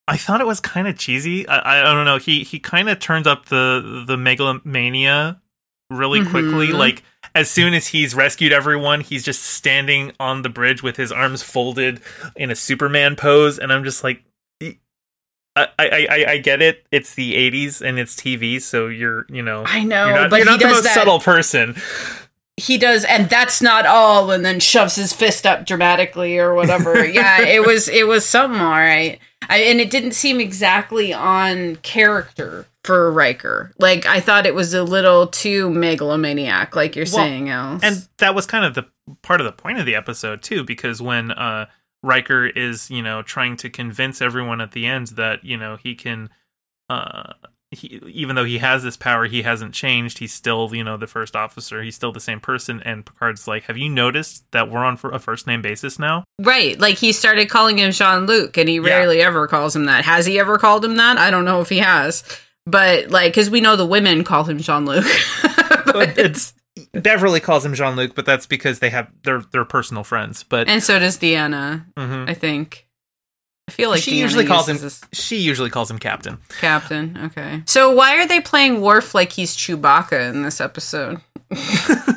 I 0.07 0.17
thought 0.17 0.41
it 0.41 0.47
was 0.47 0.59
kind 0.59 0.87
of 0.87 0.97
cheesy. 0.97 1.47
I, 1.47 1.79
I 1.89 1.93
don't 1.93 2.05
know. 2.05 2.17
He 2.17 2.43
he 2.43 2.59
kind 2.59 2.89
of 2.89 2.99
turned 2.99 3.25
up 3.25 3.45
the 3.45 4.03
the 4.05 4.17
megalomania 4.17 5.41
really 5.89 6.25
quickly. 6.25 6.67
Mhm. 6.67 6.73
Like 6.77 7.03
as 7.35 7.51
soon 7.51 7.73
as 7.73 7.87
he's 7.87 8.15
rescued 8.15 8.53
everyone, 8.53 9.01
he's 9.01 9.23
just 9.23 9.43
standing 9.43 10.13
on 10.19 10.41
the 10.41 10.49
bridge 10.49 10.81
with 10.81 10.95
his 10.95 11.11
arms 11.11 11.43
folded 11.43 12.01
in 12.35 12.49
a 12.49 12.55
Superman 12.55 13.15
pose, 13.15 13.59
and 13.59 13.71
I'm 13.71 13.83
just 13.83 14.03
like, 14.03 14.23
I 14.61 15.67
I 15.77 16.07
I, 16.09 16.25
I 16.29 16.37
get 16.37 16.61
it. 16.61 16.85
It's 16.91 17.13
the 17.13 17.33
'80s 17.33 17.81
and 17.81 17.99
it's 17.99 18.15
TV, 18.15 18.61
so 18.61 18.87
you're 18.87 19.25
you 19.29 19.41
know 19.41 19.63
I 19.67 19.83
know, 19.83 20.07
you're 20.07 20.15
not, 20.15 20.29
but 20.29 20.37
you're 20.37 20.45
not 20.45 20.59
the 20.59 20.67
most 20.67 20.83
that. 20.83 20.95
subtle 20.95 21.19
person. 21.19 21.75
he 22.57 22.77
does 22.77 23.03
and 23.03 23.29
that's 23.29 23.61
not 23.61 23.85
all 23.85 24.31
and 24.31 24.45
then 24.45 24.61
shoves 24.61 24.95
his 24.95 25.11
fist 25.11 25.45
up 25.45 25.65
dramatically 25.65 26.37
or 26.37 26.53
whatever 26.53 27.03
yeah 27.05 27.41
it 27.41 27.67
was 27.67 27.89
it 27.89 28.07
was 28.07 28.25
something 28.25 28.61
all 28.61 28.69
right 28.71 29.19
I, 29.49 29.57
and 29.57 29.81
it 29.81 29.89
didn't 29.89 30.13
seem 30.13 30.39
exactly 30.39 31.13
on 31.13 31.75
character 31.77 32.65
for 32.85 33.11
Riker. 33.11 33.71
Like 33.79 34.05
I 34.05 34.19
thought 34.19 34.45
it 34.45 34.55
was 34.55 34.73
a 34.73 34.83
little 34.83 35.27
too 35.27 35.69
megalomaniac, 35.69 36.75
like 36.75 36.95
you're 36.95 37.05
Well, 37.05 37.13
saying, 37.25 37.49
Els. 37.49 37.81
and 37.83 38.07
that 38.19 38.35
was 38.35 38.45
kind 38.45 38.63
of 38.65 38.73
the 38.75 38.85
part 39.21 39.41
of 39.41 39.45
the 39.45 39.51
point 39.51 39.79
of 39.79 39.85
the 39.85 39.95
episode 39.95 40.41
too 40.41 40.63
because 40.63 41.01
when 41.01 41.31
uh 41.31 41.65
Riker 42.03 42.45
is 42.45 42.89
you 42.91 43.01
know 43.01 43.21
trying 43.21 43.57
to 43.57 43.69
convince 43.69 44.21
everyone 44.21 44.61
at 44.61 44.71
the 44.71 44.85
end 44.85 45.07
that 45.09 45.43
you 45.43 45.57
know 45.57 45.75
he 45.75 45.95
can 45.95 46.29
uh 46.89 47.33
he, 47.71 47.99
even 48.07 48.35
though 48.35 48.43
he 48.45 48.59
has 48.59 48.83
this 48.83 48.95
power 48.95 49.25
he 49.25 49.41
hasn't 49.41 49.73
changed 49.73 50.19
he's 50.19 50.31
still 50.33 50.73
you 50.73 50.83
know 50.83 50.97
the 50.97 51.07
first 51.07 51.35
officer 51.35 51.81
he's 51.81 51.95
still 51.95 52.11
the 52.11 52.19
same 52.19 52.39
person 52.39 52.81
and 52.83 53.05
Picard's 53.05 53.47
like 53.47 53.63
have 53.63 53.75
you 53.77 53.89
noticed 53.89 54.45
that 54.51 54.69
we're 54.69 54.85
on 54.85 54.97
for 54.97 55.11
a 55.11 55.19
first 55.19 55.47
name 55.47 55.61
basis 55.63 55.97
now 55.99 56.23
right, 56.39 56.79
like 56.79 56.97
he 56.97 57.11
started 57.11 57.49
calling 57.49 57.79
him 57.79 57.91
Jean 57.91 58.25
Luc, 58.27 58.57
and 58.57 58.69
he 58.69 58.75
Yeah. 58.75 58.81
rarely 58.87 59.21
ever 59.21 59.47
calls 59.47 59.75
him 59.75 59.85
that. 59.85 60.05
Has 60.05 60.25
he 60.27 60.37
ever 60.39 60.57
called 60.59 60.85
him 60.85 60.95
that? 60.97 61.17
I 61.17 61.31
don't 61.31 61.45
know 61.45 61.59
if 61.61 61.69
he 61.69 61.79
has, 61.79 62.23
but 62.65 63.09
like 63.09 63.31
because 63.33 63.49
we 63.49 63.61
know 63.61 63.75
the 63.75 63.85
women 63.85 64.23
call 64.23 64.43
him 64.43 64.57
Jean 64.59 64.85
Luc. 64.85 65.05
But 65.85 66.17
it's 66.17 66.53
Beverly 66.93 67.39
calls 67.39 67.63
him 67.65 67.73
Jean 67.73 67.95
Luc 67.95 68.15
but 68.15 68.25
that's 68.25 68.45
because 68.47 68.79
they 68.79 68.89
have 68.89 69.09
they're 69.23 69.41
they're 69.51 69.63
personal 69.65 70.03
friends 70.03 70.43
but 70.43 70.67
and 70.67 70.83
so 70.83 70.99
does 70.99 71.17
Deanna, 71.17 71.85
Mhm. 71.95 72.29
I 72.29 72.33
think. 72.33 72.85
I 73.67 73.71
feel 73.71 73.89
like 73.89 74.01
she 74.03 74.11
Deanna 74.11 74.17
usually 74.17 74.45
calls 74.45 74.67
him 74.67 74.77
this 74.77 75.01
she 75.13 75.37
usually 75.37 75.69
calls 75.69 75.89
him 75.89 75.99
captain 75.99 76.39
captain. 76.59 77.17
Okay, 77.25 77.63
so 77.65 77.91
why 77.91 78.17
are 78.17 78.27
they 78.27 78.41
playing 78.41 78.81
Worf 78.81 79.15
like 79.15 79.31
he's 79.31 79.55
Chewbacca 79.55 80.29
in 80.29 80.43
this 80.43 80.59
episode? 80.59 81.21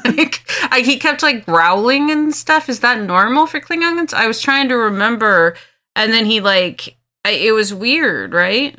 like, 0.04 0.42
I, 0.72 0.82
he 0.84 0.98
kept 0.98 1.22
like 1.22 1.46
growling 1.46 2.11
and 2.11 2.34
stuff. 2.34 2.68
Is 2.68 2.80
that 2.80 3.00
normal 3.00 3.46
for 3.46 3.61
Klingons? 3.61 4.12
I 4.12 4.26
was 4.26 4.40
trying 4.40 4.68
to 4.70 4.74
remember, 4.76 5.56
and 5.94 6.12
then 6.12 6.26
he 6.26 6.40
like 6.40 6.96
I, 7.24 7.30
it 7.30 7.52
was 7.52 7.72
weird, 7.72 8.32
right? 8.32 8.76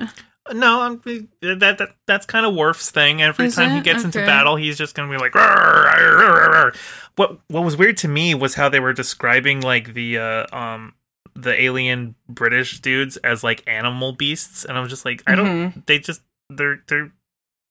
No, 0.53 0.81
I'm, 0.81 1.01
that, 1.41 1.77
that 1.79 1.89
that's 2.07 2.25
kind 2.25 2.45
of 2.45 2.55
Worf's 2.55 2.91
thing. 2.91 3.21
Every 3.21 3.45
Is 3.45 3.55
time 3.55 3.71
he 3.71 3.77
it? 3.79 3.83
gets 3.83 4.03
into 4.03 4.19
battle, 4.19 4.55
he's 4.55 4.77
just 4.77 4.95
gonna 4.95 5.11
be 5.11 5.17
like. 5.17 5.31
"Rrr, 5.33 5.55
rrr, 5.55 6.19
rrr, 6.19 6.49
rrr." 6.71 6.75
What 7.15 7.39
what 7.47 7.63
was 7.63 7.77
weird 7.77 7.97
to 7.97 8.07
me 8.07 8.33
was 8.35 8.55
how 8.55 8.69
they 8.69 8.79
were 8.79 8.93
describing 8.93 9.61
like 9.61 9.93
the 9.93 10.17
uh, 10.17 10.45
um 10.55 10.93
the 11.35 11.61
alien 11.61 12.15
British 12.27 12.79
dudes 12.81 13.17
as 13.17 13.43
like 13.43 13.63
animal 13.67 14.11
beasts, 14.13 14.65
and 14.65 14.77
I 14.77 14.81
was 14.81 14.89
just 14.89 15.05
like, 15.05 15.23
I 15.27 15.35
don't. 15.35 15.85
They 15.87 15.99
just 15.99 16.21
they're 16.49 16.81
they're 16.87 17.11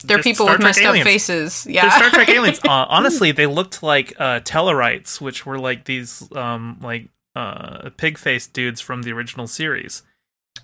They're 0.04 0.22
people 0.22 0.46
Star 0.46 0.54
with 0.54 0.60
Trek 0.60 0.68
messed 0.68 0.80
aliens. 0.80 1.06
up 1.06 1.10
faces. 1.12 1.66
Yeah, 1.68 1.82
They're 1.82 1.98
Star 1.98 2.10
Trek 2.10 2.28
aliens. 2.28 2.60
Uh, 2.64 2.86
honestly, 2.88 3.32
they 3.32 3.46
looked 3.46 3.82
like 3.82 4.14
uh, 4.18 4.40
Tellarites, 4.40 5.20
which 5.20 5.44
were 5.44 5.58
like 5.58 5.84
these 5.84 6.28
um 6.36 6.78
like 6.80 7.08
uh 7.34 7.90
pig 7.96 8.18
faced 8.18 8.52
dudes 8.52 8.80
from 8.80 9.02
the 9.02 9.12
original 9.12 9.46
series. 9.46 10.02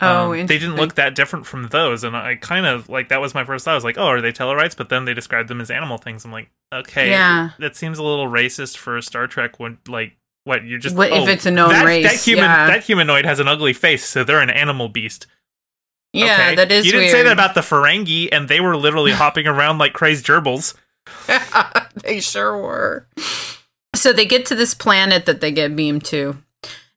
Oh, 0.01 0.33
Um, 0.33 0.47
they 0.47 0.59
didn't 0.59 0.77
look 0.77 0.95
that 0.97 1.15
different 1.15 1.47
from 1.47 1.69
those, 1.69 2.05
and 2.05 2.17
I 2.17 2.35
kind 2.37 2.67
of 2.67 2.89
like 2.89 3.09
that 3.11 3.21
was 3.21 3.35
my 3.35 3.45
first 3.45 3.65
thought. 3.65 3.73
I 3.73 3.75
was 3.75 3.85
like, 3.85 3.99
oh, 3.99 4.07
are 4.07 4.21
they 4.21 4.33
Tellarites? 4.33 4.77
But 4.77 4.89
then 4.89 5.05
they 5.05 5.15
described 5.15 5.49
them 5.49 5.61
as 5.61 5.71
animal 5.71 5.99
things. 5.99 6.25
I'm 6.25 6.33
like, 6.33 6.49
okay, 6.73 7.11
Yeah. 7.11 7.51
that 7.59 7.77
seems 7.77 7.99
a 7.99 8.03
little 8.03 8.27
racist 8.27 8.77
for 8.77 8.97
a 8.97 9.03
Star 9.03 9.27
Trek. 9.27 9.61
When 9.61 9.79
like, 9.89 10.17
what 10.45 10.65
you're 10.65 10.79
just 10.79 10.95
What 10.97 11.09
if 11.13 11.15
oh, 11.15 11.27
it's 11.29 11.47
a 11.47 11.51
known 11.51 11.71
that, 11.71 11.85
race, 11.87 12.05
That 12.05 12.21
human, 12.21 12.45
yeah. 12.45 12.67
that 12.67 12.85
humanoid 12.85 13.25
has 13.25 13.41
an 13.41 13.49
ugly 13.49 13.73
face, 13.73 14.05
so 14.05 14.25
they're 14.25 14.41
an 14.41 14.51
animal 14.51 14.89
beast. 14.89 15.27
yeah, 16.13 16.35
Okay. 16.35 16.55
that 16.57 16.71
is. 16.73 16.85
You 16.87 16.93
didn't 16.93 17.05
weird. 17.05 17.13
say 17.13 17.23
that 17.23 17.33
about 17.33 17.55
the 17.55 17.61
Ferengi, 17.63 18.29
and 18.33 18.49
they 18.49 18.61
were 18.61 18.77
literally 18.77 19.13
hopping 19.23 19.47
around 19.47 19.79
like 19.79 19.93
crazed 19.93 20.27
gerbils. 20.27 20.75
they 22.03 22.21
sure 22.21 22.57
were. 22.61 23.07
So 23.95 24.13
they 24.13 24.27
get 24.27 24.47
to 24.47 24.55
this 24.55 24.75
planet 24.75 25.27
that 25.27 25.41
they 25.41 25.51
get 25.53 25.77
beamed 25.77 26.05
to. 26.07 26.37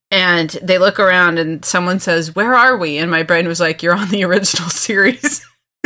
And 0.10 0.50
they 0.64 0.78
look 0.78 1.00
around 1.00 1.38
and 1.38 1.64
someone 1.66 2.00
says, 2.00 2.34
Where 2.36 2.56
are 2.56 2.78
we? 2.78 2.98
And 2.98 3.12
my 3.12 3.24
brain 3.24 3.48
was 3.48 3.60
like, 3.60 3.84
You're 3.84 3.96
on 3.96 4.10
the 4.10 4.24
original 4.24 4.70
series. 4.70 5.46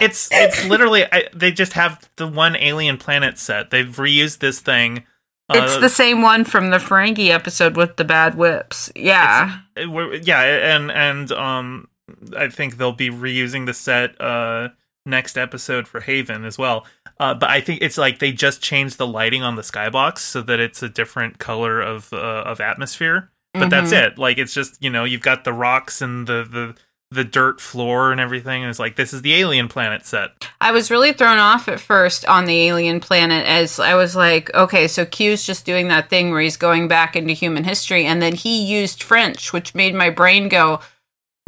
it's 0.00 0.28
it's 0.32 0.64
literally 0.66 1.04
I, 1.10 1.28
they 1.34 1.52
just 1.52 1.72
have 1.74 2.08
the 2.16 2.26
one 2.26 2.56
alien 2.56 2.98
planet 2.98 3.38
set. 3.38 3.70
They've 3.70 3.86
reused 3.96 4.38
this 4.38 4.60
thing. 4.60 5.04
it's 5.50 5.76
Uh, 5.76 5.80
the 5.80 5.88
same 5.88 6.22
one 6.22 6.44
from 6.44 6.70
the 6.70 6.78
Ferengi 6.78 7.28
episode 7.28 7.76
with 7.76 7.96
the 7.96 8.04
bad 8.04 8.34
whips. 8.36 8.90
Yeah. 8.96 9.58
yeah, 9.76 10.42
and 10.74 10.90
and 10.90 11.32
um, 11.32 11.88
I 12.36 12.48
think 12.48 12.76
they'll 12.76 12.92
be 12.92 13.10
reusing 13.10 13.66
the 13.66 13.74
set 13.74 14.20
uh 14.20 14.70
next 15.06 15.38
episode 15.38 15.88
for 15.88 16.00
Haven 16.00 16.44
as 16.44 16.58
well. 16.58 16.86
Uh, 17.20 17.34
but 17.34 17.50
I 17.50 17.60
think 17.60 17.82
it's 17.82 17.98
like 17.98 18.18
they 18.18 18.32
just 18.32 18.62
changed 18.62 18.98
the 18.98 19.06
lighting 19.06 19.42
on 19.42 19.56
the 19.56 19.62
skybox 19.62 20.18
so 20.18 20.42
that 20.42 20.60
it's 20.60 20.82
a 20.82 20.88
different 20.88 21.38
color 21.38 21.80
of 21.80 22.12
uh, 22.12 22.16
of 22.16 22.60
atmosphere. 22.60 23.30
But 23.54 23.70
that's 23.70 23.92
Mhm. 23.92 24.06
it. 24.12 24.18
Like 24.18 24.38
it's 24.38 24.54
just 24.54 24.76
you 24.82 24.90
know 24.90 25.04
you've 25.04 25.22
got 25.22 25.44
the 25.44 25.52
rocks 25.52 26.00
and 26.02 26.26
the 26.26 26.44
the 26.48 26.74
the 27.10 27.24
dirt 27.24 27.58
floor 27.58 28.12
and 28.12 28.20
everything, 28.20 28.62
and 28.62 28.68
it's 28.68 28.78
like 28.78 28.96
this 28.96 29.14
is 29.14 29.22
the 29.22 29.32
alien 29.34 29.66
planet 29.66 30.04
set. 30.04 30.46
I 30.60 30.72
was 30.72 30.90
really 30.90 31.14
thrown 31.14 31.38
off 31.38 31.66
at 31.66 31.80
first 31.80 32.26
on 32.26 32.44
the 32.44 32.64
alien 32.68 33.00
planet 33.00 33.46
as 33.46 33.80
I 33.80 33.94
was 33.94 34.14
like, 34.14 34.52
okay, 34.54 34.86
so 34.86 35.06
Q's 35.06 35.42
just 35.46 35.64
doing 35.64 35.88
that 35.88 36.10
thing 36.10 36.30
where 36.30 36.42
he's 36.42 36.58
going 36.58 36.86
back 36.86 37.16
into 37.16 37.32
human 37.32 37.64
history, 37.64 38.04
and 38.04 38.20
then 38.20 38.34
he 38.34 38.62
used 38.62 39.02
French, 39.02 39.54
which 39.54 39.74
made 39.74 39.94
my 39.94 40.10
brain 40.10 40.50
go, 40.50 40.80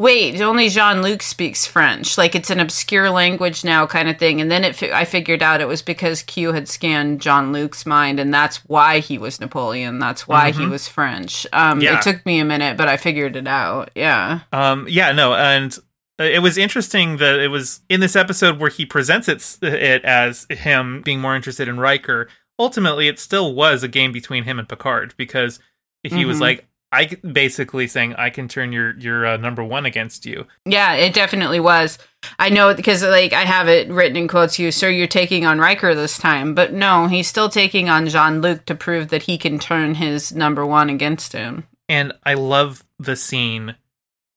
wait, 0.01 0.41
only 0.41 0.71
Jean 0.71 1.03
Luc 1.03 1.21
speaks 1.23 1.67
French. 1.67 2.17
Like 2.17 2.35
it's 2.35 2.49
an 2.49 2.59
obscure 2.59 3.11
language 3.11 3.65
now, 3.65 3.87
kind 3.87 4.09
of 4.09 4.19
thing. 4.19 4.41
And 4.41 4.51
then 4.51 4.65
it, 4.65 4.75
fi- 4.75 4.93
I 4.93 5.05
figured 5.05 5.43
out 5.43 5.61
it 5.61 5.69
was 5.69 5.83
because 5.83 6.23
Q 6.23 6.53
had 6.53 6.69
scanned 6.69 7.21
Jean 7.21 7.53
Luc's 7.53 7.85
mind, 7.85 8.19
and 8.19 8.33
that's 8.33 8.65
why 8.65 9.01
he 9.01 9.19
was 9.19 9.41
Napoleon. 9.41 9.99
That's 9.99 10.27
why 10.27 10.53
he 10.53 10.63
Mhm. 10.65 10.71
was 10.71 10.89
French. 10.89 11.47
Um, 11.53 11.83
Yeah. 11.83 11.99
It 11.99 12.03
took 12.03 12.25
me 12.25 12.41
a 12.41 12.45
minute, 12.47 12.79
but 12.79 12.89
I 12.89 12.97
figured 12.97 13.37
it 13.37 13.47
out. 13.47 13.91
Yeah. 13.95 14.41
Um, 14.53 14.87
yeah, 14.89 15.13
no, 15.13 15.35
and 15.35 15.77
uh, 16.19 16.25
it 16.25 16.41
was 16.41 16.57
interesting 16.57 17.19
that 17.19 17.39
it 17.39 17.49
was 17.49 17.81
in 17.91 18.01
this 18.01 18.17
episode 18.17 18.59
where 18.59 18.71
he 18.71 18.87
presents 18.87 19.29
it, 19.29 19.45
it 19.63 20.03
as 20.05 20.47
him 20.49 21.03
being 21.03 21.21
more 21.21 21.37
interested 21.37 21.69
in 21.69 21.79
Riker. 21.79 22.27
Ultimately, 22.59 23.07
it 23.07 23.19
still 23.19 23.55
was 23.55 23.83
a 23.83 23.89
game 23.89 24.13
between 24.13 24.45
him 24.45 24.59
and 24.59 24.67
Picard 24.69 25.13
because 25.19 25.61
he 26.03 26.25
was 26.25 26.39
Mhm. 26.39 26.41
like, 26.41 26.67
I 26.93 27.07
basically 27.07 27.87
saying, 27.87 28.15
I 28.17 28.31
can 28.31 28.49
turn 28.49 28.73
your 28.73 28.99
your 28.99 29.25
uh, 29.25 29.37
number 29.37 29.63
one 29.63 29.87
against 29.87 30.27
you. 30.27 30.47
Yeah, 30.65 30.95
it 30.95 31.15
definitely 31.15 31.61
was. 31.61 31.99
I 32.39 32.49
know 32.49 32.75
because 32.75 33.03
like 33.03 33.33
I 33.33 33.45
have 33.45 33.69
it 33.69 33.89
written 33.89 34.17
in 34.17 34.29
quotes. 34.29 34.59
You, 34.59 34.73
sir, 34.73 34.91
you're 34.91 35.07
taking 35.07 35.47
on 35.47 35.59
Riker 35.59 35.95
this 35.95 36.19
time, 36.19 36.55
but 36.55 36.73
no, 36.73 37.07
he's 37.07 37.29
still 37.29 37.49
taking 37.49 37.89
on 37.89 38.09
Jean 38.09 38.41
Luc 38.41 38.65
to 38.67 38.75
prove 38.75 39.09
that 39.09 39.25
he 39.25 39.39
can 39.39 39.59
turn 39.59 39.95
his 39.95 40.33
number 40.33 40.67
one 40.67 40.91
against 40.91 41.33
him. 41.33 41.67
And 41.89 42.13
I 42.25 42.35
love 42.35 42.85
the 42.99 43.17
scene 43.17 43.77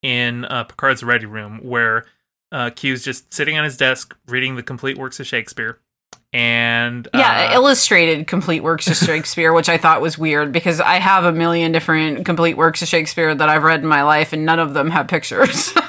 in 0.01 0.45
uh, 0.45 0.65
Picard's 0.65 1.03
ready 1.03 1.25
room 1.25 1.59
where 1.63 2.05
uh, 2.51 2.69
Q's 2.69 3.03
just 3.03 3.33
sitting 3.33 3.57
on 3.57 3.63
his 3.63 3.77
desk 3.77 4.15
reading 4.27 4.55
the 4.55 4.63
complete 4.63 4.97
works 4.97 5.19
of 5.19 5.25
Shakespeare. 5.25 5.79
And 6.33 7.07
Yeah, 7.13 7.49
uh, 7.51 7.55
illustrated 7.55 8.25
complete 8.25 8.61
works 8.63 8.87
of 8.87 8.95
Shakespeare, 9.07 9.53
which 9.53 9.69
I 9.69 9.77
thought 9.77 10.01
was 10.01 10.17
weird 10.17 10.51
because 10.51 10.79
I 10.79 10.95
have 10.95 11.25
a 11.25 11.31
million 11.31 11.71
different 11.71 12.25
complete 12.25 12.57
works 12.57 12.81
of 12.81 12.87
Shakespeare 12.87 13.35
that 13.35 13.49
I've 13.49 13.63
read 13.63 13.81
in 13.81 13.87
my 13.87 14.01
life, 14.03 14.33
and 14.33 14.43
none 14.45 14.59
of 14.59 14.73
them 14.73 14.89
have 14.89 15.07
pictures. 15.07 15.73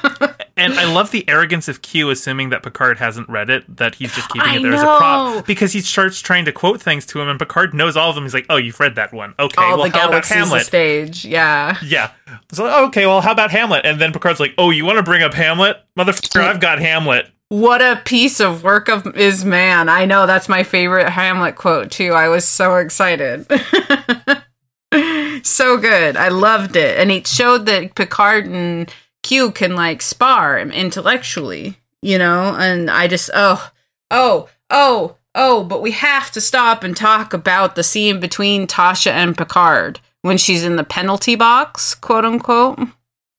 And 0.57 0.73
I 0.75 0.91
love 0.91 1.11
the 1.11 1.27
arrogance 1.27 1.67
of 1.67 1.81
Q 1.81 2.09
assuming 2.09 2.49
that 2.51 2.63
Picard 2.63 2.97
hasn't 2.97 3.27
read 3.27 3.49
it, 3.49 3.75
that 3.75 3.95
he's 3.95 4.15
just 4.15 4.29
keeping 4.29 4.47
I 4.47 4.55
it 4.55 4.61
there 4.63 4.73
as 4.73 4.81
a 4.81 4.85
prop. 4.85 5.45
Because 5.45 5.73
he 5.73 5.81
starts 5.81 6.21
trying 6.21 6.45
to 6.45 6.53
quote 6.53 6.81
things 6.81 7.05
to 7.07 7.19
him, 7.19 7.27
and 7.27 7.37
Picard 7.37 7.73
knows 7.73 7.97
all 7.97 8.09
of 8.09 8.15
them. 8.15 8.23
He's 8.23 8.33
like, 8.33 8.45
oh, 8.49 8.55
you've 8.55 8.79
read 8.79 8.95
that 8.95 9.11
one. 9.11 9.33
Okay, 9.37 9.61
All 9.61 9.77
well, 9.77 9.89
the 9.89 9.97
how 9.97 10.07
about 10.07 10.25
Hamlet? 10.25 10.65
stage. 10.65 11.25
Yeah. 11.25 11.77
Yeah. 11.83 12.11
So, 12.53 12.85
okay, 12.87 13.05
well, 13.05 13.19
how 13.19 13.33
about 13.33 13.51
Hamlet? 13.51 13.85
And 13.85 13.99
then 13.99 14.13
Picard's 14.13 14.39
like, 14.39 14.53
oh, 14.57 14.69
you 14.69 14.85
want 14.85 14.97
to 14.97 15.03
bring 15.03 15.23
up 15.23 15.33
Hamlet? 15.33 15.77
Motherfucker, 15.97 16.41
I've 16.41 16.61
got 16.61 16.79
Hamlet. 16.79 17.29
What 17.49 17.81
a 17.81 18.01
piece 18.03 18.39
of 18.39 18.63
work 18.63 18.89
of 18.89 19.15
is 19.15 19.45
man. 19.45 19.87
I 19.87 20.05
know 20.05 20.25
that's 20.25 20.49
my 20.49 20.63
favorite 20.63 21.09
Hamlet 21.09 21.55
quote 21.55 21.91
too. 21.91 22.13
I 22.13 22.27
was 22.27 22.47
so 22.47 22.77
excited. 22.77 23.45
so 25.45 25.77
good. 25.77 26.17
I 26.17 26.29
loved 26.29 26.75
it. 26.75 26.99
And 26.99 27.11
it 27.11 27.27
showed 27.27 27.67
that 27.67 27.93
Picard 27.93 28.47
and 28.47 28.91
Q 29.21 29.51
can 29.51 29.75
like 29.75 30.01
spar 30.01 30.59
intellectually, 30.59 31.77
you 32.01 32.17
know? 32.17 32.55
And 32.55 32.89
I 32.89 33.07
just 33.07 33.29
oh, 33.35 33.71
oh, 34.09 34.49
oh, 34.71 35.17
oh, 35.35 35.63
but 35.63 35.83
we 35.83 35.91
have 35.91 36.31
to 36.31 36.41
stop 36.41 36.83
and 36.83 36.97
talk 36.97 37.31
about 37.31 37.75
the 37.75 37.83
scene 37.83 38.19
between 38.19 38.65
Tasha 38.65 39.11
and 39.11 39.37
Picard 39.37 39.99
when 40.23 40.39
she's 40.39 40.63
in 40.63 40.77
the 40.77 40.83
penalty 40.83 41.35
box, 41.35 41.93
quote 41.93 42.25
unquote 42.25 42.79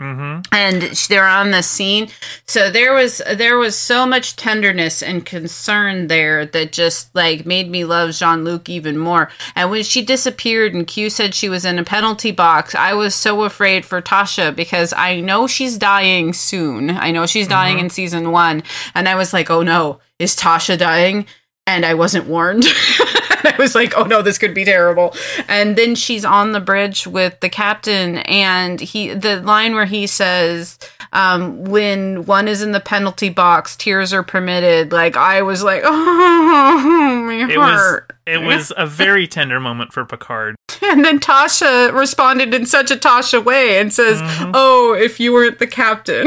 Mm-hmm. 0.00 0.40
and 0.54 0.82
they're 1.08 1.26
on 1.26 1.52
the 1.52 1.62
scene. 1.62 2.08
So 2.46 2.70
there 2.70 2.92
was 2.92 3.22
there 3.34 3.56
was 3.56 3.74
so 3.78 4.04
much 4.04 4.36
tenderness 4.36 5.02
and 5.02 5.24
concern 5.24 6.08
there 6.08 6.44
that 6.44 6.70
just 6.72 7.14
like 7.14 7.46
made 7.46 7.70
me 7.70 7.84
love 7.86 8.10
jean-luc 8.12 8.68
even 8.68 8.98
more. 8.98 9.30
And 9.54 9.70
when 9.70 9.82
she 9.84 10.02
disappeared 10.02 10.74
and 10.74 10.86
q 10.86 11.08
said 11.08 11.34
she 11.34 11.48
was 11.48 11.64
in 11.64 11.78
a 11.78 11.84
penalty 11.84 12.30
box 12.30 12.74
i 12.74 12.92
was 12.92 13.14
so 13.14 13.44
afraid 13.44 13.86
for 13.86 14.02
tasha 14.02 14.54
because 14.54 14.92
i 14.92 15.18
know 15.20 15.46
she's 15.46 15.78
dying 15.78 16.34
soon. 16.34 16.90
I 16.90 17.10
know 17.10 17.24
she's 17.24 17.48
dying 17.48 17.78
Mhm. 17.78 17.80
in 17.84 17.90
season 17.90 18.32
one. 18.32 18.62
And 18.94 19.08
i 19.08 19.14
was 19.14 19.32
like 19.32 19.48
oh 19.50 19.62
no 19.62 20.00
is 20.18 20.36
tasha 20.36 20.76
dying? 20.76 21.24
And 21.66 21.86
i 21.86 21.94
wasn't 21.94 22.26
warned 22.26 22.64
I 23.54 23.56
was 23.58 23.74
like, 23.74 23.94
oh 23.96 24.04
no, 24.04 24.22
this 24.22 24.38
could 24.38 24.54
be 24.54 24.64
terrible. 24.64 25.14
And 25.48 25.76
then 25.76 25.94
she's 25.94 26.24
on 26.24 26.52
the 26.52 26.60
bridge 26.60 27.06
with 27.06 27.38
the 27.40 27.48
captain, 27.48 28.18
and 28.18 28.80
he 28.80 29.14
the 29.14 29.40
line 29.40 29.74
where 29.74 29.86
he 29.86 30.06
says, 30.06 30.78
um, 31.12 31.64
when 31.64 32.26
one 32.26 32.48
is 32.48 32.62
in 32.62 32.72
the 32.72 32.80
penalty 32.80 33.28
box, 33.30 33.76
tears 33.76 34.12
are 34.12 34.22
permitted. 34.22 34.92
Like 34.92 35.16
I 35.16 35.42
was 35.42 35.62
like, 35.62 35.82
oh, 35.86 37.22
my 37.26 37.34
It 37.50 37.56
was 37.58 37.66
heart. 37.80 38.12
it 38.26 38.38
was 38.42 38.72
a 38.76 38.86
very 38.86 39.26
tender 39.26 39.60
moment 39.60 39.92
for 39.92 40.04
Picard. 40.04 40.56
And 40.82 41.04
then 41.04 41.18
Tasha 41.20 41.92
responded 41.92 42.52
in 42.52 42.66
such 42.66 42.90
a 42.90 42.96
Tasha 42.96 43.42
way 43.42 43.78
and 43.78 43.92
says, 43.92 44.20
Mhm. 44.20 44.50
"Oh, 44.54 44.92
if 44.92 45.18
you 45.18 45.32
weren't 45.32 45.58
the 45.58 45.66
captain." 45.66 46.26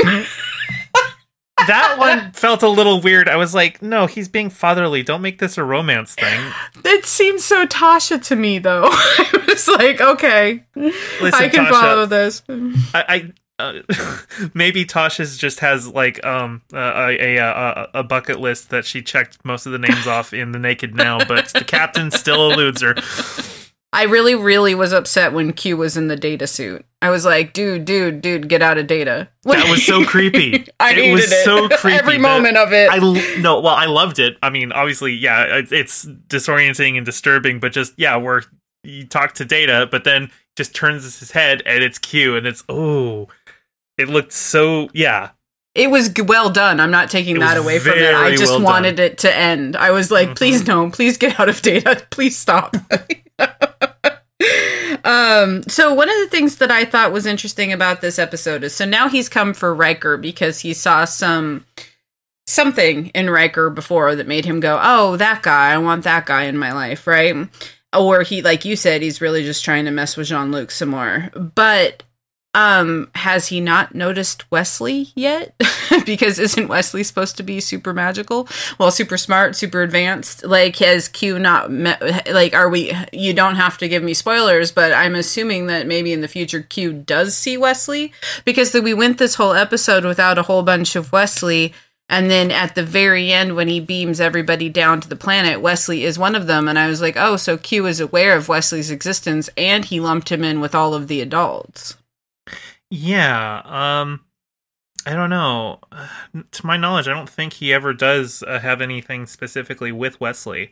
That 1.67 1.95
one 1.97 2.31
felt 2.31 2.63
a 2.63 2.69
little 2.69 3.01
weird. 3.01 3.29
I 3.29 3.35
was 3.35 3.53
like, 3.53 3.81
no, 3.81 4.05
he's 4.05 4.27
being 4.27 4.49
fatherly. 4.49 5.03
Don't 5.03 5.21
make 5.21 5.39
this 5.39 5.57
a 5.57 5.63
romance 5.63 6.15
thing. 6.15 6.51
it 6.85 7.05
seems 7.05 7.43
so 7.43 7.65
Tasha 7.65 8.21
to 8.25 8.35
me, 8.35 8.59
though. 8.59 8.85
I 8.91 9.45
was 9.47 9.67
like, 9.67 10.01
okay, 10.01 10.63
Listen, 10.75 11.33
I 11.33 11.49
can 11.49 11.65
Tasha, 11.65 11.69
follow 11.69 12.05
this. 12.05 12.43
I, 12.93 13.05
I 13.07 13.33
uh, 13.59 13.81
maybe 14.53 14.85
Tasha's 14.85 15.37
just 15.37 15.59
has 15.59 15.87
like 15.87 16.25
um 16.25 16.61
uh, 16.73 16.77
a, 16.77 17.35
a 17.35 17.37
a 17.37 17.89
a 17.95 18.03
bucket 18.03 18.39
list 18.39 18.69
that 18.69 18.85
she 18.85 19.01
checked 19.01 19.43
most 19.43 19.65
of 19.65 19.73
the 19.73 19.79
names 19.79 20.07
off 20.07 20.33
in 20.33 20.53
the 20.53 20.59
Naked 20.59 20.95
Now, 20.95 21.19
but 21.25 21.49
the 21.49 21.65
captain 21.65 22.09
still 22.09 22.51
eludes 22.51 22.81
her. 22.81 22.95
I 23.91 24.03
really, 24.03 24.35
really 24.35 24.75
was 24.75 24.93
upset 24.93 25.33
when 25.33 25.51
Q 25.51 25.75
was 25.75 25.97
in 25.97 26.07
the 26.09 26.15
data 26.15 26.45
suit. 26.45 26.85
I 27.01 27.09
was 27.09 27.25
like, 27.25 27.53
dude, 27.53 27.85
dude, 27.85 28.21
dude, 28.21 28.47
get 28.47 28.61
out 28.61 28.77
of 28.77 28.85
data. 28.85 29.29
That 29.43 29.67
was 29.69 29.83
so 29.83 30.05
creepy. 30.05 30.67
I 30.79 30.93
it 30.93 31.11
was 31.11 31.31
it. 31.31 31.43
so 31.43 31.67
creepy. 31.77 31.97
Every 31.97 32.17
moment 32.19 32.55
of 32.57 32.71
it. 32.71 32.89
I 32.91 32.97
no, 33.39 33.59
well, 33.61 33.73
I 33.73 33.85
loved 33.87 34.19
it. 34.19 34.37
I 34.43 34.49
mean, 34.51 34.71
obviously, 34.71 35.13
yeah, 35.13 35.57
it- 35.57 35.71
it's 35.71 36.05
disorienting 36.05 36.97
and 36.97 37.05
disturbing, 37.05 37.59
but 37.59 37.71
just 37.71 37.93
yeah, 37.97 38.15
where 38.17 38.43
you 38.83 39.05
talk 39.07 39.33
to 39.35 39.45
Data, 39.45 39.87
but 39.89 40.03
then 40.03 40.29
just 40.55 40.75
turns 40.75 41.03
his 41.19 41.31
head 41.31 41.63
and 41.65 41.83
it's 41.83 41.97
Q, 41.97 42.35
and 42.35 42.45
it's 42.45 42.63
oh, 42.69 43.27
it 43.97 44.07
looked 44.07 44.33
so 44.33 44.89
yeah. 44.93 45.31
It 45.73 45.89
was 45.89 46.11
well 46.25 46.49
done. 46.49 46.79
I'm 46.79 46.91
not 46.91 47.09
taking 47.09 47.37
It 47.37 47.39
that 47.39 47.57
away 47.57 47.79
from 47.79 47.93
it. 47.97 48.13
I 48.13 48.35
just 48.35 48.51
well 48.51 48.61
wanted 48.61 48.99
it 48.99 49.17
to 49.19 49.35
end. 49.35 49.75
I 49.75 49.91
was 49.91 50.11
like, 50.11 50.29
Mhm. 50.29 50.35
please 50.37 50.67
no, 50.67 50.89
please 50.91 51.17
get 51.17 51.39
out 51.39 51.49
of 51.49 51.61
data. 51.61 52.05
Please 52.11 52.37
stop. 52.37 52.75
Um 55.03 55.63
so 55.63 55.93
one 55.93 56.09
of 56.09 56.15
the 56.17 56.27
things 56.29 56.57
that 56.57 56.71
I 56.71 56.85
thought 56.85 57.11
was 57.11 57.25
interesting 57.25 57.73
about 57.73 58.01
this 58.01 58.19
episode 58.19 58.63
is 58.63 58.75
so 58.75 58.85
now 58.85 59.09
he's 59.09 59.29
come 59.29 59.53
for 59.53 59.73
Riker 59.73 60.17
because 60.17 60.59
he 60.59 60.73
saw 60.73 61.05
some 61.05 61.65
something 62.47 63.07
in 63.07 63.29
Riker 63.29 63.69
before 63.69 64.15
that 64.15 64.27
made 64.27 64.45
him 64.45 64.59
go, 64.59 64.79
"Oh, 64.81 65.17
that 65.17 65.43
guy. 65.43 65.71
I 65.71 65.77
want 65.77 66.03
that 66.03 66.25
guy 66.25 66.43
in 66.43 66.57
my 66.57 66.73
life," 66.73 67.05
right? 67.07 67.35
Or 67.95 68.23
he 68.23 68.41
like 68.41 68.65
you 68.65 68.75
said 68.75 69.01
he's 69.01 69.21
really 69.21 69.43
just 69.43 69.63
trying 69.63 69.85
to 69.85 69.91
mess 69.91 70.17
with 70.17 70.27
Jean-Luc 70.27 70.71
some 70.71 70.89
more. 70.89 71.29
But 71.33 72.03
um 72.53 73.09
has 73.15 73.47
he 73.47 73.61
not 73.61 73.93
noticed 73.93 74.49
Wesley 74.51 75.09
yet? 75.15 75.53
because 76.05 76.39
isn't 76.39 76.67
Wesley 76.67 77.03
supposed 77.03 77.37
to 77.37 77.43
be 77.43 77.59
super 77.59 77.93
magical? 77.93 78.47
Well, 78.79 78.91
super 78.91 79.17
smart, 79.17 79.55
super 79.55 79.81
advanced. 79.81 80.43
Like 80.43 80.77
has 80.77 81.07
Q 81.07 81.39
not 81.39 81.71
met 81.71 82.01
like 82.31 82.53
are 82.53 82.69
we 82.69 82.93
you 83.11 83.33
don't 83.33 83.55
have 83.55 83.77
to 83.79 83.87
give 83.87 84.03
me 84.03 84.13
spoilers, 84.13 84.71
but 84.71 84.93
I'm 84.93 85.15
assuming 85.15 85.67
that 85.67 85.87
maybe 85.87 86.11
in 86.11 86.21
the 86.21 86.27
future 86.27 86.61
Q 86.61 86.93
does 86.93 87.37
see 87.37 87.57
Wesley 87.57 88.13
because 88.45 88.73
we 88.73 88.93
went 88.93 89.17
this 89.17 89.35
whole 89.35 89.53
episode 89.53 90.05
without 90.05 90.37
a 90.37 90.43
whole 90.43 90.63
bunch 90.63 90.95
of 90.95 91.11
Wesley 91.11 91.73
and 92.09 92.29
then 92.29 92.49
at 92.49 92.73
the 92.73 92.83
very 92.83 93.31
end, 93.31 93.55
when 93.55 93.67
he 93.67 93.79
beams 93.79 94.19
everybody 94.19 94.67
down 94.67 94.99
to 94.99 95.07
the 95.07 95.15
planet, 95.15 95.61
Wesley 95.61 96.03
is 96.03 96.17
one 96.17 96.33
of 96.33 96.47
them. 96.47 96.67
And 96.67 96.79
I 96.79 96.87
was 96.87 97.01
like, 97.01 97.15
oh, 97.15 97.37
so 97.37 97.55
Q 97.55 97.85
is 97.85 97.99
aware 97.99 98.35
of 98.35 98.49
Wesley's 98.49 98.89
existence 98.89 99.47
and 99.55 99.85
he 99.85 99.99
lumped 99.99 100.31
him 100.31 100.43
in 100.43 100.59
with 100.59 100.73
all 100.73 100.95
of 100.95 101.07
the 101.07 101.21
adults. 101.21 101.95
Yeah, 102.91 103.61
um 103.65 104.21
I 105.05 105.13
don't 105.13 105.29
know. 105.29 105.79
To 106.51 106.65
my 106.65 106.77
knowledge, 106.77 107.07
I 107.07 107.13
don't 107.13 107.29
think 107.29 107.53
he 107.53 107.73
ever 107.73 107.93
does 107.93 108.43
uh, 108.43 108.59
have 108.59 108.81
anything 108.81 109.25
specifically 109.25 109.91
with 109.91 110.19
Wesley. 110.21 110.71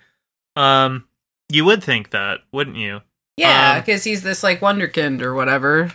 Um 0.55 1.07
you 1.49 1.63
would 1.65 1.83
think 1.83 2.09
that, 2.11 2.39
wouldn't 2.51 2.75
you? 2.77 3.01
Yeah, 3.37 3.73
Um, 3.73 3.79
because 3.81 4.03
he's 4.03 4.23
this 4.23 4.43
like 4.43 4.59
wonderkind 4.59 5.21
or 5.21 5.33
whatever. 5.33 5.93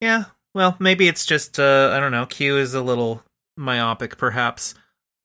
Yeah. 0.00 0.24
Well, 0.54 0.76
maybe 0.78 1.08
it's 1.08 1.24
just 1.26 1.58
uh 1.60 1.92
I 1.94 2.00
don't 2.00 2.12
know, 2.12 2.26
Q 2.26 2.56
is 2.56 2.74
a 2.74 2.82
little 2.82 3.22
myopic 3.56 4.18
perhaps. 4.18 4.74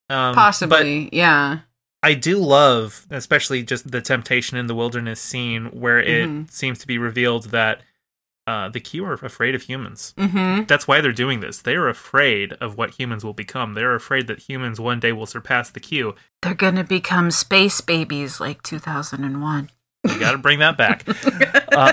Um 0.09 0.36
Possibly, 0.36 1.09
yeah. 1.11 1.59
I 2.03 2.13
do 2.13 2.38
love 2.38 3.07
especially 3.09 3.63
just 3.63 3.89
the 3.91 4.01
temptation 4.01 4.57
in 4.57 4.68
the 4.68 4.76
wilderness 4.76 5.20
scene 5.20 5.66
where 5.72 5.99
it 5.99 6.30
Mhm. 6.30 6.51
seems 6.51 6.78
to 6.80 6.88
be 6.88 6.97
revealed 6.99 7.45
that 7.49 7.82
uh 8.48 8.70
the 8.70 8.80
Q 8.80 9.06
are 9.06 9.14
afraid 9.14 9.56
of 9.56 9.64
humans. 9.64 10.14
Mm-hmm. 10.18 10.66
That's 10.66 10.88
why 10.88 11.02
they're 11.02 11.12
doing 11.12 11.39
this. 11.39 11.62
They 11.62 11.76
are 11.76 11.88
afraid 11.88 12.54
of 12.54 12.78
what 12.78 13.00
humans 13.00 13.24
will 13.24 13.34
become. 13.34 13.74
They're 13.74 13.96
afraid 13.96 14.28
that 14.28 14.39
humans 14.50 14.80
one 14.80 15.00
day 15.00 15.12
will 15.12 15.26
surpass 15.26 15.70
the 15.70 15.80
Q. 15.80 16.16
They're 16.41 16.54
gonna 16.54 16.84
become 16.84 17.32
space 17.32 17.82
babies 17.82 18.39
like 18.39 18.62
2001. 18.64 19.70
You 20.06 20.20
got 20.20 20.32
to 20.32 20.38
bring 20.38 20.60
that 20.60 20.78
back. 20.78 21.08
Uh, 21.76 21.91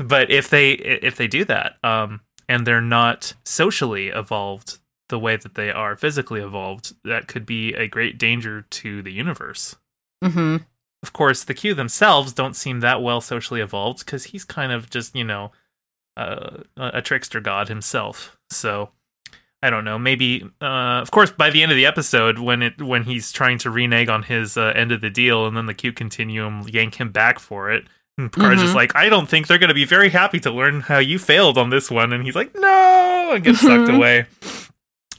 but 0.00 0.32
if 0.32 0.50
they 0.50 0.72
if 0.72 1.16
they 1.16 1.28
do 1.28 1.44
that, 1.44 1.76
um, 1.84 2.22
and 2.48 2.66
they're 2.66 2.80
not 2.80 3.34
socially 3.44 4.08
evolved 4.08 4.78
the 5.10 5.18
way 5.18 5.36
that 5.36 5.54
they 5.54 5.70
are 5.70 5.94
physically 5.94 6.40
evolved, 6.40 6.94
that 7.04 7.28
could 7.28 7.46
be 7.46 7.72
a 7.74 7.86
great 7.86 8.18
danger 8.18 8.62
to 8.62 9.00
the 9.00 9.12
universe. 9.12 9.76
Mm-hmm. 10.24 10.56
Of 11.04 11.12
course, 11.12 11.44
the 11.44 11.52
Q 11.52 11.74
themselves 11.74 12.32
don't 12.32 12.56
seem 12.56 12.80
that 12.80 13.02
well 13.02 13.20
socially 13.20 13.60
evolved 13.60 13.98
because 14.06 14.24
he's 14.24 14.42
kind 14.44 14.72
of 14.72 14.88
just 14.88 15.14
you 15.14 15.22
know 15.24 15.52
uh, 16.16 16.58
a 16.78 17.02
trickster 17.02 17.40
god 17.40 17.68
himself. 17.68 18.38
So 18.48 18.88
I 19.62 19.68
don't 19.68 19.84
know. 19.84 19.98
Maybe, 19.98 20.42
uh, 20.62 21.00
of 21.02 21.10
course, 21.10 21.30
by 21.30 21.50
the 21.50 21.62
end 21.62 21.72
of 21.72 21.76
the 21.76 21.84
episode, 21.84 22.38
when 22.38 22.62
it 22.62 22.80
when 22.80 23.02
he's 23.04 23.32
trying 23.32 23.58
to 23.58 23.70
renege 23.70 24.08
on 24.08 24.22
his 24.22 24.56
uh, 24.56 24.72
end 24.74 24.92
of 24.92 25.02
the 25.02 25.10
deal, 25.10 25.46
and 25.46 25.54
then 25.54 25.66
the 25.66 25.74
Q 25.74 25.92
Continuum 25.92 26.64
yank 26.68 26.94
him 26.94 27.10
back 27.12 27.38
for 27.38 27.70
it, 27.70 27.84
and 28.16 28.32
Picard's 28.32 28.62
just 28.62 28.72
Mhm. 28.72 28.76
like, 28.76 28.96
"I 28.96 29.10
don't 29.10 29.28
think 29.28 29.46
they're 29.46 29.58
going 29.58 29.68
to 29.68 29.74
be 29.74 29.84
very 29.84 30.08
happy 30.08 30.40
to 30.40 30.50
learn 30.50 30.80
how 30.80 30.98
you 30.98 31.18
failed 31.18 31.58
on 31.58 31.68
this 31.68 31.90
one," 31.90 32.14
and 32.14 32.24
he's 32.24 32.34
like, 32.34 32.54
"No," 32.54 33.32
and 33.34 33.44
gets 33.44 33.60
sucked 33.60 33.90
Mhm. 33.90 33.96
away. 33.96 34.24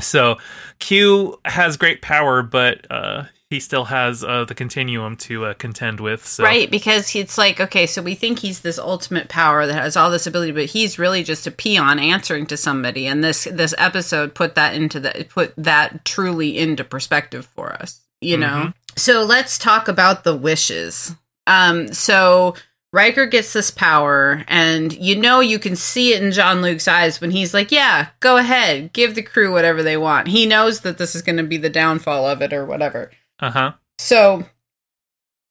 So 0.01 0.37
Q 0.79 1.39
has 1.45 1.77
great 1.77 2.01
power, 2.01 2.41
but 2.41 2.85
uh, 2.91 3.23
he 3.49 3.59
still 3.59 3.85
has 3.85 4.23
uh, 4.23 4.43
the 4.45 4.55
Continuum 4.55 5.15
to 5.17 5.45
uh, 5.45 5.53
contend 5.53 5.99
with. 5.99 6.25
So. 6.25 6.43
Right, 6.43 6.69
because 6.69 7.15
it's 7.15 7.37
like, 7.37 7.59
okay, 7.59 7.85
so 7.85 8.01
we 8.01 8.15
think 8.15 8.39
he's 8.39 8.61
this 8.61 8.79
ultimate 8.79 9.29
power 9.29 9.67
that 9.67 9.75
has 9.75 9.95
all 9.95 10.09
this 10.09 10.25
ability, 10.25 10.51
but 10.51 10.65
he's 10.65 10.97
really 10.97 11.23
just 11.23 11.45
a 11.45 11.51
peon 11.51 11.99
answering 11.99 12.47
to 12.47 12.57
somebody. 12.57 13.05
And 13.05 13.23
this 13.23 13.43
this 13.43 13.75
episode 13.77 14.33
put 14.33 14.55
that 14.55 14.73
into 14.73 14.99
the 14.99 15.27
put 15.29 15.53
that 15.57 16.03
truly 16.05 16.57
into 16.57 16.83
perspective 16.83 17.45
for 17.45 17.73
us. 17.73 18.01
You 18.19 18.37
know? 18.37 18.47
Mhm. 18.47 18.73
So 18.97 19.23
let's 19.23 19.59
talk 19.59 19.87
about 19.87 20.23
the 20.23 20.35
wishes. 20.35 21.13
Um, 21.45 21.93
so 21.93 22.55
Riker 22.91 23.27
gets 23.27 23.53
this 23.53 23.69
power, 23.69 24.43
and 24.47 24.91
you 24.93 25.15
know 25.17 25.41
you 25.41 25.59
can 25.59 25.75
see 25.75 26.13
it 26.13 26.23
in 26.23 26.31
Jean 26.31 26.61
Luc's 26.61 26.87
eyes 26.87 27.21
when 27.21 27.29
he's 27.29 27.53
like, 27.53 27.71
Yeah, 27.71 28.07
go 28.21 28.37
ahead, 28.37 28.91
give 28.93 29.13
the 29.13 29.21
crew 29.21 29.51
whatever 29.51 29.83
they 29.83 29.97
want. 29.97 30.29
He 30.29 30.47
knows 30.47 30.79
that 30.81 30.97
this 30.97 31.13
is 31.13 31.21
gonna 31.21 31.43
be 31.43 31.57
the 31.57 31.69
downfall 31.69 32.25
of 32.27 32.41
it 32.41 32.51
or 32.51 32.65
whatever. 32.65 33.11
Uh 33.45 33.51
huh. 33.51 33.71
So 33.99 34.43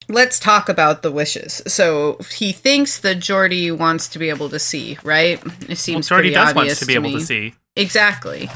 let's 0.09 0.41
talk 0.41 0.69
about 0.69 1.03
the 1.03 1.13
wishes. 1.13 1.63
So 1.69 2.19
he 2.37 2.51
thinks 2.53 2.99
that 2.99 3.19
Geordi 3.19 3.71
wants 3.77 4.09
to 4.09 4.19
be 4.19 4.29
able 4.31 4.49
to 4.51 4.59
see, 4.59 4.99
right? 5.05 5.39
It 5.63 5.69
Well, 5.69 5.77
seems 5.77 6.09
Geordi 6.09 6.15
pretty 6.15 6.31
does 6.33 6.47
want 6.55 6.59
obvious 6.59 6.81
to 6.81 6.87
be 6.87 6.95
able 6.95 7.11
me. 7.11 7.21
to 7.21 7.25
see. 7.25 7.55
Exactly. 7.77 8.51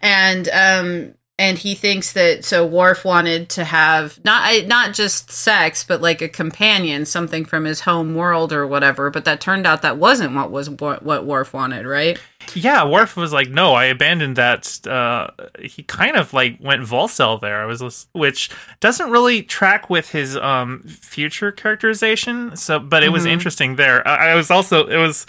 And 0.00 0.48
um 0.48 1.14
and 1.42 1.58
he 1.58 1.74
thinks 1.74 2.12
that 2.12 2.44
so 2.44 2.64
Worf 2.64 3.04
wanted 3.04 3.48
to 3.50 3.64
have 3.64 4.24
not 4.24 4.66
not 4.66 4.94
just 4.94 5.28
sex 5.32 5.82
but 5.82 6.00
like 6.00 6.22
a 6.22 6.28
companion, 6.28 7.04
something 7.04 7.44
from 7.44 7.64
his 7.64 7.80
home 7.80 8.14
world 8.14 8.52
or 8.52 8.64
whatever, 8.66 9.10
but 9.10 9.24
that 9.24 9.40
turned 9.40 9.66
out 9.66 9.82
that 9.82 9.96
wasn't 9.96 10.34
what 10.36 10.52
was 10.52 10.70
what 10.70 11.26
Worf 11.26 11.52
wanted, 11.52 11.84
right? 11.84 12.16
Yeah, 12.54 12.84
Worf 12.84 13.16
was 13.16 13.32
like, 13.32 13.50
"No, 13.50 13.74
I 13.74 13.86
abandoned 13.86 14.36
that." 14.36 14.86
Uh, 14.86 15.28
he 15.60 15.82
kind 15.82 16.16
of 16.16 16.32
like 16.32 16.58
went 16.60 16.82
Volcel 16.82 17.40
there. 17.40 17.60
I 17.62 17.66
was, 17.66 18.06
which 18.12 18.50
doesn't 18.80 19.10
really 19.10 19.42
track 19.42 19.90
with 19.90 20.10
his 20.10 20.36
um 20.36 20.82
future 20.84 21.50
characterization. 21.52 22.56
So, 22.56 22.78
but 22.78 23.02
it 23.02 23.10
was 23.10 23.24
Mhm. 23.24 23.30
interesting 23.30 23.76
there. 23.76 24.06
I, 24.06 24.30
I 24.30 24.34
was 24.36 24.50
also 24.50 24.86
it 24.86 24.96
was 24.98 25.26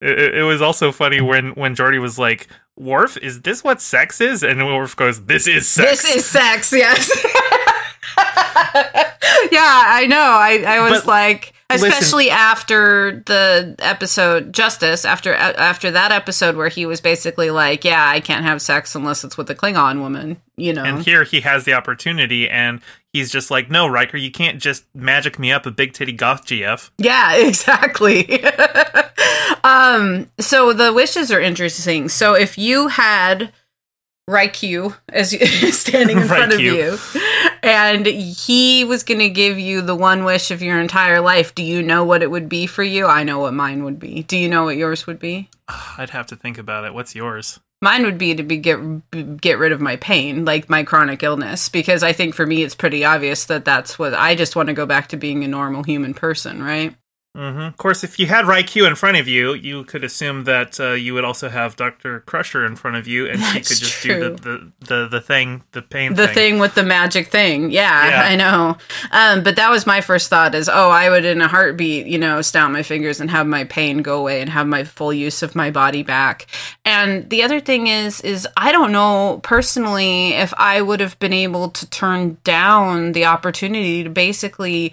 it, 0.00 0.36
it 0.36 0.42
was 0.42 0.60
also 0.62 0.92
funny 0.92 1.20
when 1.20 1.50
when 1.50 1.74
Geordi 1.74 2.00
was 2.00 2.18
like, 2.18 2.48
"Worf, 2.78 3.16
is 3.18 3.42
this 3.42 3.62
what 3.64 3.80
sex 3.80 4.20
is?" 4.20 4.42
And 4.42 4.64
Worf 4.64 4.94
goes, 4.96 5.24
"This 5.24 5.46
is 5.46 5.68
sex." 5.68 6.02
This 6.02 6.16
is 6.16 6.24
sex, 6.26 6.72
yes. 6.72 7.10
yeah, 9.52 9.82
I 9.86 10.06
know. 10.08 10.16
I, 10.16 10.64
I 10.66 10.80
was 10.90 11.00
But- 11.00 11.06
like, 11.06 11.52
especially 11.70 12.30
after 12.30 13.22
the 13.26 13.74
episode 13.78 14.52
Justice. 14.52 15.04
After 15.04 15.34
after 15.34 15.90
that 15.90 16.12
episode 16.12 16.56
where 16.56 16.68
he 16.68 16.86
was 16.86 17.00
basically 17.00 17.50
like, 17.50 17.84
"Yeah, 17.84 18.08
I 18.08 18.20
can't 18.20 18.44
have 18.44 18.62
sex 18.62 18.94
unless 18.94 19.24
it's 19.24 19.36
with 19.36 19.50
a 19.50 19.54
Klingon 19.54 20.00
woman," 20.00 20.40
you 20.56 20.72
know. 20.72 20.84
And 20.84 21.02
here 21.02 21.24
he 21.24 21.40
has 21.40 21.64
the 21.64 21.74
opportunity, 21.74 22.48
and 22.48 22.80
he's 23.12 23.30
just 23.30 23.50
like, 23.50 23.70
"No, 23.70 23.86
Riker, 23.86 24.16
you 24.16 24.30
can't 24.30 24.58
just 24.60 24.84
magic 24.94 25.38
me 25.38 25.52
up 25.52 25.66
a 25.66 25.70
big 25.70 25.92
titty 25.92 26.12
goth 26.12 26.46
GF." 26.46 26.90
Yeah, 26.98 27.36
exactly. 27.46 28.42
um, 29.64 30.30
so 30.38 30.72
the 30.72 30.92
wishes 30.92 31.30
are 31.30 31.40
interesting. 31.40 32.08
So 32.08 32.34
if 32.34 32.56
you 32.56 32.88
had 32.88 33.52
Riker 34.28 34.96
as 35.08 35.30
standing 35.78 36.18
in 36.18 36.28
front 36.28 36.52
of 36.52 36.60
you, 36.60 36.98
and 37.62 38.06
he 38.06 38.84
was 38.84 39.02
going 39.02 39.20
to 39.20 39.28
give 39.28 39.58
you 39.58 39.80
the 39.80 39.94
one 39.94 40.24
wish 40.24 40.50
of 40.50 40.62
your 40.62 40.80
entire 40.80 41.20
life. 41.20 41.54
Do 41.54 41.62
you 41.62 41.82
know 41.82 42.04
what 42.04 42.22
it 42.22 42.30
would 42.30 42.48
be 42.48 42.66
for 42.66 42.82
you? 42.82 43.06
I 43.06 43.24
know 43.24 43.38
what 43.40 43.54
mine 43.54 43.84
would 43.84 43.98
be. 43.98 44.22
Do 44.22 44.36
you 44.36 44.48
know 44.48 44.64
what 44.64 44.76
yours 44.76 45.06
would 45.06 45.18
be? 45.18 45.50
I'd 45.98 46.10
have 46.10 46.26
to 46.28 46.36
think 46.36 46.58
about 46.58 46.84
it. 46.84 46.94
What's 46.94 47.14
yours? 47.14 47.60
Mine 47.80 48.02
would 48.02 48.18
be 48.18 48.34
to 48.34 48.42
be 48.42 48.56
get 48.56 49.40
get 49.40 49.58
rid 49.58 49.70
of 49.70 49.80
my 49.80 49.94
pain, 49.96 50.44
like 50.44 50.68
my 50.68 50.82
chronic 50.82 51.22
illness, 51.22 51.68
because 51.68 52.02
I 52.02 52.12
think 52.12 52.34
for 52.34 52.44
me 52.44 52.64
it's 52.64 52.74
pretty 52.74 53.04
obvious 53.04 53.44
that 53.44 53.64
that's 53.64 53.98
what 54.00 54.14
I 54.14 54.34
just 54.34 54.56
want 54.56 54.66
to 54.66 54.72
go 54.72 54.84
back 54.84 55.06
to 55.08 55.16
being 55.16 55.44
a 55.44 55.48
normal 55.48 55.84
human 55.84 56.12
person, 56.12 56.60
right? 56.60 56.96
Mm-hmm. 57.36 57.60
Of 57.60 57.76
course, 57.76 58.02
if 58.02 58.18
you 58.18 58.26
had 58.26 58.46
Riker 58.46 58.86
in 58.86 58.96
front 58.96 59.16
of 59.16 59.28
you, 59.28 59.54
you 59.54 59.84
could 59.84 60.02
assume 60.02 60.44
that 60.44 60.80
uh, 60.80 60.92
you 60.92 61.14
would 61.14 61.24
also 61.24 61.48
have 61.48 61.76
Doctor 61.76 62.20
Crusher 62.20 62.66
in 62.66 62.74
front 62.74 62.96
of 62.96 63.06
you, 63.06 63.28
and 63.28 63.40
she 63.40 63.58
could 63.58 63.76
just 63.76 64.02
true. 64.02 64.14
do 64.14 64.30
the, 64.30 64.40
the, 64.40 64.72
the 64.86 65.08
the 65.08 65.20
thing, 65.20 65.62
the 65.70 65.82
pain, 65.82 66.14
the 66.14 66.26
thing. 66.26 66.34
thing 66.34 66.58
with 66.58 66.74
the 66.74 66.82
magic 66.82 67.28
thing. 67.28 67.70
Yeah, 67.70 68.08
yeah. 68.08 68.22
I 68.22 68.36
know. 68.36 68.76
Um, 69.12 69.44
but 69.44 69.56
that 69.56 69.70
was 69.70 69.86
my 69.86 70.00
first 70.00 70.28
thought: 70.30 70.54
is 70.54 70.68
oh, 70.68 70.90
I 70.90 71.10
would 71.10 71.24
in 71.24 71.40
a 71.40 71.46
heartbeat, 71.46 72.06
you 72.06 72.18
know, 72.18 72.42
snap 72.42 72.72
my 72.72 72.82
fingers 72.82 73.20
and 73.20 73.30
have 73.30 73.46
my 73.46 73.64
pain 73.64 73.98
go 73.98 74.18
away 74.18 74.40
and 74.40 74.50
have 74.50 74.66
my 74.66 74.82
full 74.82 75.12
use 75.12 75.42
of 75.42 75.54
my 75.54 75.70
body 75.70 76.02
back. 76.02 76.46
And 76.84 77.28
the 77.30 77.44
other 77.44 77.60
thing 77.60 77.86
is, 77.86 78.20
is 78.22 78.48
I 78.56 78.72
don't 78.72 78.90
know 78.90 79.38
personally 79.44 80.30
if 80.30 80.52
I 80.56 80.80
would 80.80 81.00
have 81.00 81.18
been 81.18 81.34
able 81.34 81.68
to 81.70 81.88
turn 81.88 82.38
down 82.42 83.12
the 83.12 83.26
opportunity 83.26 84.02
to 84.02 84.10
basically 84.10 84.92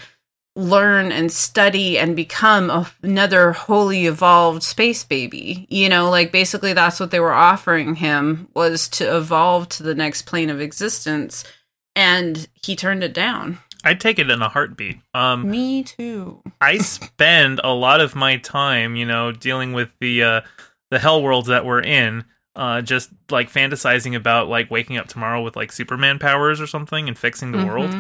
learn 0.56 1.12
and 1.12 1.32
study 1.32 2.00
and 2.00 2.16
become 2.16 2.88
another 3.04 3.52
wholly 3.52 4.06
evolved 4.06 4.64
space 4.64 5.04
baby 5.04 5.68
you 5.70 5.90
know 5.90 6.10
like 6.10 6.32
basically 6.32 6.72
that's 6.72 7.00
what 7.00 7.12
they 7.12 7.20
were 7.20 7.34
offering 7.34 7.96
him 7.96 8.48
was 8.54 8.88
to 8.88 9.18
evolve 9.18 9.68
to 9.68 9.84
the 9.84 9.96
next 9.96 10.22
plane 10.22 10.50
of 10.50 10.62
existence 10.62 11.44
and 11.94 12.48
he 12.54 12.74
turned 12.74 13.04
it 13.04 13.14
down 13.14 13.58
i'd 13.84 14.00
take 14.00 14.18
it 14.18 14.32
in 14.32 14.42
a 14.42 14.48
heartbeat 14.48 14.98
um 15.14 15.50
me 15.50 15.84
too 15.84 16.42
i 16.62 16.78
spend 16.78 17.60
a 17.64 17.74
lot 17.74 18.00
of 18.00 18.16
my 18.16 18.38
time 18.38 18.96
you 18.96 19.06
know 19.06 19.34
dealing 19.34 19.74
with 19.74 19.90
the 20.00 20.24
uh 20.24 20.42
the 20.90 21.00
hell 21.00 21.22
worlds 21.22 21.50
that 21.50 21.66
we're 21.66 21.82
in 21.82 22.24
uh, 22.56 22.82
just 22.82 23.10
like 23.30 23.52
fantasizing 23.52 24.16
about 24.16 24.48
like 24.48 24.72
waking 24.72 24.98
up 24.98 25.08
tomorrow 25.08 25.42
with 25.42 25.58
like 25.58 25.74
Superman 25.74 26.20
powers 26.20 26.62
or 26.62 26.68
something 26.68 27.10
and 27.10 27.18
fixing 27.18 27.52
the 27.52 27.58
mm-hmm. 27.58 27.68
world. 27.68 27.94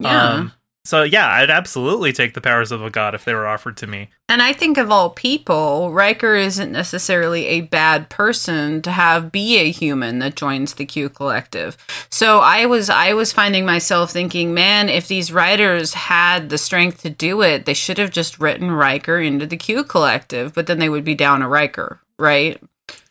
Yeah. 0.00 0.32
Um, 0.32 0.52
so 0.84 1.02
yeah, 1.02 1.28
I'd 1.28 1.50
absolutely 1.50 2.12
take 2.12 2.34
the 2.34 2.40
powers 2.40 2.72
of 2.72 2.82
a 2.82 2.90
god 2.90 3.14
if 3.14 3.24
they 3.24 3.34
were 3.34 3.46
offered 3.46 3.76
to 3.78 3.86
me. 3.86 4.08
And 4.28 4.40
I 4.40 4.52
think 4.52 4.78
of 4.78 4.90
all 4.90 5.10
people, 5.10 5.92
Riker 5.92 6.34
isn't 6.36 6.72
necessarily 6.72 7.46
a 7.46 7.60
bad 7.62 8.08
person 8.08 8.80
to 8.82 8.90
have 8.90 9.30
be 9.32 9.58
a 9.58 9.70
human 9.70 10.20
that 10.20 10.36
joins 10.36 10.74
the 10.74 10.86
Q 10.86 11.08
collective. 11.08 11.76
So 12.10 12.38
I 12.38 12.66
was 12.66 12.88
I 12.88 13.12
was 13.12 13.32
finding 13.32 13.66
myself 13.66 14.10
thinking, 14.10 14.54
man, 14.54 14.88
if 14.88 15.08
these 15.08 15.32
writers 15.32 15.94
had 15.94 16.48
the 16.48 16.58
strength 16.58 17.02
to 17.02 17.10
do 17.10 17.42
it, 17.42 17.66
they 17.66 17.74
should 17.74 17.98
have 17.98 18.10
just 18.10 18.38
written 18.38 18.70
Riker 18.70 19.18
into 19.20 19.46
the 19.46 19.56
Q 19.56 19.84
collective, 19.84 20.54
but 20.54 20.66
then 20.66 20.78
they 20.78 20.88
would 20.88 21.04
be 21.04 21.14
down 21.14 21.42
a 21.42 21.48
Riker, 21.48 22.00
right? 22.18 22.60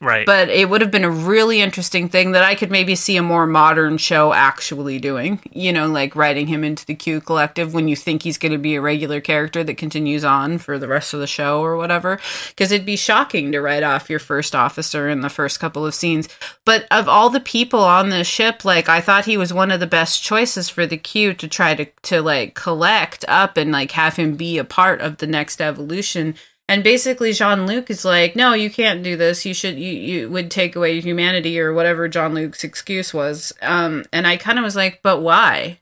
Right. 0.01 0.25
But 0.25 0.49
it 0.49 0.69
would 0.69 0.79
have 0.79 0.91
been 0.91 1.03
a 1.03 1.09
really 1.09 1.59
interesting 1.59 2.07
thing 2.07 2.31
that 2.31 2.43
I 2.43 2.55
could 2.55 2.71
maybe 2.71 2.95
see 2.95 3.17
a 3.17 3.21
more 3.21 3.45
modern 3.45 3.97
show 3.97 4.31
actually 4.31 4.97
doing. 4.97 5.41
You 5.51 5.73
know, 5.73 5.87
like 5.87 6.15
writing 6.15 6.47
him 6.47 6.63
into 6.63 6.85
the 6.85 6.95
Q 6.95 7.19
collective 7.19 7.73
when 7.73 7.89
you 7.89 7.97
think 7.97 8.23
he's 8.23 8.37
going 8.37 8.53
to 8.53 8.57
be 8.57 8.75
a 8.75 8.81
regular 8.81 9.19
character 9.19 9.61
that 9.63 9.75
continues 9.75 10.23
on 10.23 10.57
for 10.57 10.79
the 10.79 10.87
rest 10.87 11.13
of 11.13 11.19
the 11.19 11.27
show 11.27 11.61
or 11.61 11.75
whatever. 11.75 12.19
Because 12.47 12.71
it'd 12.71 12.85
be 12.85 12.95
shocking 12.95 13.51
to 13.51 13.59
write 13.59 13.83
off 13.83 14.09
your 14.09 14.19
first 14.19 14.55
officer 14.55 15.09
in 15.09 15.19
the 15.19 15.29
first 15.29 15.59
couple 15.59 15.85
of 15.85 15.93
scenes. 15.93 16.29
But 16.63 16.87
of 16.91 17.09
all 17.09 17.29
the 17.29 17.41
people 17.41 17.81
on 17.81 18.09
this 18.09 18.27
ship, 18.27 18.63
like 18.63 18.87
I 18.87 19.01
thought 19.01 19.25
he 19.25 19.37
was 19.37 19.53
one 19.53 19.71
of 19.71 19.81
the 19.81 19.87
best 19.87 20.23
choices 20.23 20.69
for 20.69 20.85
the 20.85 20.97
Q 20.97 21.33
to 21.33 21.47
try 21.47 21.75
to 21.75 21.85
to 22.03 22.21
like 22.21 22.55
collect 22.55 23.25
up 23.27 23.57
and 23.57 23.71
like 23.71 23.91
have 23.91 24.15
him 24.15 24.35
be 24.35 24.57
a 24.57 24.63
part 24.63 25.01
of 25.01 25.17
the 25.17 25.27
next 25.27 25.59
evolution 25.59 26.35
and 26.69 26.83
basically 26.83 27.33
Jean 27.33 27.65
Luc 27.65 27.89
is 27.89 28.05
like, 28.05 28.35
no, 28.35 28.53
you 28.53 28.69
can't 28.69 29.01
do 29.01 29.17
this. 29.17 29.43
You 29.43 29.55
should 29.55 29.79
you 29.79 29.91
you 29.91 30.29
would 30.29 30.51
take 30.51 30.75
away 30.75 31.01
humanity 31.01 31.59
or 31.59 31.73
whatever 31.73 32.07
Jean 32.07 32.35
Luc's 32.35 32.63
excuse 32.63 33.11
was. 33.11 33.51
Um, 33.63 34.05
and 34.13 34.27
I 34.27 34.37
kind 34.37 34.59
of 34.59 34.63
was 34.63 34.75
like, 34.75 34.99
but 35.01 35.19
why? 35.19 35.79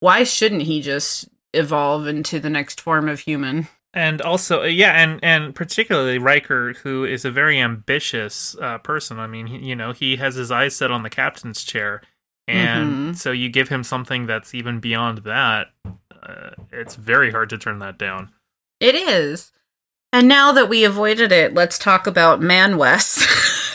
Why 0.00 0.24
shouldn't 0.24 0.62
he 0.62 0.82
just 0.82 1.30
evolve 1.54 2.06
into 2.06 2.38
the 2.38 2.50
next 2.50 2.78
form 2.78 3.08
of 3.08 3.20
human? 3.20 3.68
And 3.94 4.20
also, 4.20 4.64
uh, 4.64 4.66
yeah, 4.66 5.02
and 5.02 5.18
and 5.22 5.54
particularly 5.54 6.18
Riker, 6.18 6.74
who 6.74 7.06
is 7.06 7.24
a 7.24 7.30
very 7.30 7.58
ambitious 7.58 8.54
uh, 8.60 8.76
person. 8.78 9.18
I 9.18 9.26
mean, 9.26 9.46
he, 9.46 9.58
you 9.58 9.74
know, 9.74 9.92
he 9.92 10.16
has 10.16 10.34
his 10.34 10.50
eyes 10.50 10.76
set 10.76 10.90
on 10.90 11.04
the 11.04 11.10
captain's 11.10 11.64
chair, 11.64 12.02
and 12.46 12.90
mm-hmm. 12.90 13.12
so 13.14 13.32
you 13.32 13.48
give 13.48 13.70
him 13.70 13.82
something 13.82 14.26
that's 14.26 14.54
even 14.54 14.78
beyond 14.78 15.18
that. 15.24 15.68
Uh, 16.22 16.50
it's 16.70 16.96
very 16.96 17.30
hard 17.30 17.48
to 17.48 17.56
turn 17.56 17.78
that 17.78 17.96
down. 17.96 18.30
It 18.78 18.94
is. 18.94 19.52
And 20.12 20.26
now 20.28 20.52
that 20.52 20.68
we 20.68 20.84
avoided 20.84 21.32
it, 21.32 21.54
let's 21.54 21.78
talk 21.78 22.06
about 22.06 22.40
Man 22.40 22.78
Wes. 22.78 23.24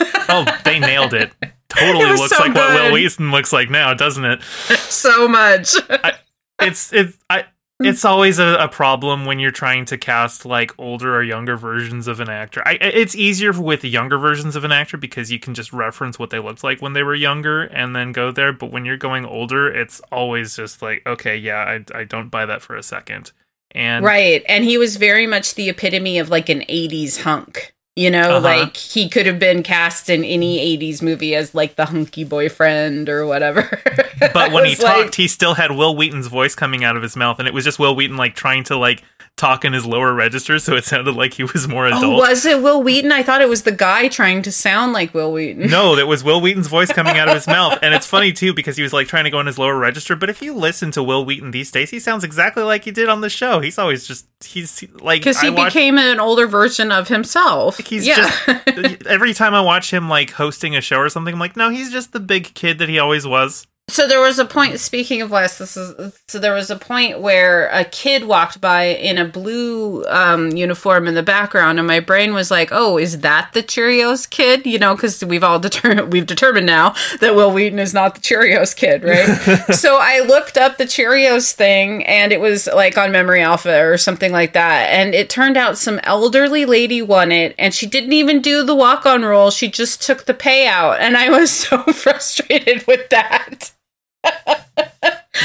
oh, 0.28 0.44
they 0.64 0.78
nailed 0.78 1.14
it. 1.14 1.32
Totally 1.68 2.04
it 2.04 2.18
looks 2.18 2.36
so 2.36 2.42
like 2.42 2.54
good. 2.54 2.58
what 2.58 2.82
Wil 2.82 2.92
Wheaton 2.92 3.30
looks 3.30 3.52
like 3.52 3.70
now, 3.70 3.94
doesn't 3.94 4.24
it? 4.24 4.42
So 4.42 5.28
much. 5.28 5.74
I, 5.90 6.14
it's 6.60 6.92
it's 6.92 7.18
I 7.28 7.46
it's 7.80 8.04
always 8.04 8.38
a, 8.38 8.56
a, 8.60 8.68
problem 8.68 9.26
when 9.26 9.40
you're 9.40 9.50
trying 9.50 9.84
to 9.86 9.98
cast 9.98 10.46
like 10.46 10.72
older 10.78 11.16
or 11.16 11.22
younger 11.22 11.56
versions 11.56 12.06
of 12.06 12.20
an 12.20 12.28
actor. 12.28 12.62
I, 12.64 12.74
it's 12.80 13.16
easier 13.16 13.52
with 13.52 13.82
younger 13.82 14.16
versions 14.16 14.54
of 14.54 14.62
an 14.62 14.70
actor 14.70 14.96
because 14.96 15.32
you 15.32 15.40
can 15.40 15.54
just 15.54 15.72
reference 15.72 16.16
what 16.16 16.30
they 16.30 16.38
looked 16.38 16.62
like 16.62 16.80
when 16.80 16.92
they 16.92 17.02
were 17.02 17.16
younger 17.16 17.62
and 17.62 17.94
then 17.94 18.12
go 18.12 18.30
there. 18.30 18.52
But 18.52 18.70
when 18.70 18.84
you're 18.84 18.96
going 18.96 19.24
older, 19.24 19.68
it's 19.68 20.00
always 20.12 20.54
just 20.54 20.82
like, 20.82 21.02
okay, 21.04 21.36
yeah, 21.36 21.80
I, 21.94 21.98
I 21.98 22.04
don't 22.04 22.28
buy 22.28 22.46
that 22.46 22.62
for 22.62 22.76
a 22.76 22.82
second. 22.82 23.32
And 23.74 24.04
right, 24.04 24.42
and 24.48 24.64
he 24.64 24.78
was 24.78 24.96
very 24.96 25.26
much 25.26 25.54
the 25.54 25.68
epitome 25.68 26.18
of 26.18 26.28
like 26.28 26.48
an 26.48 26.60
'80s 26.60 27.22
hunk. 27.22 27.74
You 27.96 28.10
know, 28.10 28.38
uh-huh. 28.38 28.40
like 28.40 28.76
he 28.76 29.08
could 29.08 29.26
have 29.26 29.38
been 29.38 29.62
cast 29.62 30.10
in 30.10 30.24
any 30.24 30.76
80s 30.76 31.00
movie 31.00 31.36
as 31.36 31.54
like 31.54 31.76
the 31.76 31.84
hunky 31.84 32.24
boyfriend 32.24 33.08
or 33.08 33.24
whatever. 33.24 33.80
but 34.18 34.50
when 34.50 34.64
he 34.64 34.74
like, 34.74 35.04
talked, 35.04 35.14
he 35.14 35.28
still 35.28 35.54
had 35.54 35.70
Wil 35.70 35.94
Wheaton's 35.94 36.26
voice 36.26 36.56
coming 36.56 36.82
out 36.82 36.96
of 36.96 37.04
his 37.04 37.14
mouth, 37.14 37.38
and 37.38 37.46
it 37.46 37.54
was 37.54 37.62
just 37.62 37.78
Wil 37.78 37.94
Wheaton 37.94 38.16
like 38.16 38.34
trying 38.34 38.64
to 38.64 38.76
like 38.76 39.04
talk 39.36 39.64
in 39.64 39.72
his 39.72 39.84
lower 39.84 40.14
register, 40.14 40.58
so 40.58 40.74
it 40.74 40.84
sounded 40.84 41.14
like 41.14 41.34
he 41.34 41.42
was 41.42 41.66
more 41.66 41.86
oh, 41.86 41.88
adult. 41.88 42.04
Oh, 42.04 42.16
was 42.18 42.44
it 42.46 42.62
Wil 42.62 42.82
Wheaton? 42.82 43.10
I 43.10 43.22
thought 43.22 43.42
it 43.42 43.48
was 43.48 43.62
the 43.62 43.72
guy 43.72 44.08
trying 44.08 44.42
to 44.42 44.52
sound 44.52 44.92
like 44.92 45.12
Wil 45.12 45.32
Wheaton. 45.32 45.68
No, 45.68 45.96
that 45.96 46.06
was 46.06 46.22
Wil 46.22 46.40
Wheaton's 46.40 46.68
voice 46.68 46.92
coming 46.92 47.18
out 47.18 47.28
of 47.28 47.34
his 47.34 47.46
mouth, 47.46 47.78
and 47.82 47.94
it's 47.94 48.06
funny 48.06 48.32
too 48.32 48.54
because 48.54 48.76
he 48.76 48.82
was 48.82 48.92
like 48.92 49.08
trying 49.08 49.24
to 49.24 49.30
go 49.30 49.40
in 49.40 49.46
his 49.46 49.58
lower 49.58 49.76
register. 49.76 50.14
But 50.16 50.30
if 50.30 50.40
you 50.40 50.54
listen 50.54 50.90
to 50.92 51.02
Wil 51.02 51.24
Wheaton 51.24 51.50
these 51.50 51.70
days, 51.70 51.90
he 51.90 51.98
sounds 51.98 52.24
exactly 52.24 52.62
like 52.62 52.84
he 52.84 52.90
did 52.90 53.08
on 53.08 53.20
the 53.20 53.30
show. 53.30 53.60
He's 53.60 53.78
always 53.78 54.06
just 54.06 54.26
he's 54.44 54.84
like 55.00 55.20
because 55.20 55.40
he 55.40 55.50
watch, 55.50 55.72
became 55.72 55.98
an 55.98 56.20
older 56.20 56.46
version 56.46 56.92
of 56.92 57.08
himself. 57.08 57.78
He's 57.78 58.06
yeah. 58.06 58.30
just 58.46 59.06
every 59.06 59.34
time 59.34 59.54
I 59.54 59.60
watch 59.60 59.92
him 59.92 60.08
like 60.08 60.30
hosting 60.30 60.76
a 60.76 60.80
show 60.80 60.98
or 60.98 61.08
something, 61.08 61.34
I'm 61.34 61.40
like, 61.40 61.56
no, 61.56 61.70
he's 61.70 61.90
just 61.90 62.12
the 62.12 62.20
big 62.20 62.54
kid 62.54 62.78
that 62.78 62.88
he 62.88 62.98
always 62.98 63.26
was. 63.26 63.66
So 63.86 64.08
there 64.08 64.20
was 64.20 64.38
a 64.38 64.46
point. 64.46 64.80
Speaking 64.80 65.20
of 65.20 65.30
Wes, 65.30 65.58
this 65.58 65.76
is 65.76 66.18
so 66.26 66.38
there 66.38 66.54
was 66.54 66.70
a 66.70 66.76
point 66.76 67.20
where 67.20 67.68
a 67.68 67.84
kid 67.84 68.24
walked 68.24 68.58
by 68.58 68.84
in 68.86 69.18
a 69.18 69.26
blue 69.26 70.06
um, 70.06 70.56
uniform 70.56 71.06
in 71.06 71.14
the 71.14 71.22
background, 71.22 71.78
and 71.78 71.86
my 71.86 72.00
brain 72.00 72.32
was 72.32 72.50
like, 72.50 72.70
"Oh, 72.72 72.96
is 72.96 73.20
that 73.20 73.50
the 73.52 73.62
Cheerios 73.62 74.28
kid?" 74.28 74.66
You 74.66 74.78
know, 74.78 74.94
because 74.94 75.22
we've 75.22 75.44
all 75.44 75.60
determined 75.60 76.12
we've 76.12 76.26
determined 76.26 76.64
now 76.66 76.94
that 77.20 77.36
Wil 77.36 77.52
Wheaton 77.52 77.78
is 77.78 77.92
not 77.92 78.14
the 78.14 78.22
Cheerios 78.22 78.74
kid, 78.74 79.04
right? 79.04 79.74
so 79.74 79.98
I 80.00 80.20
looked 80.20 80.56
up 80.56 80.78
the 80.78 80.86
Cheerios 80.86 81.52
thing, 81.52 82.06
and 82.06 82.32
it 82.32 82.40
was 82.40 82.66
like 82.66 82.96
on 82.96 83.12
Memory 83.12 83.42
Alpha 83.42 83.84
or 83.84 83.98
something 83.98 84.32
like 84.32 84.54
that, 84.54 84.88
and 84.90 85.14
it 85.14 85.28
turned 85.28 85.58
out 85.58 85.76
some 85.76 86.00
elderly 86.04 86.64
lady 86.64 87.02
won 87.02 87.30
it, 87.30 87.54
and 87.58 87.74
she 87.74 87.86
didn't 87.86 88.14
even 88.14 88.40
do 88.40 88.64
the 88.64 88.74
walk 88.74 89.04
on 89.04 89.26
roll; 89.26 89.50
she 89.50 89.70
just 89.70 90.00
took 90.00 90.24
the 90.24 90.34
payout, 90.34 90.98
and 91.00 91.18
I 91.18 91.28
was 91.28 91.50
so 91.68 91.82
frustrated 91.82 92.86
with 92.86 93.10
that. 93.10 93.73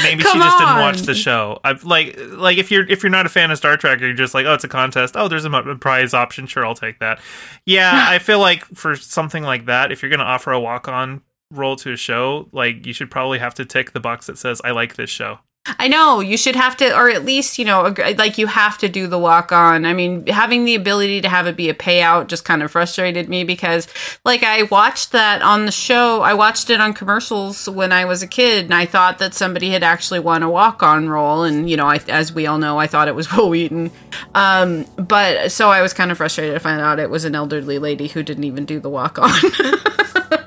Maybe 0.02 0.22
Come 0.22 0.32
she 0.32 0.38
just 0.38 0.60
on. 0.60 0.66
didn't 0.66 0.80
watch 0.80 1.00
the 1.02 1.14
show. 1.14 1.60
I 1.62 1.72
like 1.82 2.16
like 2.18 2.58
if 2.58 2.70
you're 2.70 2.88
if 2.88 3.02
you're 3.02 3.10
not 3.10 3.26
a 3.26 3.28
fan 3.28 3.50
of 3.50 3.58
Star 3.58 3.76
Trek, 3.76 4.00
you're 4.00 4.14
just 4.14 4.34
like, 4.34 4.46
oh, 4.46 4.54
it's 4.54 4.64
a 4.64 4.68
contest. 4.68 5.14
Oh, 5.16 5.28
there's 5.28 5.44
a 5.44 5.50
prize 5.80 6.14
option. 6.14 6.46
Sure, 6.46 6.64
I'll 6.64 6.74
take 6.74 7.00
that. 7.00 7.20
Yeah, 7.66 7.92
I 8.08 8.18
feel 8.18 8.38
like 8.38 8.64
for 8.66 8.96
something 8.96 9.42
like 9.42 9.66
that, 9.66 9.92
if 9.92 10.02
you're 10.02 10.08
going 10.08 10.20
to 10.20 10.24
offer 10.26 10.52
a 10.52 10.60
walk 10.60 10.88
on 10.88 11.22
role 11.50 11.76
to 11.76 11.92
a 11.92 11.96
show, 11.96 12.48
like 12.52 12.86
you 12.86 12.92
should 12.92 13.10
probably 13.10 13.38
have 13.40 13.54
to 13.54 13.64
tick 13.64 13.92
the 13.92 14.00
box 14.00 14.26
that 14.26 14.38
says 14.38 14.60
I 14.64 14.70
like 14.70 14.94
this 14.94 15.10
show. 15.10 15.40
I 15.66 15.88
know 15.88 16.20
you 16.20 16.38
should 16.38 16.56
have 16.56 16.74
to, 16.78 16.96
or 16.96 17.10
at 17.10 17.26
least 17.26 17.58
you 17.58 17.66
know, 17.66 17.94
like 18.16 18.38
you 18.38 18.46
have 18.46 18.78
to 18.78 18.88
do 18.88 19.06
the 19.06 19.18
walk 19.18 19.52
on. 19.52 19.84
I 19.84 19.92
mean, 19.92 20.26
having 20.26 20.64
the 20.64 20.74
ability 20.74 21.20
to 21.20 21.28
have 21.28 21.46
it 21.46 21.54
be 21.54 21.68
a 21.68 21.74
payout 21.74 22.28
just 22.28 22.46
kind 22.46 22.62
of 22.62 22.70
frustrated 22.70 23.28
me 23.28 23.44
because, 23.44 23.86
like, 24.24 24.42
I 24.42 24.62
watched 24.64 25.12
that 25.12 25.42
on 25.42 25.66
the 25.66 25.72
show. 25.72 26.22
I 26.22 26.32
watched 26.32 26.70
it 26.70 26.80
on 26.80 26.94
commercials 26.94 27.68
when 27.68 27.92
I 27.92 28.06
was 28.06 28.22
a 28.22 28.26
kid, 28.26 28.64
and 28.64 28.74
I 28.74 28.86
thought 28.86 29.18
that 29.18 29.34
somebody 29.34 29.70
had 29.70 29.82
actually 29.82 30.20
won 30.20 30.42
a 30.42 30.50
walk 30.50 30.82
on 30.82 31.10
role. 31.10 31.42
And 31.42 31.68
you 31.68 31.76
know, 31.76 31.86
I, 31.86 32.00
as 32.08 32.32
we 32.32 32.46
all 32.46 32.58
know, 32.58 32.78
I 32.78 32.86
thought 32.86 33.08
it 33.08 33.14
was 33.14 33.30
Wil 33.36 33.50
Wheaton. 33.50 33.90
Um, 34.34 34.86
but 34.96 35.52
so 35.52 35.70
I 35.70 35.82
was 35.82 35.92
kind 35.92 36.10
of 36.10 36.16
frustrated 36.16 36.54
to 36.54 36.60
find 36.60 36.80
out 36.80 36.98
it 36.98 37.10
was 37.10 37.26
an 37.26 37.34
elderly 37.34 37.78
lady 37.78 38.08
who 38.08 38.22
didn't 38.22 38.44
even 38.44 38.64
do 38.64 38.80
the 38.80 38.90
walk 38.90 39.18
on. 39.18 39.30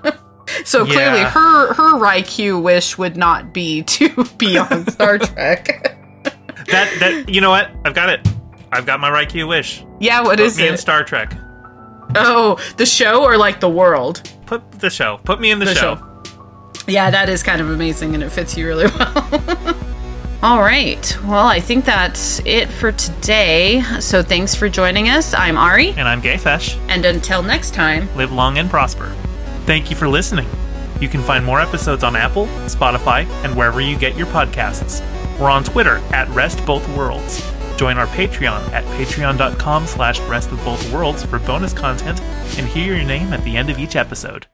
So 0.73 0.85
clearly, 0.85 1.19
Yeah. 1.21 1.29
her 1.29 1.73
her 1.73 1.97
Riker 1.99 2.57
wish 2.57 2.97
would 2.97 3.15
not 3.15 3.53
be 3.53 3.83
to 3.95 4.25
be 4.37 4.57
on 4.57 4.87
Star 4.95 5.17
Trek. 5.19 5.97
That 6.71 6.87
that 6.99 7.29
you 7.29 7.41
know 7.41 7.49
what? 7.51 7.69
I've 7.85 7.93
got 7.93 8.09
it. 8.09 8.27
I've 8.71 8.85
got 8.85 8.99
my 8.99 9.09
Riker 9.11 9.45
wish. 9.45 9.85
yeah, 9.99 10.21
what 10.21 10.37
Put 10.37 10.45
is 10.47 10.57
me 10.57 10.67
in 10.67 10.73
it? 10.73 10.77
Star 10.79 11.03
Trek. 11.03 11.35
oh, 12.15 12.57
the 12.77 12.85
show 12.85 13.23
or 13.23 13.37
like 13.37 13.59
the 13.59 13.69
world? 13.69 14.27
Put 14.47 14.61
the 14.79 14.89
show. 14.89 15.19
Put 15.23 15.39
me 15.39 15.51
in 15.51 15.59
the, 15.59 15.65
The 15.65 15.75
show. 15.75 15.95
show. 15.95 16.83
Yeah, 16.87 17.09
that 17.11 17.29
is 17.29 17.43
kind 17.43 17.61
of 17.61 17.69
amazing, 17.69 18.13
and 18.15 18.23
it 18.23 18.29
fits 18.31 18.57
you 18.57 18.67
really 18.67 18.87
well. 18.87 19.75
All 20.43 20.59
right. 20.59 21.17
Well, 21.23 21.47
I 21.47 21.59
think 21.61 21.85
that's 21.85 22.39
it 22.45 22.67
for 22.67 22.91
today. 22.91 23.81
So 24.01 24.21
thanks 24.21 24.53
for 24.55 24.67
joining 24.67 25.07
us. 25.07 25.33
I'm 25.33 25.57
Ari, 25.57 25.91
And 25.91 26.07
I'm 26.07 26.21
GayFesh. 26.21 26.77
and 26.89 27.05
until 27.05 27.41
next 27.43 27.73
time. 27.73 28.09
Live 28.17 28.31
long 28.33 28.57
and 28.57 28.69
prosper. 28.69 29.15
Thank 29.65 29.89
you 29.89 29.95
for 29.95 30.07
listening. 30.07 30.47
You 30.99 31.07
can 31.09 31.21
find 31.21 31.43
more 31.43 31.61
episodes 31.61 32.03
on 32.03 32.15
Apple, 32.15 32.47
Spotify, 32.67 33.25
and 33.43 33.55
wherever 33.55 33.81
you 33.81 33.97
get 33.97 34.15
your 34.15 34.27
podcasts. 34.27 35.01
We're 35.39 35.49
on 35.49 35.63
Twitter 35.63 35.97
at 36.13 36.29
Rest 36.29 36.65
Both 36.65 36.87
Worlds. 36.95 37.41
Join 37.77 37.97
our 37.97 38.07
Patreon 38.07 38.71
at 38.71 38.83
patreon.com 38.97 39.87
slash 39.87 40.19
rest 40.21 40.51
of 40.51 40.63
both 40.63 40.93
worlds 40.93 41.25
for 41.25 41.39
bonus 41.39 41.73
content 41.73 42.21
and 42.57 42.67
hear 42.67 42.95
your 42.95 43.05
name 43.05 43.33
at 43.33 43.43
the 43.43 43.57
end 43.57 43.69
of 43.69 43.79
each 43.79 43.95
episode. 43.95 44.47